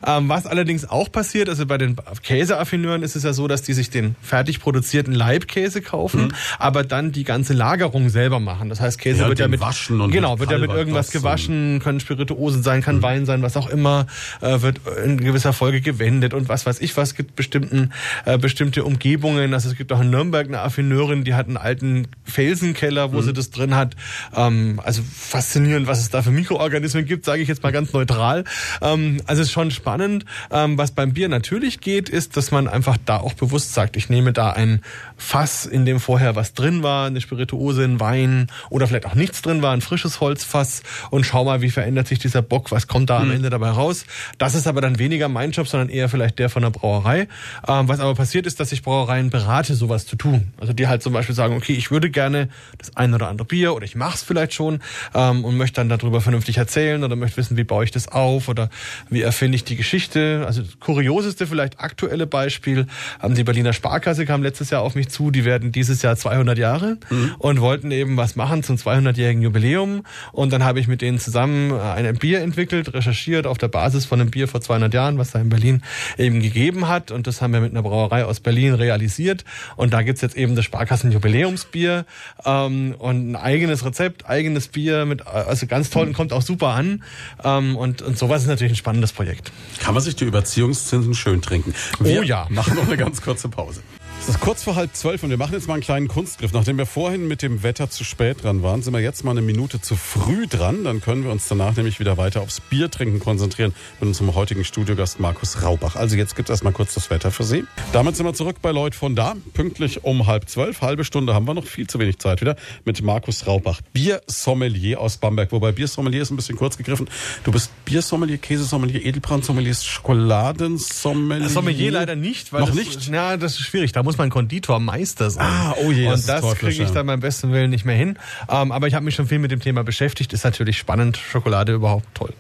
[0.07, 3.73] ähm, was allerdings auch passiert, also bei den Käseaffineuren ist es ja so, dass die
[3.73, 6.31] sich den fertig produzierten Leibkäse kaufen, mhm.
[6.59, 8.69] aber dann die ganze Lagerung selber machen.
[8.69, 11.79] Das heißt, Käse ja, wird ja mit waschen und genau wird ja mit irgendwas gewaschen,
[11.83, 13.03] können Spirituosen sein, kann mhm.
[13.03, 14.07] Wein sein, was auch immer,
[14.39, 17.15] äh, wird in gewisser Folge gewendet und was weiß ich was.
[17.15, 17.91] gibt bestimmten
[18.25, 19.53] äh, bestimmte Umgebungen.
[19.53, 23.23] Also es gibt auch in Nürnberg eine Affineurin, die hat einen alten Felsenkeller, wo mhm.
[23.23, 23.95] sie das drin hat
[24.35, 28.43] Ähm, also faszinierend, was es da für Mikroorganismen gibt, sage ich jetzt mal ganz neutral.
[28.81, 30.25] Ähm, also es ist schon spannend.
[30.51, 34.09] Ähm, was beim Bier natürlich geht, ist, dass man einfach da auch bewusst sagt, ich
[34.09, 34.81] nehme da ein
[35.21, 39.43] Fass, in dem vorher was drin war, eine Spirituose, ein Wein oder vielleicht auch nichts
[39.43, 43.11] drin war, ein frisches Holzfass und schau mal, wie verändert sich dieser Bock, was kommt
[43.11, 43.35] da am mhm.
[43.35, 44.05] Ende dabei raus.
[44.39, 47.27] Das ist aber dann weniger mein Job, sondern eher vielleicht der von der Brauerei.
[47.67, 50.51] Ähm, was aber passiert ist, dass ich Brauereien berate, sowas zu tun.
[50.59, 52.49] Also die halt zum Beispiel sagen, okay, ich würde gerne
[52.79, 54.79] das ein oder andere Bier oder ich mache es vielleicht schon
[55.13, 58.49] ähm, und möchte dann darüber vernünftig erzählen oder möchte wissen, wie baue ich das auf
[58.49, 58.69] oder
[59.09, 60.43] wie erfinde ich die Geschichte.
[60.47, 62.87] Also das kurioseste vielleicht aktuelle Beispiel,
[63.21, 66.57] ähm, die Berliner Sparkasse kam letztes Jahr auf mich zu, die werden dieses Jahr 200
[66.57, 67.35] Jahre mhm.
[67.37, 71.71] und wollten eben was machen zum 200-jährigen Jubiläum und dann habe ich mit denen zusammen
[71.71, 75.31] äh, ein Bier entwickelt, recherchiert auf der Basis von einem Bier vor 200 Jahren, was
[75.31, 75.81] da in Berlin
[76.17, 79.45] eben gegeben hat und das haben wir mit einer Brauerei aus Berlin realisiert
[79.75, 82.05] und da gibt's jetzt eben das Sparkassen-Jubiläumsbier
[82.45, 86.69] ähm, und ein eigenes Rezept, eigenes Bier mit also ganz toll und kommt auch super
[86.69, 87.03] an
[87.43, 89.51] ähm, und, und sowas ist natürlich ein spannendes Projekt.
[89.79, 91.73] Kann man sich die Überziehungszinsen schön trinken?
[91.99, 92.47] Wir oh ja.
[92.49, 93.81] machen noch eine ganz kurze Pause.
[94.21, 96.53] Es ist kurz vor halb zwölf und wir machen jetzt mal einen kleinen Kunstgriff.
[96.53, 99.41] Nachdem wir vorhin mit dem Wetter zu spät dran waren, sind wir jetzt mal eine
[99.41, 100.83] Minute zu früh dran.
[100.83, 105.19] Dann können wir uns danach nämlich wieder weiter aufs Biertrinken konzentrieren mit unserem heutigen Studiogast
[105.19, 105.95] Markus Raubach.
[105.95, 107.63] Also jetzt gibt es erstmal kurz das Wetter für Sie.
[107.93, 109.33] Damit sind wir zurück bei Leut von da.
[109.55, 110.81] Pünktlich um halb zwölf.
[110.81, 112.55] Halbe Stunde haben wir noch viel zu wenig Zeit wieder
[112.85, 113.81] mit Markus Raubach.
[113.91, 115.51] Biersommelier aus Bamberg.
[115.51, 117.09] Wobei Biersommelier ist ein bisschen kurz gegriffen.
[117.43, 121.49] Du bist Biersommelier, Käsesommelier, Edelbrandsommelier, Schokoladensommelier.
[121.49, 122.53] Sommelier leider nicht.
[122.53, 123.07] Weil Noch das, nicht?
[123.07, 123.93] Ja, das ist schwierig.
[123.93, 125.45] Da muss man Konditormeister sein.
[125.45, 126.07] Ah, oh je.
[126.07, 128.17] Und das, das kriege ich dann beim besten Willen nicht mehr hin.
[128.49, 130.33] Ähm, aber ich habe mich schon viel mit dem Thema beschäftigt.
[130.33, 131.17] Ist natürlich spannend.
[131.17, 132.33] Schokolade überhaupt toll.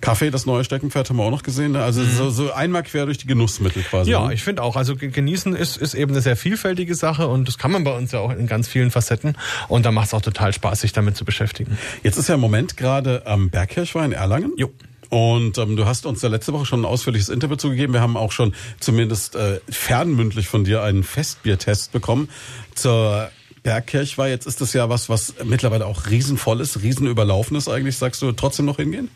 [0.00, 1.72] Kaffee, das neue Steckenpferd haben wir auch noch gesehen.
[1.72, 1.82] Ne?
[1.82, 2.10] Also mhm.
[2.10, 4.10] so, so einmal quer durch die Genussmittel quasi.
[4.10, 4.34] Ja, ne?
[4.34, 4.76] ich finde auch.
[4.76, 8.12] Also genießen ist, ist eben eine sehr vielfältige Sache und das kann man bei uns
[8.12, 9.36] ja auch in ganz vielen Facetten.
[9.68, 11.78] Und da macht es auch total Spaß, sich damit zu beschäftigen.
[12.02, 14.52] Jetzt ist ja im Moment gerade am ähm, Bergkirchweih in Erlangen.
[14.56, 14.70] Jo.
[15.14, 17.92] Und ähm, du hast uns ja letzte Woche schon ein ausführliches Interview zugegeben.
[17.92, 22.28] Wir haben auch schon zumindest äh, fernmündlich von dir einen Festbiertest bekommen
[22.74, 23.30] zur
[23.64, 24.28] Bergkirch war.
[24.28, 27.96] Jetzt ist das ja was, was mittlerweile auch riesenvoll ist, riesenüberlaufen ist eigentlich.
[27.96, 29.08] Sagst du trotzdem noch hingehen?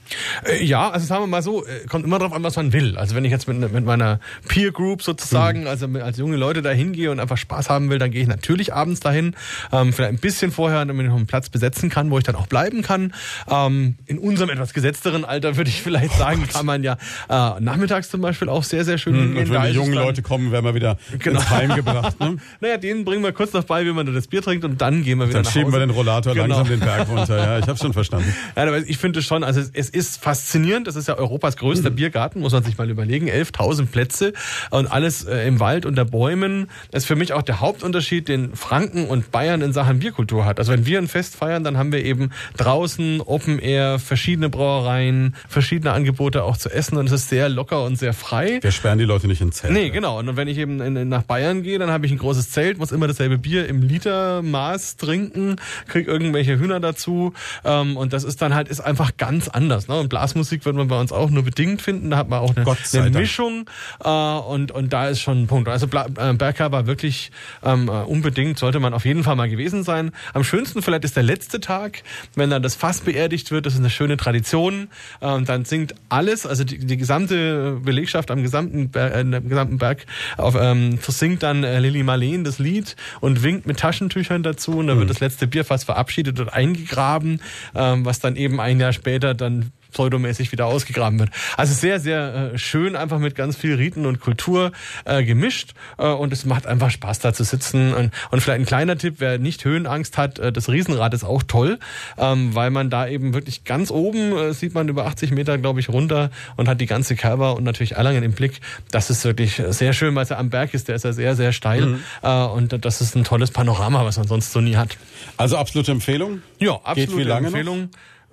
[0.43, 2.97] Äh, ja, also sagen wir mal so, äh, kommt immer darauf an, was man will.
[2.97, 5.67] Also wenn ich jetzt mit, mit meiner Peer Group sozusagen, mhm.
[5.67, 8.73] also als junge Leute da hingehe und einfach Spaß haben will, dann gehe ich natürlich
[8.73, 9.37] abends dahin.
[9.71, 12.35] Ähm, vielleicht ein bisschen vorher, damit ich noch einen Platz besetzen kann, wo ich dann
[12.35, 13.13] auch bleiben kann.
[13.51, 16.97] Ähm, in unserem etwas gesetzteren Alter würde ich vielleicht oh sagen, kann man ja
[17.29, 19.49] äh, nachmittags zum Beispiel auch sehr, sehr schön mhm, hingehen.
[19.49, 21.39] Und wenn die jungen Leute kommen, werden wir wieder genau.
[21.39, 22.19] ins Heim gebracht.
[22.19, 22.39] Ne?
[22.61, 25.03] naja, denen bringen wir kurz noch bei, wie man das Bier Bier trinkt und dann
[25.03, 25.61] gehen wir wieder dann nach Hause.
[25.61, 26.47] Dann schieben wir den Rollator genau.
[26.47, 27.37] langsam den Berg runter.
[27.37, 28.35] Ja, ich habe schon verstanden.
[28.57, 30.87] Ja, aber ich finde schon, also es ist faszinierend.
[30.87, 31.95] Das ist ja Europas größter mhm.
[31.97, 33.29] Biergarten, muss man sich mal überlegen.
[33.29, 34.33] 11.000 Plätze
[34.71, 36.69] und alles äh, im Wald unter Bäumen.
[36.91, 40.59] Das ist für mich auch der Hauptunterschied, den Franken und Bayern in Sachen Bierkultur hat.
[40.59, 45.37] Also wenn wir ein Fest feiern, dann haben wir eben draußen Open Air, verschiedene Brauereien,
[45.49, 48.59] verschiedene Angebote auch zu essen und es ist sehr locker und sehr frei.
[48.61, 49.73] Wir sperren die Leute nicht ins Zelt.
[49.73, 50.19] Nee, genau.
[50.19, 52.93] Und wenn ich eben in, nach Bayern gehe, dann habe ich ein großes Zelt, muss
[52.93, 55.57] immer dasselbe Bier im Liter Maß trinken,
[55.87, 57.33] krieg irgendwelche Hühner dazu
[57.65, 59.89] ähm, und das ist dann halt ist einfach ganz anders.
[59.89, 59.99] Ne?
[59.99, 62.67] Und Blasmusik wird man bei uns auch nur bedingt finden, da hat man auch eine,
[62.93, 63.69] eine Mischung
[64.05, 65.69] äh, und und da ist schon ein Punkt.
[65.69, 67.31] Also Bla äh, Berka war wirklich
[67.63, 70.13] ähm, äh, unbedingt, sollte man auf jeden Fall mal gewesen sein.
[70.35, 72.03] Am schönsten vielleicht ist der letzte Tag,
[72.35, 74.89] wenn dann das Fass beerdigt wird, das ist eine schöne Tradition.
[75.21, 80.07] Ähm, dann singt alles, also die, die gesamte Belegschaft am gesamten, Ber äh, gesamten Berg
[80.37, 84.73] auf, ähm, versingt dann äh, Lili Marleen das Lied und winkt mit Taschentüchern Taschentüchern dazu
[84.73, 85.01] und dann mhm.
[85.01, 87.41] wird das letzte Bierfass verabschiedet und eingegraben,
[87.75, 91.31] ähm, was dann eben ein Jahr später dann pseudomäßig wieder ausgegraben wird.
[91.57, 94.73] Also sehr, sehr äh, schön, einfach mit ganz viel Riten und Kultur
[95.05, 97.95] äh, gemischt äh, und es macht einfach Spaß da zu sitzen.
[97.95, 101.43] Und, und vielleicht ein kleiner Tipp, wer nicht Höhenangst hat, äh, das Riesenrad ist auch
[101.43, 101.79] toll,
[102.17, 105.81] ähm, weil man da eben wirklich ganz oben äh, sieht man über 80 Meter, glaube
[105.81, 108.61] ich, runter und hat die ganze Kerber und natürlich Erlangen im Blick.
[108.91, 111.37] Das ist wirklich sehr schön, weil es ja am Berg ist, der ist ja sehr,
[111.37, 112.03] sehr steil mhm.
[112.23, 114.97] äh, und das ist ein tolles Panorama, was man sonst so nie hat.
[115.37, 116.43] Also absolute Empfehlung?
[116.59, 117.83] Ja, absolute Geht wie lange Empfehlung.
[117.83, 117.89] Noch?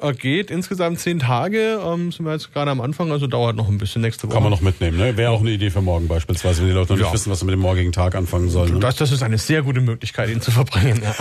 [0.06, 1.80] Äh, geht insgesamt zehn Tage.
[1.84, 4.34] Ähm, sind wir jetzt gerade am Anfang, also dauert noch ein bisschen nächste Woche.
[4.34, 5.18] Kann man noch mitnehmen, ne?
[5.18, 7.06] Wäre auch eine Idee für morgen beispielsweise, wenn die Leute noch ja.
[7.06, 8.76] nicht wissen, was sie mit dem morgigen Tag anfangen sollen.
[8.76, 8.80] Ne?
[8.80, 11.16] Das, das ist eine sehr gute Möglichkeit, ihn zu verbringen, ja.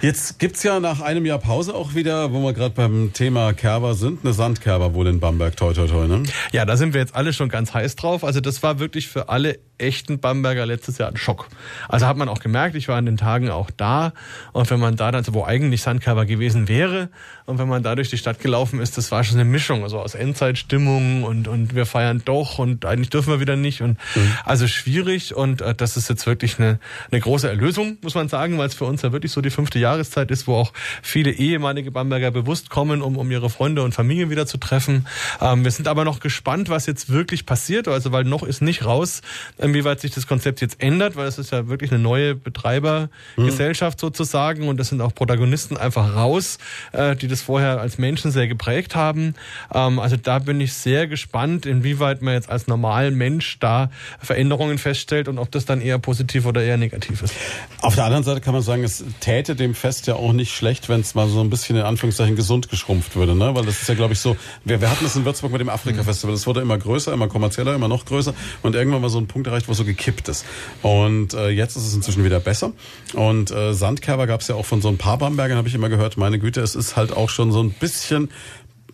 [0.00, 3.94] Jetzt gibt's ja nach einem Jahr Pause auch wieder, wo wir gerade beim Thema Kerber
[3.94, 6.22] sind, eine Sandkerber wohl in Bamberg, toi toi toi, ne?
[6.52, 8.22] Ja, da sind wir jetzt alle schon ganz heiß drauf.
[8.22, 11.48] Also das war wirklich für alle echten Bamberger letztes Jahr ein Schock.
[11.88, 14.12] Also hat man auch gemerkt, ich war an den Tagen auch da
[14.52, 17.08] und wenn man da dann, wo eigentlich Sandcover gewesen wäre
[17.46, 20.00] und wenn man da durch die Stadt gelaufen ist, das war schon eine Mischung, also
[20.00, 24.32] aus Endzeitstimmung und, und wir feiern doch und eigentlich dürfen wir wieder nicht und mhm.
[24.44, 26.78] also schwierig und äh, das ist jetzt wirklich eine,
[27.10, 29.78] eine große Erlösung, muss man sagen, weil es für uns ja wirklich so die fünfte
[29.78, 30.72] Jahreszeit ist, wo auch
[31.02, 35.06] viele ehemalige Bamberger bewusst kommen, um, um ihre Freunde und Familie wieder zu treffen.
[35.40, 38.84] Ähm, wir sind aber noch gespannt, was jetzt wirklich passiert, also weil noch ist nicht
[38.84, 39.22] raus,
[39.68, 44.00] inwieweit sich das Konzept jetzt ändert, weil es ist ja wirklich eine neue Betreibergesellschaft mhm.
[44.00, 46.58] sozusagen und das sind auch Protagonisten einfach raus,
[46.92, 49.34] äh, die das vorher als Menschen sehr geprägt haben.
[49.72, 53.90] Ähm, also da bin ich sehr gespannt, inwieweit man jetzt als normaler Mensch da
[54.20, 57.34] Veränderungen feststellt und ob das dann eher positiv oder eher negativ ist.
[57.80, 60.88] Auf der anderen Seite kann man sagen, es täte dem Fest ja auch nicht schlecht,
[60.88, 63.54] wenn es mal so ein bisschen in Anführungszeichen gesund geschrumpft würde, ne?
[63.54, 64.36] Weil das ist ja, glaube ich, so.
[64.64, 66.34] Wir, wir hatten das in Würzburg mit dem Afrika-Festival.
[66.34, 69.46] Das wurde immer größer, immer kommerzieller, immer noch größer und irgendwann mal so ein Punkt
[69.46, 70.44] erreicht, wo es so gekippt ist.
[70.82, 72.72] Und äh, jetzt ist es inzwischen wieder besser.
[73.14, 75.88] Und äh, Sandkerber gab es ja auch von so ein paar Bambergern, habe ich immer
[75.88, 76.16] gehört.
[76.16, 78.28] Meine Güte, es ist halt auch schon so ein bisschen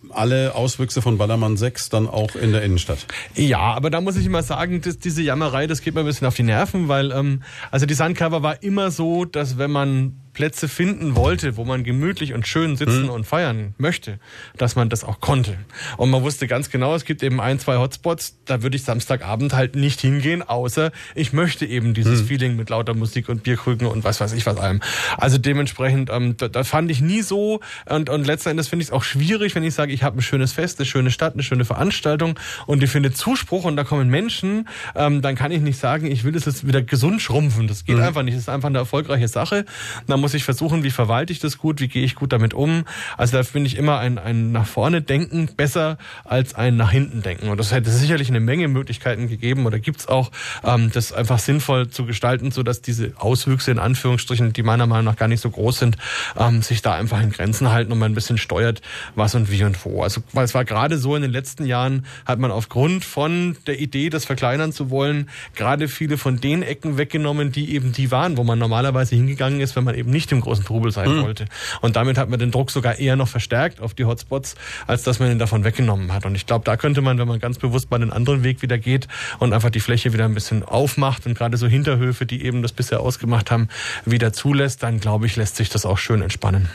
[0.09, 3.05] alle Auswüchse von Ballermann 6 dann auch in der Innenstadt.
[3.35, 6.27] Ja, aber da muss ich immer sagen, dass diese Jammerei, das geht mir ein bisschen
[6.27, 10.67] auf die Nerven, weil ähm, also die Sandcover war immer so, dass wenn man Plätze
[10.67, 13.09] finden wollte, wo man gemütlich und schön sitzen mhm.
[13.09, 14.19] und feiern möchte,
[14.57, 15.57] dass man das auch konnte.
[15.97, 19.53] Und man wusste ganz genau, es gibt eben ein, zwei Hotspots, da würde ich Samstagabend
[19.53, 22.27] halt nicht hingehen, außer ich möchte eben dieses mhm.
[22.27, 24.81] Feeling mit lauter Musik und Bierkrügen und was weiß ich was allem.
[25.17, 28.89] Also dementsprechend, ähm, da, da fand ich nie so und, und letzten Endes finde ich
[28.89, 31.43] es auch schwierig, wenn ich sage, ich habe ein schönes Fest, eine schöne Stadt, eine
[31.43, 35.79] schöne Veranstaltung und die findet Zuspruch und da kommen Menschen, ähm, dann kann ich nicht
[35.79, 37.67] sagen, ich will es jetzt wieder gesund schrumpfen.
[37.67, 38.03] Das geht mhm.
[38.03, 38.35] einfach nicht.
[38.35, 39.65] Das ist einfach eine erfolgreiche Sache.
[40.07, 42.85] Da muss ich versuchen, wie verwalte ich das gut, wie gehe ich gut damit um.
[43.15, 47.21] Also da finde ich immer ein, ein nach vorne denken besser als ein nach hinten
[47.21, 47.49] denken.
[47.49, 50.31] Und das hätte sicherlich eine Menge Möglichkeiten gegeben oder gibt es auch,
[50.63, 55.15] ähm, das einfach sinnvoll zu gestalten, so diese Auswüchse in Anführungsstrichen, die meiner Meinung nach
[55.15, 55.97] gar nicht so groß sind,
[56.39, 58.81] ähm, sich da einfach in Grenzen halten und man ein bisschen steuert,
[59.13, 60.01] was und wie und wo.
[60.01, 63.79] Also weil es war gerade so in den letzten Jahren, hat man aufgrund von der
[63.79, 68.37] Idee, das verkleinern zu wollen, gerade viele von den Ecken weggenommen, die eben die waren,
[68.37, 71.23] wo man normalerweise hingegangen ist, wenn man eben nicht im großen Trubel sein mhm.
[71.23, 71.45] wollte.
[71.81, 74.55] Und damit hat man den Druck sogar eher noch verstärkt auf die Hotspots,
[74.87, 76.25] als dass man ihn davon weggenommen hat.
[76.25, 78.77] Und ich glaube, da könnte man, wenn man ganz bewusst mal den anderen Weg wieder
[78.77, 79.09] geht
[79.39, 82.71] und einfach die Fläche wieder ein bisschen aufmacht und gerade so Hinterhöfe, die eben das
[82.71, 83.67] bisher ausgemacht haben,
[84.05, 86.69] wieder zulässt, dann glaube ich, lässt sich das auch schön entspannen.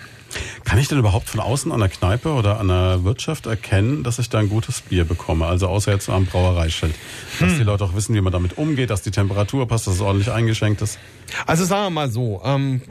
[0.65, 4.19] Kann ich denn überhaupt von außen an der Kneipe oder an der Wirtschaft erkennen, dass
[4.19, 5.47] ich da ein gutes Bier bekomme?
[5.47, 6.95] Also außer jetzt am Brauereischild.
[7.41, 7.59] Dass hm.
[7.59, 10.31] die Leute auch wissen, wie man damit umgeht, dass die Temperatur passt, dass es ordentlich
[10.31, 10.99] eingeschenkt ist.
[11.47, 12.83] Also sagen wir mal so, ähm,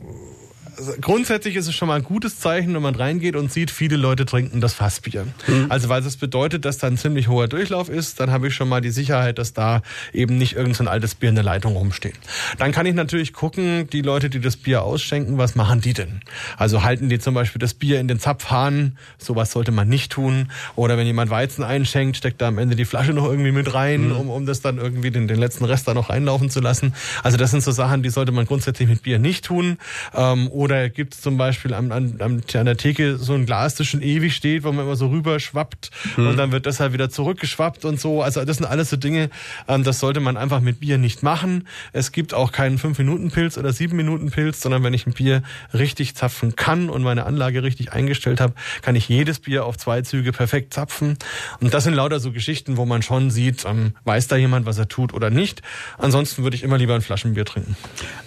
[1.02, 4.26] grundsätzlich ist es schon mal ein gutes Zeichen, wenn man reingeht und sieht, viele Leute
[4.26, 5.26] trinken das Fassbier.
[5.48, 5.68] Mhm.
[5.70, 8.70] Also weil das bedeutet, dass da ein ziemlich hoher Durchlauf ist, dann habe ich schon
[8.70, 9.82] mal die Sicherheit, dass da
[10.14, 12.16] eben nicht irgendein so altes Bier in der Leitung rumsteht.
[12.58, 16.22] Dann kann ich natürlich gucken, die Leute, die das Bier ausschenken, was machen die denn?
[16.58, 20.52] Also halten die zum Beispiel das Bier in den Zapfhahn, sowas sollte man nicht tun.
[20.76, 24.10] Oder wenn jemand Weizen einschenkt, steckt da am Ende die Flasche noch irgendwie mit rein,
[24.10, 24.16] mhm.
[24.16, 26.94] um, um das dann irgendwie den, den letzten Rest da noch reinlaufen zu lassen.
[27.24, 29.78] Also das sind so Sachen, die sollte man grundsätzlich mit Bier nicht tun.
[30.14, 33.88] Ähm, oder gibt es zum Beispiel an, an, an der Theke so ein Glas, das
[33.88, 36.28] schon ewig steht, wo man immer so rüber schwappt hm.
[36.28, 38.22] und dann wird das halt wieder zurückgeschwappt und so.
[38.22, 39.30] Also das sind alles so Dinge,
[39.68, 41.68] ähm, das sollte man einfach mit Bier nicht machen.
[41.94, 45.44] Es gibt auch keinen 5-Minuten-Pilz oder 7-Minuten-Pilz, sondern wenn ich ein Bier
[45.74, 50.02] richtig zapfen kann und meine Anlage richtig eingestellt habe, kann ich jedes Bier auf zwei
[50.02, 51.18] Züge perfekt zapfen.
[51.60, 54.78] Und das sind lauter so Geschichten, wo man schon sieht, ähm, weiß da jemand, was
[54.78, 55.62] er tut oder nicht.
[55.98, 57.76] Ansonsten würde ich immer lieber ein Flaschenbier trinken.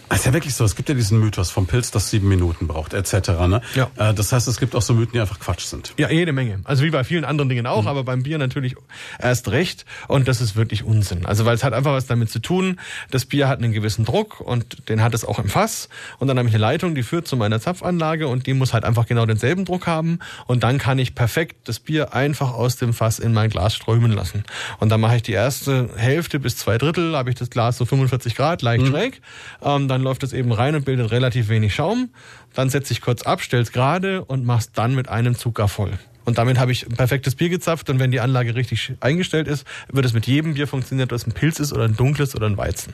[0.09, 2.69] Es ist ja wirklich so, es gibt ja diesen Mythos vom Pilz, das sieben Minuten
[2.69, 3.31] braucht, etc.
[3.49, 3.61] Ne?
[3.75, 3.91] Ja.
[3.97, 5.93] Äh, das heißt, es gibt auch so Mythen, die einfach Quatsch sind.
[5.99, 6.61] Ja, jede Menge.
[6.65, 7.89] Also wie bei vielen anderen Dingen auch, mhm.
[7.89, 8.77] aber beim Bier natürlich
[9.19, 9.85] erst recht.
[10.09, 11.27] Und das ist wirklich Unsinn.
[11.27, 12.79] Also weil es hat einfach was damit zu tun,
[13.11, 15.89] das Bier hat einen gewissen Druck und den hat es auch im Fass.
[16.19, 18.85] Und dann habe ich eine Leitung, die führt zu meiner Zapfanlage und die muss halt
[18.85, 20.21] einfach genau denselben Druck haben.
[20.47, 24.13] Und dann kann ich perfekt das Bier einfach aus dem Fass in mein Glas strömen
[24.13, 24.45] lassen.
[24.79, 27.85] Und dann mache ich die erste Hälfte bis zwei Drittel, habe ich das Glas so
[27.85, 28.91] 45 Grad, leicht mhm.
[28.91, 29.21] schräg.
[29.63, 32.11] Ähm, dann läuft es eben rein und bildet relativ wenig Schaum.
[32.55, 35.99] Dann setze ich kurz ab, stell's gerade und mach's dann mit einem Zucker voll.
[36.25, 39.67] Und damit habe ich ein perfektes Bier gezapft und wenn die Anlage richtig eingestellt ist,
[39.91, 42.47] wird es mit jedem Bier funktionieren, ob es ein Pilz ist oder ein dunkles oder
[42.47, 42.93] ein Weizen.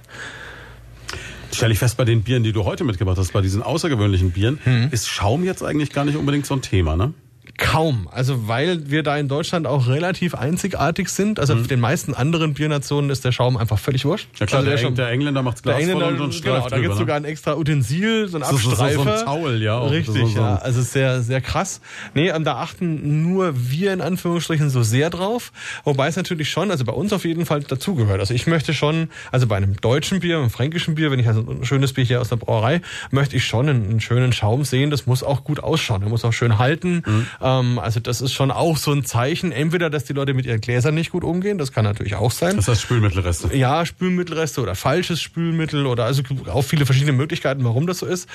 [1.53, 4.59] Stelle ich fest, bei den Bieren, die du heute mitgebracht hast, bei diesen außergewöhnlichen Bieren,
[4.63, 4.89] hm.
[4.91, 7.15] ist Schaum jetzt eigentlich gar nicht unbedingt so ein Thema, ne?
[7.59, 8.09] Kaum.
[8.13, 11.41] Also weil wir da in Deutschland auch relativ einzigartig sind.
[11.41, 11.67] Also mhm.
[11.67, 14.29] den meisten anderen Biernationen ist der Schaum einfach völlig wurscht.
[14.39, 16.79] Ja klar, also der, Eng, der, Engländer macht Glas der Engländer, voll und, genau, Da
[16.79, 18.93] gibt es sogar ein extra Utensil, so ein Abstreifer.
[18.93, 19.77] So, so, so ein Towel, ja.
[19.77, 19.91] Auch.
[19.91, 20.55] Richtig, ja.
[20.57, 21.81] Also sehr, sehr krass.
[22.15, 25.51] Nee, da achten nur wir in Anführungsstrichen so sehr drauf.
[25.83, 28.21] Wobei es natürlich schon, also bei uns auf jeden Fall dazugehört.
[28.21, 31.41] Also ich möchte schon, also bei einem deutschen Bier, einem fränkischen Bier, wenn ich also
[31.41, 34.91] ein schönes Bier hier aus der Brauerei, möchte ich schon einen, einen schönen Schaum sehen.
[34.91, 36.03] Das muss auch gut ausschauen.
[36.03, 37.03] Der muss auch schön halten.
[37.05, 37.27] Mhm.
[37.49, 39.53] Ähm, also das ist schon auch so ein Zeichen.
[39.53, 41.59] Entweder, dass die Leute mit ihren Gläsern nicht gut umgehen.
[41.59, 42.57] Das kann natürlich auch sein.
[42.57, 43.57] Das heißt Spülmittelreste.
[43.57, 48.29] Ja, Spülmittelreste oder falsches Spülmittel oder also auch viele verschiedene Möglichkeiten, warum das so ist.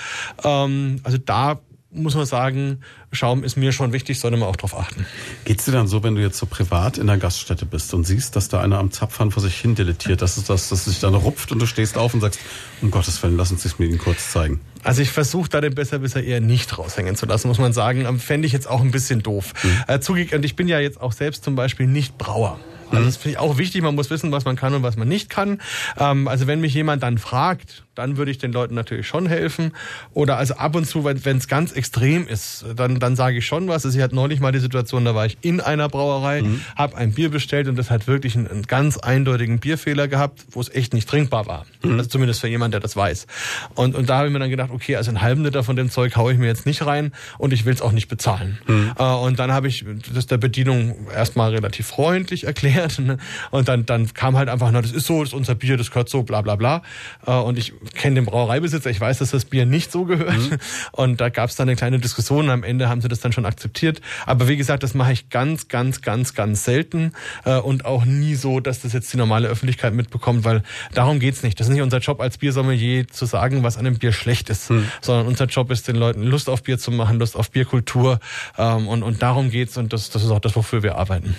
[0.43, 1.59] Ähm, also da
[1.93, 2.79] muss man sagen,
[3.11, 5.05] Schaum ist mir schon wichtig, sollte man auch drauf achten.
[5.45, 8.35] Geht's dir dann so, wenn du jetzt so privat in der Gaststätte bist und siehst,
[8.35, 11.15] dass da einer am Zapfhahn vor sich hin dilettiert, dass es das, dass sich dann
[11.15, 12.39] rupft und du stehst auf und sagst,
[12.81, 14.59] um Gottes Willen, lass uns das mir kurz zeigen.
[14.83, 18.19] Also ich versuche da den Besserwisser eher nicht raushängen zu lassen, muss man sagen.
[18.19, 19.53] Fände ich jetzt auch ein bisschen doof.
[19.63, 19.83] Mhm.
[19.87, 22.59] Äh, zugegeben, und ich bin ja jetzt auch selbst zum Beispiel nicht Brauer.
[22.91, 23.81] Also das finde ich auch wichtig.
[23.81, 25.61] Man muss wissen, was man kann und was man nicht kann.
[25.97, 29.73] Ähm, also wenn mich jemand dann fragt, dann würde ich den Leuten natürlich schon helfen.
[30.13, 33.67] Oder also ab und zu, wenn es ganz extrem ist, dann, dann sage ich schon
[33.67, 33.85] was.
[33.85, 36.61] Also ich hatte neulich mal die Situation, da war ich in einer Brauerei, mhm.
[36.75, 40.61] habe ein Bier bestellt und das hat wirklich einen, einen, ganz eindeutigen Bierfehler gehabt, wo
[40.61, 41.65] es echt nicht trinkbar war.
[41.83, 41.97] Mhm.
[41.97, 43.27] Also zumindest für jemand, der das weiß.
[43.75, 45.91] Und, und da habe ich mir dann gedacht, okay, also einen halben Liter von dem
[45.91, 48.57] Zeug haue ich mir jetzt nicht rein und ich will es auch nicht bezahlen.
[48.67, 48.93] Mhm.
[48.97, 52.97] Äh, und dann habe ich das der Bedienung erstmal relativ freundlich erklärt.
[52.99, 53.17] Ne?
[53.51, 55.91] Und dann, dann kam halt einfach, na, das ist so, das ist unser Bier, das
[55.91, 56.81] gehört so, bla bla bla.
[57.27, 60.38] Äh, und ich kenne den Brauereibesitzer, ich weiß, dass das Bier nicht so gehört.
[60.38, 60.57] Mhm.
[60.91, 62.49] Und da gab es dann eine kleine Diskussion.
[62.49, 64.01] Am Ende haben sie das dann schon akzeptiert.
[64.25, 67.13] Aber wie gesagt, das mache ich ganz, ganz, ganz, ganz selten
[67.45, 70.63] äh, und auch nie so, dass das jetzt die normale Öffentlichkeit mitbekommt, weil
[70.93, 71.59] darum geht's nicht.
[71.59, 74.69] Das ist nicht unser Job als Biersommelier zu sagen, was an einem Bier schlecht ist,
[74.69, 74.88] mhm.
[75.01, 78.19] sondern unser Job ist, den Leuten Lust auf Bier zu machen, Lust auf Bierkultur.
[78.57, 81.36] Ähm, und, und darum geht's und das, das ist auch das, wofür wir arbeiten.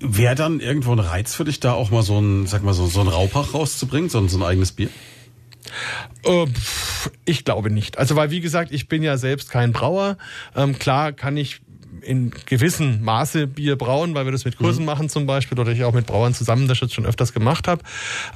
[0.00, 2.86] Wäre dann irgendwo ein Reiz für dich, da auch mal so ein, sag mal so,
[2.86, 4.88] so ein Raupach rauszubringen, so, so ein eigenes Bier?
[6.24, 6.46] Äh,
[7.24, 7.98] ich glaube nicht.
[7.98, 10.16] Also weil wie gesagt, ich bin ja selbst kein Brauer.
[10.56, 11.60] Ähm, klar kann ich
[12.02, 14.86] in gewissem Maße Bier brauen, weil wir das mit Kursen mhm.
[14.86, 17.82] machen zum Beispiel oder ich auch mit Brauern zusammen das jetzt schon öfters gemacht habe.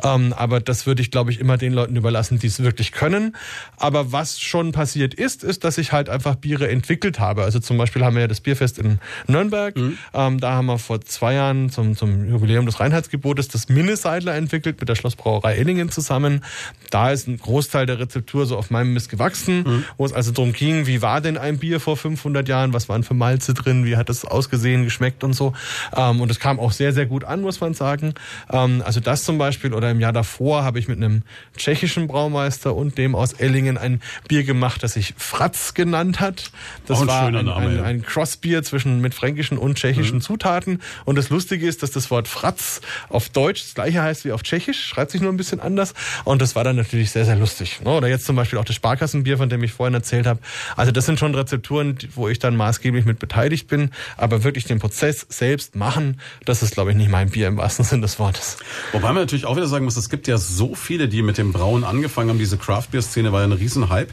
[0.02, 3.36] Ähm, aber das würde ich, glaube ich, immer den Leuten überlassen, die es wirklich können.
[3.76, 7.42] Aber was schon passiert ist, ist, dass ich halt einfach Biere entwickelt habe.
[7.42, 9.76] Also zum Beispiel haben wir ja das Bierfest in Nürnberg.
[9.76, 9.98] Mhm.
[10.12, 14.80] Ähm, da haben wir vor zwei Jahren zum, zum Jubiläum des Reinheitsgebotes das Minneseidler entwickelt
[14.80, 16.44] mit der Schlossbrauerei Ellingen zusammen.
[16.90, 19.84] Da ist ein Großteil der Rezeptur so auf meinem Mist gewachsen, mhm.
[19.96, 23.02] wo es also darum ging, wie war denn ein Bier vor 500 Jahren, was waren
[23.02, 23.14] für
[23.44, 25.52] Malze drin, wie hat das ausgesehen, geschmeckt und so.
[25.94, 28.14] Ähm, und es kam auch sehr, sehr gut an, muss man sagen.
[28.50, 31.22] Ähm, also das zum Beispiel oder im Jahr davor habe ich mit einem
[31.56, 36.50] tschechischen Braumeister und dem aus Ellingen ein Bier gemacht, das sich Fratz genannt hat.
[36.86, 40.22] Das ein war ein, Name, ein, ein Crossbier zwischen mit fränkischen und tschechischen mhm.
[40.22, 40.80] Zutaten.
[41.04, 44.42] Und das Lustige ist, dass das Wort Fratz auf Deutsch das gleiche heißt wie auf
[44.42, 45.94] Tschechisch, schreibt sich nur ein bisschen anders.
[46.24, 47.80] Und das war dann natürlich sehr, sehr lustig.
[47.84, 47.90] Ne?
[47.90, 50.40] Oder jetzt zum Beispiel auch das Sparkassenbier, von dem ich vorhin erzählt habe.
[50.76, 54.64] Also das sind schon Rezepturen, wo ich dann maßgeblich mit beteiligt beteiligt bin, aber wirklich
[54.64, 58.20] den Prozess selbst machen, das ist, glaube ich, nicht mein Bier im wahrsten Sinne des
[58.20, 58.58] Wortes.
[58.92, 61.52] Wobei man natürlich auch wieder sagen muss, es gibt ja so viele, die mit dem
[61.52, 62.38] Brauen angefangen haben.
[62.38, 64.06] Diese Craft-Beer-Szene war ja ein Riesenhype.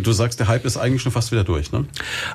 [0.00, 1.86] Du sagst, der Hype ist eigentlich schon fast wieder durch, ne?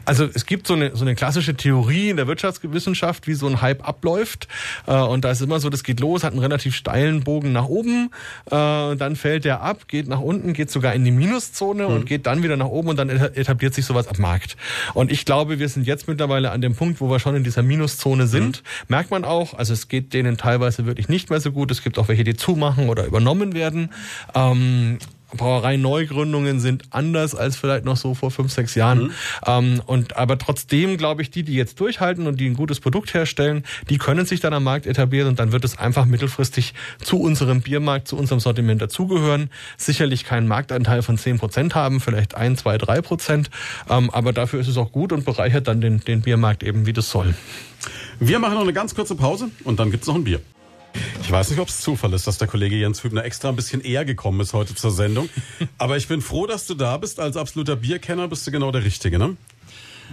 [0.06, 3.62] Also es gibt so eine, so eine klassische Theorie in der Wirtschaftswissenschaft, wie so ein
[3.62, 4.48] Hype abläuft.
[4.88, 7.66] Äh, und da ist immer so, das geht los, hat einen relativ steilen Bogen nach
[7.66, 8.12] oben,
[8.46, 8.50] äh,
[8.96, 11.96] dann fällt der ab, geht nach unten, geht sogar in die Minuszone mhm.
[11.96, 14.56] und geht dann wieder nach oben und dann etabliert sich sowas am Markt.
[14.94, 17.44] Und ich glaube, wir sind jetzt mittlerweile mittlerweile an dem Punkt, wo wir schon in
[17.44, 18.62] dieser Minuszone sind.
[18.62, 18.86] Mhm.
[18.90, 21.72] Merkt man auch, also es geht denen teilweise wirklich nicht mehr so gut.
[21.72, 23.90] Es gibt auch welche, die zumachen oder übernommen werden.
[24.36, 25.00] Ähm,
[25.36, 29.04] Brauerei-Neugründungen sind anders als vielleicht noch so vor fünf, sechs Jahren.
[29.04, 29.12] Mhm.
[29.46, 33.14] Ähm, und aber trotzdem glaube ich, die, die jetzt durchhalten und die ein gutes Produkt
[33.14, 37.20] herstellen, die können sich dann am Markt etablieren und dann wird es einfach mittelfristig zu
[37.20, 39.50] unserem Biermarkt, zu unserem Sortiment dazugehören.
[39.78, 43.50] Sicherlich keinen Marktanteil von zehn Prozent haben, vielleicht ein, zwei, drei Prozent.
[43.90, 46.94] Ähm, aber dafür ist es auch gut und bereichert dann den, den Biermarkt eben, wie
[46.94, 47.36] das soll.
[48.20, 50.42] Wir machen noch eine ganz kurze Pause und dann gibt's noch ein Bier.
[51.22, 53.82] Ich weiß nicht, ob es Zufall ist, dass der Kollege Jens Hübner extra ein bisschen
[53.82, 55.30] eher gekommen ist heute zur Sendung.
[55.78, 57.20] Aber ich bin froh, dass du da bist.
[57.20, 59.38] Als absoluter Bierkenner bist du genau der Richtige, ne?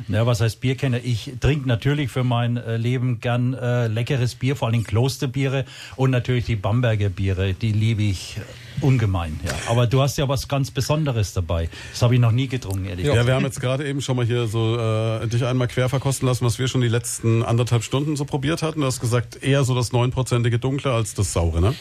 [0.09, 1.01] Ja, was heißt Bierkenner?
[1.02, 5.64] Ich trinke natürlich für mein äh, Leben gern äh, leckeres Bier, vor allem Klosterbiere
[5.97, 7.55] und natürlich die Bamberger Biere.
[7.55, 8.39] Die liebe ich
[8.81, 9.52] Ungemein, ja.
[9.68, 11.70] Aber du hast ja was ganz Besonderes dabei.
[11.93, 14.27] Das habe ich noch nie getrunken, ehrlich Ja, wir haben jetzt gerade eben schon mal
[14.27, 18.16] hier so äh, dich einmal quer verkosten lassen, was wir schon die letzten anderthalb Stunden
[18.16, 18.81] so probiert hatten.
[18.81, 21.74] Du hast gesagt, eher so das neunprozentige Dunkle als das Saure, ne?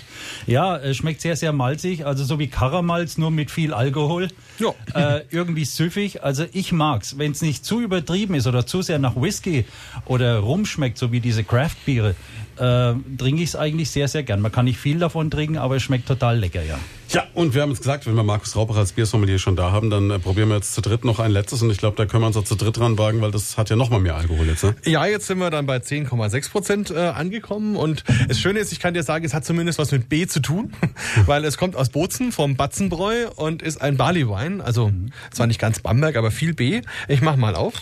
[0.48, 4.30] Ja, äh, schmeckt sehr, sehr malzig, also so wie Karamalz, nur mit viel Alkohol.
[4.60, 4.74] Ja.
[4.94, 6.24] Äh, irgendwie süffig.
[6.24, 9.66] Also ich mag's, wenn es nicht zu übertrieben ist oder zu sehr nach Whisky
[10.06, 12.16] oder Rum schmeckt, so wie diese Craft-Biere,
[12.58, 14.42] äh, trinke ich es eigentlich sehr, sehr gern.
[14.42, 16.80] Man kann nicht viel davon trinken, aber es schmeckt total lecker, ja.
[17.10, 19.90] Ja, und wir haben jetzt gesagt, wenn wir Markus Rauper als Biersommelier schon da haben,
[19.90, 22.24] dann äh, probieren wir jetzt zu dritt noch ein letztes und ich glaube, da können
[22.24, 24.48] wir uns auch zu dritt dran wagen, weil das hat ja noch mal mehr Alkohol
[24.48, 24.76] jetzt, ne?
[24.86, 28.80] Ja, jetzt sind wir dann bei 10,6 Prozent äh, angekommen und das Schöne ist, ich
[28.80, 30.74] kann dir sagen, es hat zumindest was mit B zu tun,
[31.26, 34.92] weil es kommt aus Bozen vom Batzenbräu und ist ein Barleywein, also
[35.32, 36.82] zwar nicht ganz Bamberg, aber viel B.
[37.08, 37.76] Ich mach mal auf.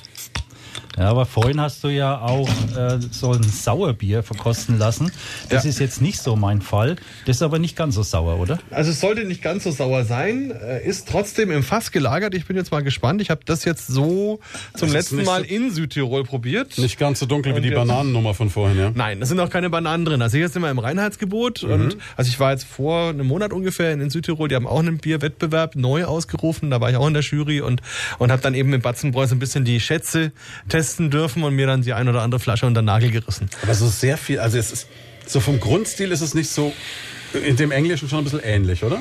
[0.98, 2.48] Ja, aber vorhin hast du ja auch
[2.78, 5.12] äh, so ein Sauerbier verkosten lassen.
[5.50, 5.70] Das Ja.
[5.72, 6.98] ist jetzt nicht so mein Fall.
[7.26, 8.60] Das ist aber nicht ganz so sauer, oder?
[8.70, 12.36] Also es sollte nicht ganz so sauer sein, äh, ist trotzdem im Fass gelagert.
[12.36, 13.22] Ich bin jetzt mal gespannt.
[13.22, 14.40] Ich habe das jetzt so
[14.76, 16.78] zum letzten Mal so- in Südtirol probiert.
[16.78, 18.92] Nicht ganz so dunkel wie die Bananennummer von vorhin, ja?
[18.94, 20.22] Nein, da sind auch keine Bananen drin.
[20.22, 21.64] Also hier sind wir im Reinheitsgebot.
[21.64, 24.80] Und also ich war jetzt vor einem Monat ungefähr in, in Südtirol, die haben auch
[24.80, 26.70] einen Bierwettbewerb neu ausgerufen.
[26.70, 27.82] Da war ich auch in der Jury und,
[28.20, 30.32] und habe dann eben mit Batzenbräu so ein bisschen die Schätze
[30.70, 33.50] testen dürfen und mir dann die ein oder andere Flasche unter den Nagel gerissen.
[33.62, 34.88] Aber so sehr viel, also es ist,
[35.26, 36.74] so vom Grundstil ist es nicht so,
[37.46, 39.00] in dem Englischen schon ein bisschen ähnlich, oder?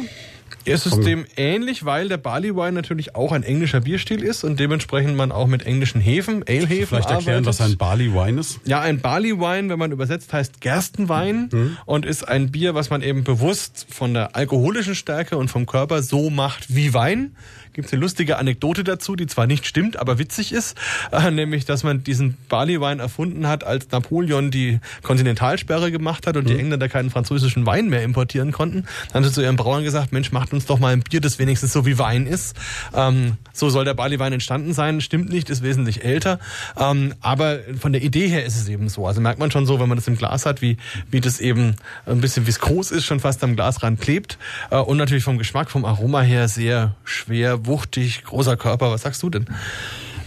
[0.65, 4.61] Es ist dem ähnlich, weil der Barley Wine natürlich auch ein englischer Bierstil ist und
[4.61, 7.47] dementsprechend man auch mit englischen Hefen, Ale-Hefen Vielleicht erklären, arbeitet.
[7.47, 8.61] was ein Barley Wine ist.
[8.65, 13.03] Ja, ein Barley Wine, wenn man übersetzt, heißt Gerstenwein und ist ein Bier, was man
[13.03, 17.35] eben bewusst von der alkoholischen Stärke und vom Körper so macht wie Wein.
[17.73, 20.77] Gibt es eine lustige Anekdote dazu, die zwar nicht stimmt, aber witzig ist,
[21.11, 26.37] äh, nämlich, dass man diesen Barley Wine erfunden hat, als Napoleon die Kontinentalsperre gemacht hat
[26.37, 28.85] und die Engländer keinen französischen Wein mehr importieren konnten.
[29.09, 31.39] Dann haben sie zu ihren Brauern gesagt, Mensch, macht uns doch mal ein Bier, das
[31.39, 32.57] wenigstens so wie Wein ist.
[32.95, 35.01] Ähm, so soll der Barley Wein entstanden sein.
[35.01, 36.39] Stimmt nicht, ist wesentlich älter.
[36.79, 39.07] Ähm, aber von der Idee her ist es eben so.
[39.07, 40.77] Also merkt man schon so, wenn man das im Glas hat, wie,
[41.11, 44.37] wie das eben ein bisschen viskos ist, schon fast am Glasrand klebt.
[44.71, 48.91] Äh, und natürlich vom Geschmack, vom Aroma her sehr schwer, wuchtig, großer Körper.
[48.91, 49.47] Was sagst du denn?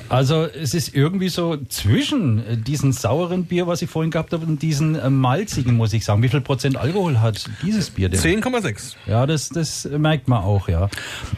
[0.09, 4.45] Also es ist irgendwie so zwischen äh, diesen sauren Bier, was ich vorhin gehabt habe,
[4.45, 6.21] und diesen äh, malzigen, muss ich sagen.
[6.21, 8.19] Wie viel Prozent Alkohol hat dieses Bier denn?
[8.19, 8.95] 10,6.
[9.07, 10.89] Ja, das, das merkt man auch, ja.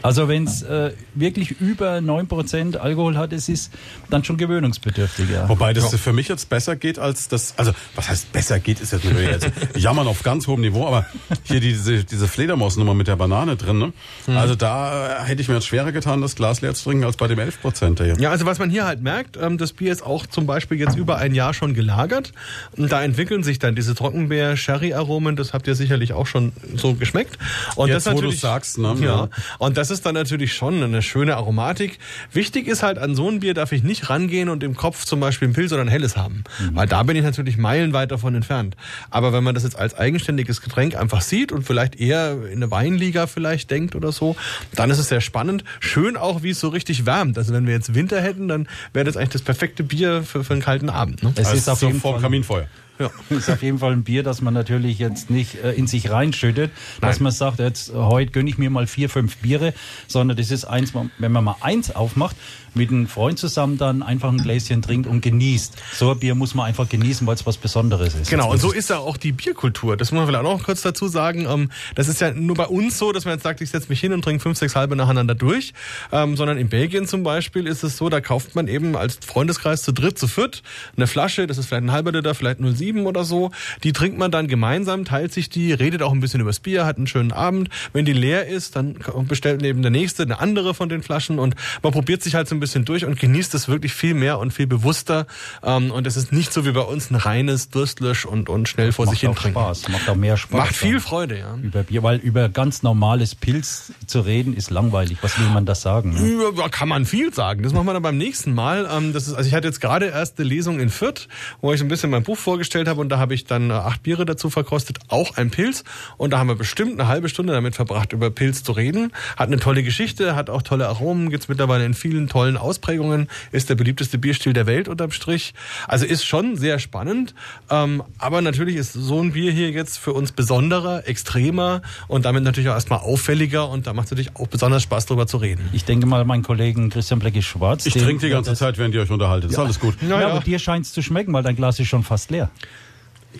[0.02, 3.72] Also wenn es äh, wirklich über 9% Alkohol hat, es ist
[4.10, 5.48] dann schon gewöhnungsbedürftig, ja.
[5.48, 8.92] Wobei das für mich jetzt besser geht als das, also was heißt besser geht, ist
[8.92, 11.06] jetzt natürlich jetzt jammern auf ganz hohem Niveau, aber
[11.44, 13.92] hier diese, diese Fledermausnummer mit der Banane drin, ne?
[14.26, 17.16] Also da äh, hätte ich mir jetzt schwerer getan, das Glas leer zu trinken, als
[17.16, 18.16] bei dem 11% hier.
[18.18, 20.96] Ja, also was man hier halt merkt, ähm, das Bier ist auch zum Beispiel jetzt
[20.96, 22.32] über ein Jahr schon gelagert.
[22.76, 27.38] Und da entwickeln sich dann diese Trockenbeer-Sherry-Aromen, das habt ihr sicherlich auch schon so geschmeckt.
[27.76, 28.96] Und Jetzt, das wo natürlich, sagst, ne?
[29.00, 29.28] Ja.
[29.58, 31.98] Und das ist dann natürlich schon eine schöne Aromatik.
[32.32, 35.20] Wichtig ist halt, an so ein Bier darf ich nicht rangehen und im Kopf zum
[35.20, 36.44] Beispiel ein Pilz oder ein Helles haben.
[36.72, 38.76] Weil da bin ich natürlich meilenweit davon entfernt.
[39.10, 42.70] Aber wenn man das jetzt als eigenständiges Getränk einfach sieht und vielleicht eher in eine
[42.70, 44.36] Weinliga vielleicht denkt oder so,
[44.74, 45.64] dann ist es sehr spannend.
[45.80, 47.38] Schön auch, wie es so richtig wärmt.
[47.38, 50.52] Also wenn wir jetzt Winter hätten, dann wäre das eigentlich das perfekte Bier für, für
[50.52, 51.22] einen kalten Abend.
[51.22, 51.32] Ne?
[51.36, 52.66] Es Also ist auf jeden vor dem Fall Kaminfeuer.
[52.98, 53.10] Ja.
[53.30, 56.72] ist auf jeden Fall ein Bier, das man natürlich jetzt nicht äh, in sich reinschüttet,
[57.00, 59.72] dass man sagt, jetzt äh, heute gönne ich mir mal vier, fünf Biere,
[60.08, 62.34] sondern das ist eins, wenn man mal eins aufmacht,
[62.78, 65.74] mit einem Freund zusammen dann einfach ein Gläschen trinkt und genießt.
[65.94, 68.30] So ein Bier muss man einfach genießen, weil es was Besonderes ist.
[68.30, 69.96] Genau, und so ist ja auch die Bierkultur.
[69.96, 71.46] Das muss man vielleicht auch noch kurz dazu sagen.
[71.48, 74.00] Ähm, Das ist ja nur bei uns so, dass man jetzt sagt, ich setze mich
[74.00, 75.74] hin und trinke fünf, sechs halbe nacheinander durch.
[76.12, 79.82] Ähm, Sondern in Belgien zum Beispiel ist es so, da kauft man eben als Freundeskreis
[79.82, 80.62] zu dritt, zu viert
[80.96, 83.50] eine Flasche, das ist vielleicht ein halber Liter, vielleicht 0,7 oder so.
[83.82, 86.96] Die trinkt man dann gemeinsam, teilt sich die, redet auch ein bisschen übers Bier, hat
[86.96, 87.68] einen schönen Abend.
[87.92, 88.96] Wenn die leer ist, dann
[89.26, 92.54] bestellt neben der nächste eine andere von den Flaschen und man probiert sich halt so
[92.54, 95.26] ein bisschen durch und genießt es wirklich viel mehr und viel bewusster.
[95.62, 98.92] Ähm, Und es ist nicht so wie bei uns ein reines Durstlösch und, und schnell
[98.92, 99.58] vor sich macht hin auch trinken.
[99.60, 100.58] Spaß, macht auch mehr Spaß.
[100.58, 101.00] Macht viel.
[101.00, 101.56] Freude, ja.
[101.62, 105.18] über Bier, weil über ganz normales Pilz zu reden ist langweilig.
[105.22, 106.14] Was will man da sagen?
[106.14, 106.52] Ne?
[106.56, 107.62] Ja, kann man viel sagen.
[107.62, 108.88] Das machen wir dann beim nächsten Mal.
[108.90, 111.28] Ähm, Das ist, also ich hatte jetzt gerade erst eine Lesung in Fürth,
[111.60, 113.74] wo ich so ein bisschen mein Buch vorgestellt habe und da habe ich dann äh,
[113.74, 115.84] acht Biere dazu verkostet, auch ein Pilz.
[116.16, 119.12] Und da haben wir bestimmt eine halbe Stunde damit verbracht, über Pilz zu reden.
[119.36, 123.70] Hat eine tolle Geschichte, hat auch tolle Aromen, gibt's mittlerweile in vielen tollen Ausprägungen, ist
[123.70, 125.54] der beliebteste Bierstil der Welt unterm Strich.
[125.86, 127.34] Also ist schon sehr spannend.
[127.70, 132.44] Ähm, aber natürlich ist so ein Bier hier jetzt für uns besonderer, extremer und damit
[132.44, 135.68] natürlich auch erstmal auffälliger und da macht es natürlich auch besonders Spaß drüber zu reden.
[135.72, 137.86] Ich denke mal, mein Kollegen Christian Bleckig-Schwarz.
[137.86, 139.50] Ich trinke die ganze Zeit, während ihr euch unterhaltet.
[139.50, 139.96] Ist alles gut.
[140.08, 142.50] Ja, aber dir scheint es zu schmecken, weil dein Glas ist schon fast leer.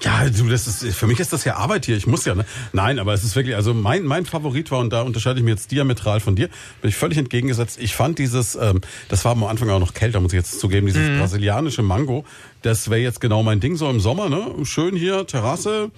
[0.02, 1.96] Ja, du, das ist, für mich ist das ja Arbeit hier.
[1.96, 2.44] Ich muss ja, ne?
[2.72, 5.52] Nein, aber es ist wirklich, also mein, mein Favorit war, und da unterscheide ich mich
[5.52, 6.48] jetzt diametral von dir,
[6.80, 7.78] bin ich völlig entgegengesetzt.
[7.80, 10.86] Ich fand dieses, ähm, das war am Anfang auch noch kälter, muss ich jetzt zugeben,
[10.86, 11.18] dieses Mhm.
[11.18, 12.24] brasilianische Mango,
[12.62, 14.46] das wäre jetzt genau mein Ding, so im Sommer, ne?
[14.64, 15.90] Schön hier, Terrasse,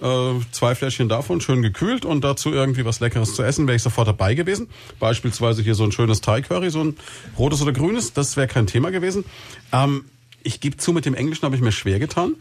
[0.00, 0.06] äh,
[0.52, 4.08] zwei Fläschchen davon, schön gekühlt und dazu irgendwie was Leckeres zu essen, wäre ich sofort
[4.08, 4.68] dabei gewesen.
[5.00, 6.96] Beispielsweise hier so ein schönes Thai-Curry, so ein
[7.38, 9.24] rotes oder grünes, das wäre kein Thema gewesen.
[9.72, 10.04] Ähm,
[10.42, 12.34] ich gebe zu, mit dem Englischen habe ich mir schwer getan.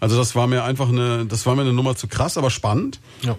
[0.00, 3.00] Also das war mir einfach eine, das war mir eine Nummer zu krass, aber spannend.
[3.22, 3.36] Ja.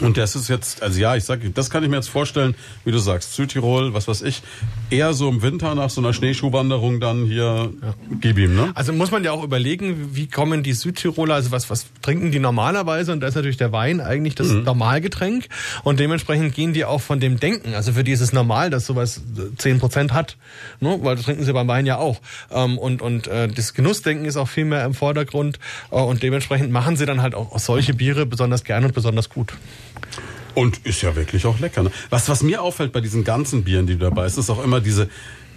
[0.00, 2.54] Und das ist jetzt, also ja, ich sag, das kann ich mir jetzt vorstellen,
[2.84, 4.42] wie du sagst, Südtirol, was weiß ich,
[4.90, 7.72] eher so im Winter nach so einer Schneeschuhwanderung dann hier,
[8.20, 8.72] gib ihm, ne?
[8.74, 12.38] Also muss man ja auch überlegen, wie kommen die Südtiroler, also was, was trinken die
[12.38, 13.12] normalerweise?
[13.12, 15.46] Und da ist natürlich der Wein eigentlich das Normalgetränk.
[15.82, 17.74] Und dementsprechend gehen die auch von dem Denken.
[17.74, 20.36] Also für die ist es normal, dass sowas äh, 10% hat.
[20.80, 20.98] Ne?
[21.02, 22.20] Weil das trinken sie beim Wein ja auch.
[22.50, 25.58] Ähm, und und äh, das Genussdenken ist auch viel mehr im Vordergrund.
[25.90, 29.54] Äh, und dementsprechend machen sie dann halt auch solche Biere besonders gern und besonders gut.
[30.56, 31.82] Und ist ja wirklich auch lecker.
[31.82, 31.90] Ne?
[32.08, 34.80] Was, was mir auffällt bei diesen ganzen Bieren, die du dabei hast, ist auch immer
[34.80, 35.10] diese,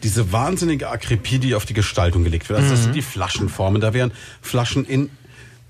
[0.04, 2.60] diese wahnsinnige Akribie, die auf die Gestaltung gelegt wird.
[2.60, 3.80] Also das sind die Flaschenformen.
[3.80, 4.12] Da werden
[4.42, 5.10] Flaschen in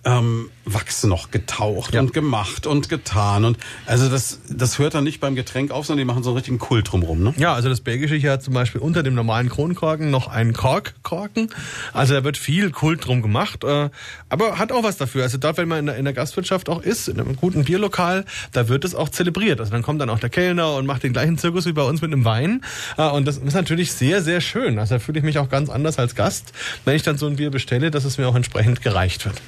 [0.06, 2.00] ähm, Wachs noch getaucht Ja.
[2.02, 3.44] und gemacht und getan.
[3.44, 6.38] Und also das, das hört dann nicht beim Getränk auf, sondern die machen so einen
[6.38, 7.22] richtigen Kult drumrum.
[7.24, 7.34] Ne?
[7.38, 11.50] Ja, also das Belgische hier hat zum Beispiel unter dem normalen Kronkorken noch einen Korkkorken.
[11.94, 13.90] Also da wird viel Kult drum gemacht, äh,
[14.30, 15.24] aber hat auch was dafür.
[15.24, 18.26] Also dort, wenn man in der, in der Gastwirtschaft auch ist, in einem guten Bierlokal,
[18.52, 19.60] da wird es auch zelebriert.
[19.60, 22.02] Also dann kommt dann auch der Kellner und macht den gleichen Zirkus wie bei uns
[22.02, 22.64] mit einem Wein.
[22.98, 24.80] Äh, und das ist natürlich sehr, sehr schön.
[24.80, 26.54] Also da fühle ich mich auch ganz anders als Gast,
[26.86, 29.42] wenn ich dann so ein Bier bestelle, dass es mir auch entsprechend gereicht wird.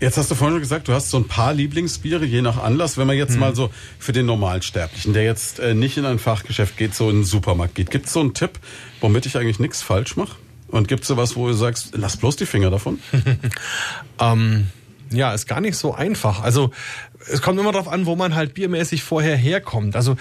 [0.00, 2.96] Jetzt hast du vorhin schon gesagt, du hast so ein paar Lieblingsbiere, je nach Anlass.
[2.96, 6.78] Wenn man jetzt mal so für den Normalsterblichen, der jetzt äh, nicht in ein Fachgeschäft
[6.78, 8.58] geht, so in den Supermarkt geht, gibt es so einen Tipp,
[9.00, 10.36] womit ich eigentlich nichts falsch mache?
[10.68, 12.98] Und gibt es sowas, wo du sagst, lass bloß die Finger davon?
[14.22, 14.66] Ähm,
[15.10, 16.42] ja, ist gar nicht so einfach.
[16.42, 16.70] Also
[17.26, 19.96] es kommt immer darauf an, wo man halt biermäßig vorher herkommt.
[19.96, 20.16] Also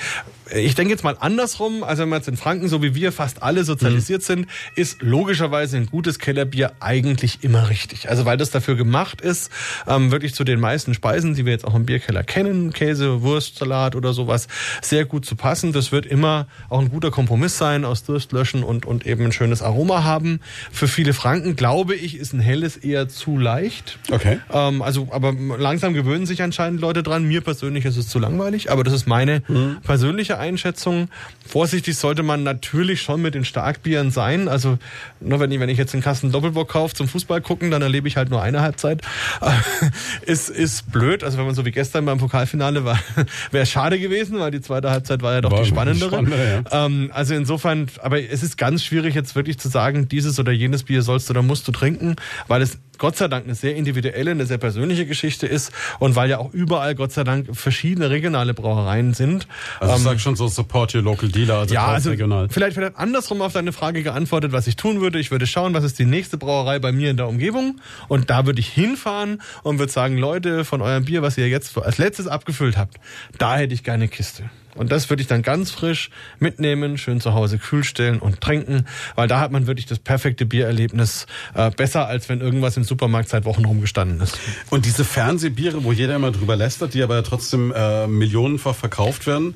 [0.54, 3.44] ich denke jetzt mal andersrum, also wenn man jetzt in Franken, so wie wir fast
[3.44, 8.10] alle sozialisiert sind, ist logischerweise ein gutes Kellerbier eigentlich immer richtig.
[8.10, 9.52] Also weil das dafür gemacht ist,
[9.88, 13.58] ähm, wirklich zu den meisten Speisen, die wir jetzt auch im Bierkeller kennen, Käse, Wurst,
[13.58, 14.48] Salat oder sowas,
[14.82, 15.72] sehr gut zu passen.
[15.72, 19.32] Das wird immer auch ein guter Kompromiss sein, aus Durst löschen und, und eben ein
[19.32, 20.40] schönes Aroma haben.
[20.72, 24.00] Für viele Franken, glaube ich, ist ein helles eher zu leicht.
[24.12, 24.40] Okay.
[24.52, 27.28] Ähm, also, aber langsam gewöhnen sich anscheinend Leute dran.
[27.28, 29.42] Mir persönlich ist es zu langweilig, aber das ist meine
[29.84, 31.10] persönliche Einschätzung.
[31.45, 34.48] Vorsichtig sollte man natürlich schon mit den Starkbieren sein.
[34.48, 34.78] Also,
[35.20, 38.07] nur wenn ich, wenn ich jetzt einen Kasten Doppelbock kaufe zum Fußball gucken, dann erlebe
[38.07, 39.02] ich halt nur eine Halbzeit.
[40.26, 41.24] ist, ist blöd.
[41.24, 42.99] Also, wenn man so wie gestern beim Pokalfinale war,
[43.52, 46.10] wäre es schade gewesen, weil die zweite Halbzeit war ja doch War die spannendere.
[46.11, 50.52] spannender, Ähm, also insofern, aber es ist ganz schwierig jetzt wirklich zu sagen, dieses oder
[50.52, 52.16] jenes Bier sollst du oder musst du trinken,
[52.48, 56.30] weil es Gott sei Dank eine sehr individuelle, eine sehr persönliche Geschichte ist und weil
[56.30, 59.48] ja auch überall Gott sei Dank verschiedene regionale Brauereien sind.
[59.80, 62.50] Also ich sag schon so, support your local dealer, also Ja, also regional.
[62.50, 65.20] vielleicht vielleicht andersrum auf deine Frage geantwortet, was ich tun würde.
[65.20, 68.46] Ich würde schauen, was ist die nächste Brauerei bei mir in der Umgebung und da
[68.46, 72.28] würde ich hinfahren und würde sagen, Leute, von eurem Bier, was ihr jetzt als letztes
[72.28, 72.98] abgefüllt habt,
[73.38, 74.50] da hätte ich gerne eine Kiste.
[74.80, 78.85] Und das würde ich dann ganz frisch mitnehmen, schön zu Hause kühl stellen und trinken,
[79.15, 83.27] weil da hat man wirklich das perfekte Biererlebnis äh, besser, als wenn irgendwas im Supermarkt
[83.27, 84.39] seit Wochen rumgestanden ist.
[84.69, 89.27] Und diese Fernsehbiere, wo jeder immer drüber lästert, die aber ja trotzdem äh, millionenfach verkauft
[89.27, 89.53] werden,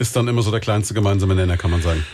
[0.00, 2.04] ist dann immer so der kleinste gemeinsame Nenner, kann man sagen.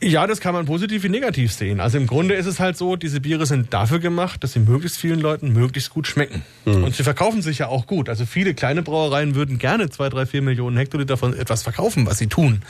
[0.00, 1.80] Ja, das kann man positiv wie negativ sehen.
[1.80, 4.98] Also im Grunde ist es halt so, diese Biere sind dafür gemacht, dass sie möglichst
[4.98, 6.42] vielen Leuten möglichst gut schmecken.
[6.64, 8.08] Und sie verkaufen sich ja auch gut.
[8.08, 12.18] Also viele kleine Brauereien würden gerne zwei, drei, vier Millionen Hektoliter von etwas verkaufen, was
[12.18, 12.62] sie tun.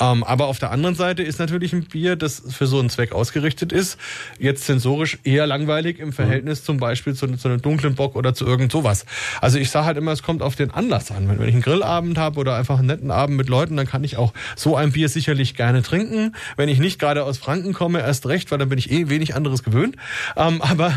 [0.00, 3.12] Ähm, aber auf der anderen Seite ist natürlich ein Bier, das für so einen Zweck
[3.12, 3.98] ausgerichtet ist,
[4.38, 8.46] jetzt sensorisch eher langweilig im Verhältnis zum Beispiel zu, zu einem dunklen Bock oder zu
[8.46, 9.06] irgend sowas.
[9.40, 11.28] Also ich sage halt immer, es kommt auf den Anlass an.
[11.28, 14.04] Wenn, wenn ich einen Grillabend habe oder einfach einen netten Abend mit Leuten, dann kann
[14.04, 16.36] ich auch so ein Bier sicherlich gerne trinken.
[16.56, 19.34] Wenn ich nicht gerade aus Franken komme, erst recht, weil dann bin ich eh wenig
[19.34, 19.96] anderes gewöhnt.
[20.36, 20.88] Ähm, aber,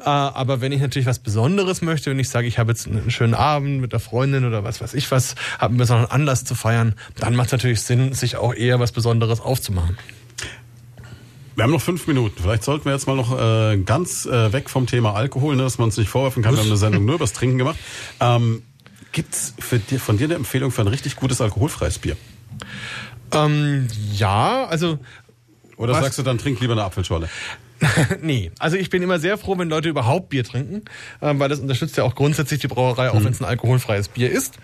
[0.00, 3.10] äh, aber wenn ich natürlich was Besonderes möchte, wenn ich sage, ich habe jetzt einen
[3.10, 6.54] schönen Abend mit der Freundin oder was weiß ich was, habe einen besonderen Anlass zu
[6.54, 9.96] feiern, dann macht es natürlich Sinn, sich auch eher was Besonderes aufzumachen.
[11.58, 12.40] Wir haben noch fünf Minuten.
[12.40, 15.78] Vielleicht sollten wir jetzt mal noch äh, ganz äh, weg vom Thema Alkohol, ne, dass
[15.78, 16.54] man uns nicht vorwerfen kann.
[16.54, 17.76] Wir haben eine Sendung nur übers Trinken gemacht.
[18.20, 18.62] Ähm,
[19.58, 22.16] für dir, von dir eine Empfehlung für ein richtig gutes alkoholfreies Bier?
[23.32, 24.98] Ähm, ja, also
[25.78, 26.02] Oder Was?
[26.02, 27.28] sagst du dann, trink lieber eine Apfelschorle?
[28.22, 30.82] nee, also ich bin immer sehr froh, wenn Leute überhaupt Bier trinken,
[31.22, 34.30] ähm, weil das unterstützt ja auch grundsätzlich die Brauerei, auch wenn es ein alkoholfreies Bier
[34.30, 34.58] ist.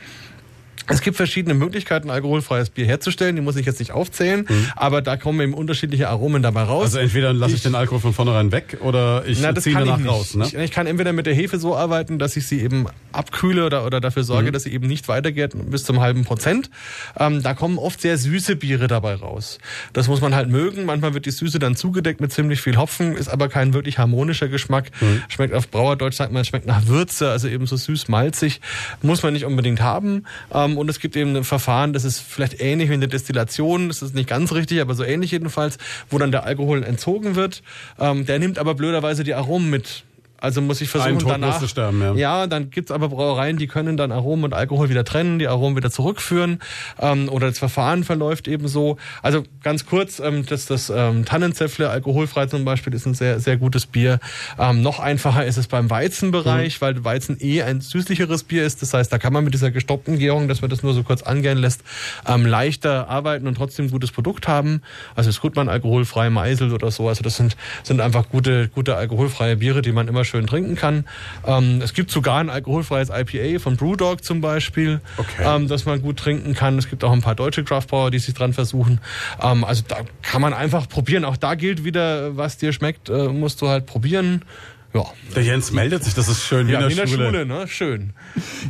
[0.86, 3.36] Es gibt verschiedene Möglichkeiten, alkoholfreies Bier herzustellen.
[3.36, 4.66] Die muss ich jetzt nicht aufzählen, mhm.
[4.76, 6.84] aber da kommen eben unterschiedliche Aromen dabei raus.
[6.84, 10.06] Also entweder lasse ich, ich, den Alkohol von vornherein weg oder ich ziehe danach ich
[10.06, 10.34] raus.
[10.34, 10.44] Ne?
[10.46, 13.86] Ich, ich, kann entweder mit der Hefe so arbeiten, dass ich sie eben abkühle oder,
[13.86, 14.52] oder dafür sorge, mhm.
[14.52, 16.70] dass sie eben nicht weitergeht bis zum halben Prozent.
[17.18, 19.58] Ähm, da kommen oft sehr süße Biere dabei raus.
[19.94, 20.84] Das muss man halt mögen.
[20.84, 24.48] Manchmal wird die Süße dann zugedeckt mit ziemlich viel Hopfen, ist aber kein wirklich harmonischer
[24.48, 24.90] Geschmack.
[25.00, 25.22] Mhm.
[25.28, 28.60] Schmeckt auf Brauerdeutsch, sagt man, schmeckt nach Würze, also eben so süß-malzig.
[29.02, 30.24] Muss man nicht unbedingt haben.
[30.52, 34.02] Ähm, und es gibt eben eine Verfahren, das ist vielleicht ähnlich wie eine Destillation, das
[34.02, 35.78] ist nicht ganz richtig, aber so ähnlich jedenfalls,
[36.10, 37.62] wo dann der Alkohol entzogen wird.
[37.98, 40.04] Ähm, der nimmt aber blöderweise die Aromen mit
[40.44, 41.66] also muss ich versuchen Ein danach.
[41.66, 42.14] Sterben, ja.
[42.14, 45.74] ja, dann gibt's aber Brauereien, die können dann Aromen und Alkohol wieder trennen, die Aromen
[45.76, 46.60] wieder zurückführen
[47.00, 48.98] ähm, oder das Verfahren verläuft eben so.
[49.22, 53.56] Also ganz kurz, ähm, das, das ähm, Tannenzäpfle alkoholfrei zum Beispiel ist ein sehr sehr
[53.56, 54.20] gutes Bier.
[54.58, 56.84] Ähm, noch einfacher ist es beim Weizenbereich, mhm.
[56.84, 58.82] weil Weizen eh ein süßlicheres Bier ist.
[58.82, 61.22] Das heißt, da kann man mit dieser gestoppten Gärung, dass man das nur so kurz
[61.22, 61.82] angären lässt,
[62.28, 64.82] ähm, leichter arbeiten und trotzdem ein gutes Produkt haben.
[65.14, 67.08] Also es gut man alkoholfrei Meisel oder so.
[67.08, 70.74] Also das sind sind einfach gute gute alkoholfreie Biere, die man immer schön schön trinken
[70.74, 71.04] kann.
[71.46, 75.44] Ähm, es gibt sogar ein alkoholfreies IPA von Brewdog zum Beispiel, okay.
[75.44, 76.76] ähm, das man gut trinken kann.
[76.76, 79.00] Es gibt auch ein paar deutsche Craftbrauer, die sich dran versuchen.
[79.40, 81.24] Ähm, also da kann man einfach probieren.
[81.24, 84.42] Auch da gilt wieder, was dir schmeckt, äh, musst du halt probieren.
[84.94, 85.04] Ja.
[85.34, 86.68] Der Jens meldet sich, das ist schön.
[86.68, 87.24] Ja, wie in der Schule.
[87.26, 87.66] Schule, ne?
[87.66, 88.12] Schön.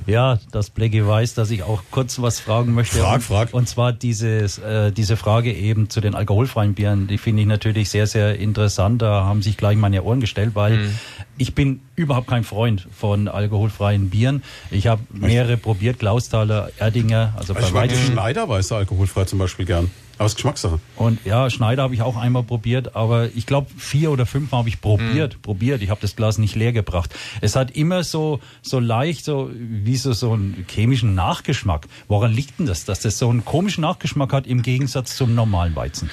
[0.07, 2.99] Ja, das Blecki weiß, dass ich auch kurz was fragen möchte.
[2.99, 3.53] Frag, frag.
[3.53, 7.91] Und zwar dieses, äh, diese Frage eben zu den alkoholfreien Bieren, die finde ich natürlich
[7.91, 9.03] sehr, sehr interessant.
[9.03, 10.99] Da haben sich gleich meine Ohren gestellt, weil mhm.
[11.37, 14.43] ich bin überhaupt kein Freund von alkoholfreien Bieren.
[14.71, 19.67] Ich habe mehrere probiert, Klausthaler, Erdinger, also bei ich mag Schneider weiße alkoholfrei zum Beispiel
[19.67, 19.91] gern.
[20.19, 20.79] Ist Geschmackssache.
[20.97, 24.69] Und ja, Schneider habe ich auch einmal probiert, aber ich glaube vier oder fünf habe
[24.69, 25.43] ich probiert, mhm.
[25.43, 25.83] probiert.
[25.83, 27.15] Ich habe das Glas nicht leer gebracht.
[27.41, 31.89] Es hat immer so so leicht so wie so so einen chemischen Nachgeschmack.
[32.07, 35.75] Woran liegt denn das, dass das so einen komischen Nachgeschmack hat im Gegensatz zum normalen
[35.75, 36.11] Weizen?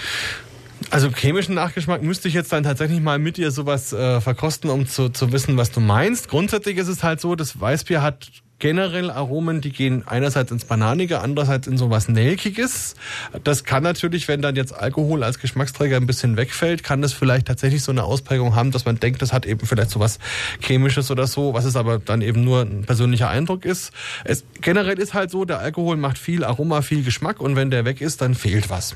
[0.90, 4.88] Also chemischen Nachgeschmack müsste ich jetzt dann tatsächlich mal mit dir sowas äh, verkosten, um
[4.88, 6.28] zu, zu wissen, was du meinst.
[6.28, 8.32] Grundsätzlich ist es halt so, das Weißbier hat
[8.62, 12.96] generell Aromen, die gehen einerseits ins Bananige, andererseits in sowas Nelkiges.
[13.44, 17.48] Das kann natürlich, wenn dann jetzt Alkohol als Geschmacksträger ein bisschen wegfällt, kann das vielleicht
[17.48, 20.20] tatsächlich so eine Ausprägung haben, dass man denkt, das hat eben vielleicht sowas
[20.60, 23.92] Chemisches oder so, was es aber dann eben nur ein persönlicher Eindruck ist.
[24.26, 27.84] Es, generell ist halt so, der Alkohol macht viel Aroma, viel Geschmack und wenn der
[27.84, 28.96] weg ist, dann fehlt was.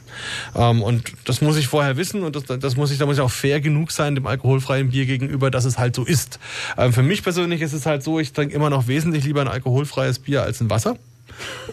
[0.55, 3.21] Ähm, und das muss ich vorher wissen und das, das muss ich, da muss ich
[3.21, 6.39] auch fair genug sein dem alkoholfreien Bier gegenüber, dass es halt so ist.
[6.77, 9.54] Ähm, für mich persönlich ist es halt so, ich trinke immer noch wesentlich lieber ein
[9.55, 10.97] alkoholfreies Bier als ein Wasser.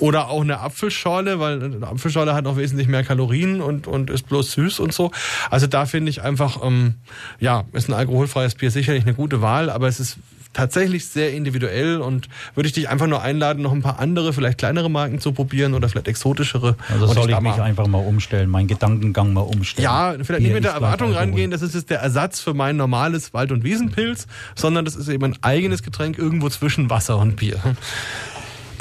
[0.00, 4.26] Oder auch eine Apfelschorle, weil eine Apfelschorle hat noch wesentlich mehr Kalorien und, und ist
[4.26, 5.12] bloß süß und so.
[5.50, 6.94] Also da finde ich einfach, ähm,
[7.38, 10.16] ja, ist ein alkoholfreies Bier sicherlich eine gute Wahl, aber es ist
[10.52, 14.58] tatsächlich sehr individuell und würde ich dich einfach nur einladen, noch ein paar andere, vielleicht
[14.58, 16.76] kleinere Marken zu probieren oder vielleicht exotischere.
[16.90, 19.84] Also soll ich, ich mich einfach mal umstellen, meinen Gedankengang mal umstellen.
[19.84, 23.32] Ja, vielleicht nicht mit der Erwartung rangehen, das ist jetzt der Ersatz für mein normales
[23.34, 27.58] Wald- und Wiesenpilz, sondern das ist eben ein eigenes Getränk irgendwo zwischen Wasser und Bier.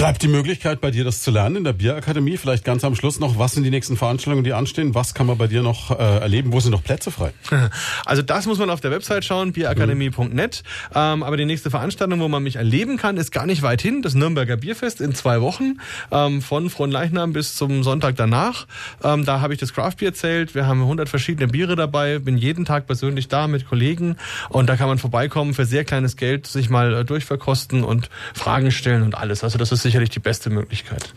[0.02, 2.36] Bleibt die Möglichkeit bei dir, das zu lernen in der Bierakademie?
[2.36, 4.96] Vielleicht ganz am Schluss noch, was sind die nächsten Veranstaltungen, die anstehen?
[4.96, 6.52] Was kann man bei dir noch äh, erleben?
[6.52, 7.34] Wo sind noch Plätze frei?
[8.04, 10.64] Also das muss man auf der Website schauen, bierakademie.net.
[10.96, 14.02] Ähm, aber die nächste Veranstaltung, wo man mich erleben kann, ist gar nicht weit hin.
[14.02, 15.78] Das Nürnberger Bierfest in zwei Wochen,
[16.12, 18.66] ähm, von Fronleichnam bis zum Sonntag danach.
[19.04, 20.56] Ähm, da habe ich das Craft Beer zählt.
[20.56, 22.18] Wir haben 100 verschiedene Biere dabei.
[22.18, 24.16] Bin jeden Tag persönlich da mit Kollegen.
[24.50, 28.72] Und da kann man vorbeikommen für sehr kleines Geld, sich mal äh, durchverkosten und Fragen
[28.72, 29.44] stellen und alles.
[29.44, 31.14] Also das ist sicherlich die beste Möglichkeit.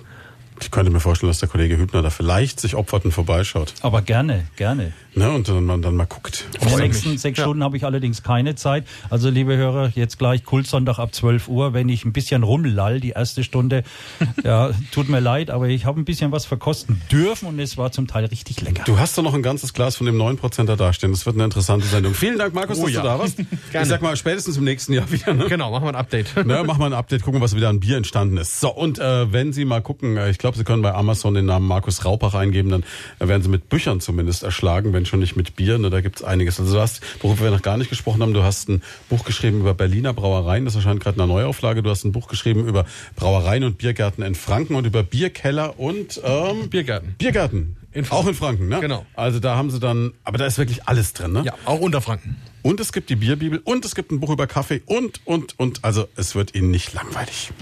[0.61, 3.75] Ich könnte mir vorstellen, dass der Kollege Hübner da vielleicht sich opfert und vorbeischaut.
[3.83, 4.93] Aber gerne, gerne.
[5.17, 6.45] Ne, und dann, man dann mal guckt.
[6.61, 7.45] In den nächsten sechs ja.
[7.45, 8.85] Stunden habe ich allerdings keine Zeit.
[9.11, 13.11] Also, liebe Hörer, jetzt gleich Kultsonntag ab 12 Uhr, wenn ich ein bisschen rumlall, die
[13.11, 13.85] erste Stunde.
[14.45, 17.93] ja, tut mir leid, aber ich habe ein bisschen was verkosten dürfen und es war
[17.93, 18.83] zum Teil richtig lecker.
[18.87, 21.13] Du hast doch noch ein ganzes Glas von dem 9%er dastehen.
[21.13, 22.15] Das wird eine interessante Sendung.
[22.15, 23.03] Vielen Dank, Markus, oh, dass ja.
[23.03, 23.37] du da warst.
[23.71, 23.83] Gerne.
[23.83, 25.33] Ich sag mal, spätestens im nächsten Jahr wieder.
[25.33, 25.47] Ne?
[25.49, 26.35] Genau, machen wir ein Update.
[26.45, 28.61] ne, machen wir ein Update, gucken, was wieder an Bier entstanden ist.
[28.61, 31.47] So, und äh, wenn Sie mal gucken, äh, ich glaube, Sie können bei Amazon den
[31.47, 32.85] Namen Markus Raupach eingeben, dann
[33.19, 35.79] werden Sie mit Büchern zumindest erschlagen, wenn schon nicht mit Bier.
[35.79, 36.61] Ne, da gibt's einiges.
[36.61, 39.61] Also du hast, worüber wir noch gar nicht gesprochen haben, du hast ein Buch geschrieben
[39.61, 41.83] über Berliner Brauereien, das erscheint gerade in einer Neuauflage.
[41.83, 42.85] Du hast ein Buch geschrieben über
[43.17, 47.15] Brauereien und Biergärten in Franken und über Bierkeller und ähm, Biergärten.
[47.17, 47.77] Biergärten.
[47.93, 48.81] In auch in Franken, ne?
[48.81, 49.07] Genau.
[49.15, 51.43] Also da haben sie dann, aber da ist wirklich alles drin, ne?
[51.47, 52.37] Ja, auch unter Franken.
[52.61, 55.85] Und es gibt die Bierbibel und es gibt ein Buch über Kaffee und, und, und.
[55.85, 57.53] Also es wird Ihnen nicht langweilig.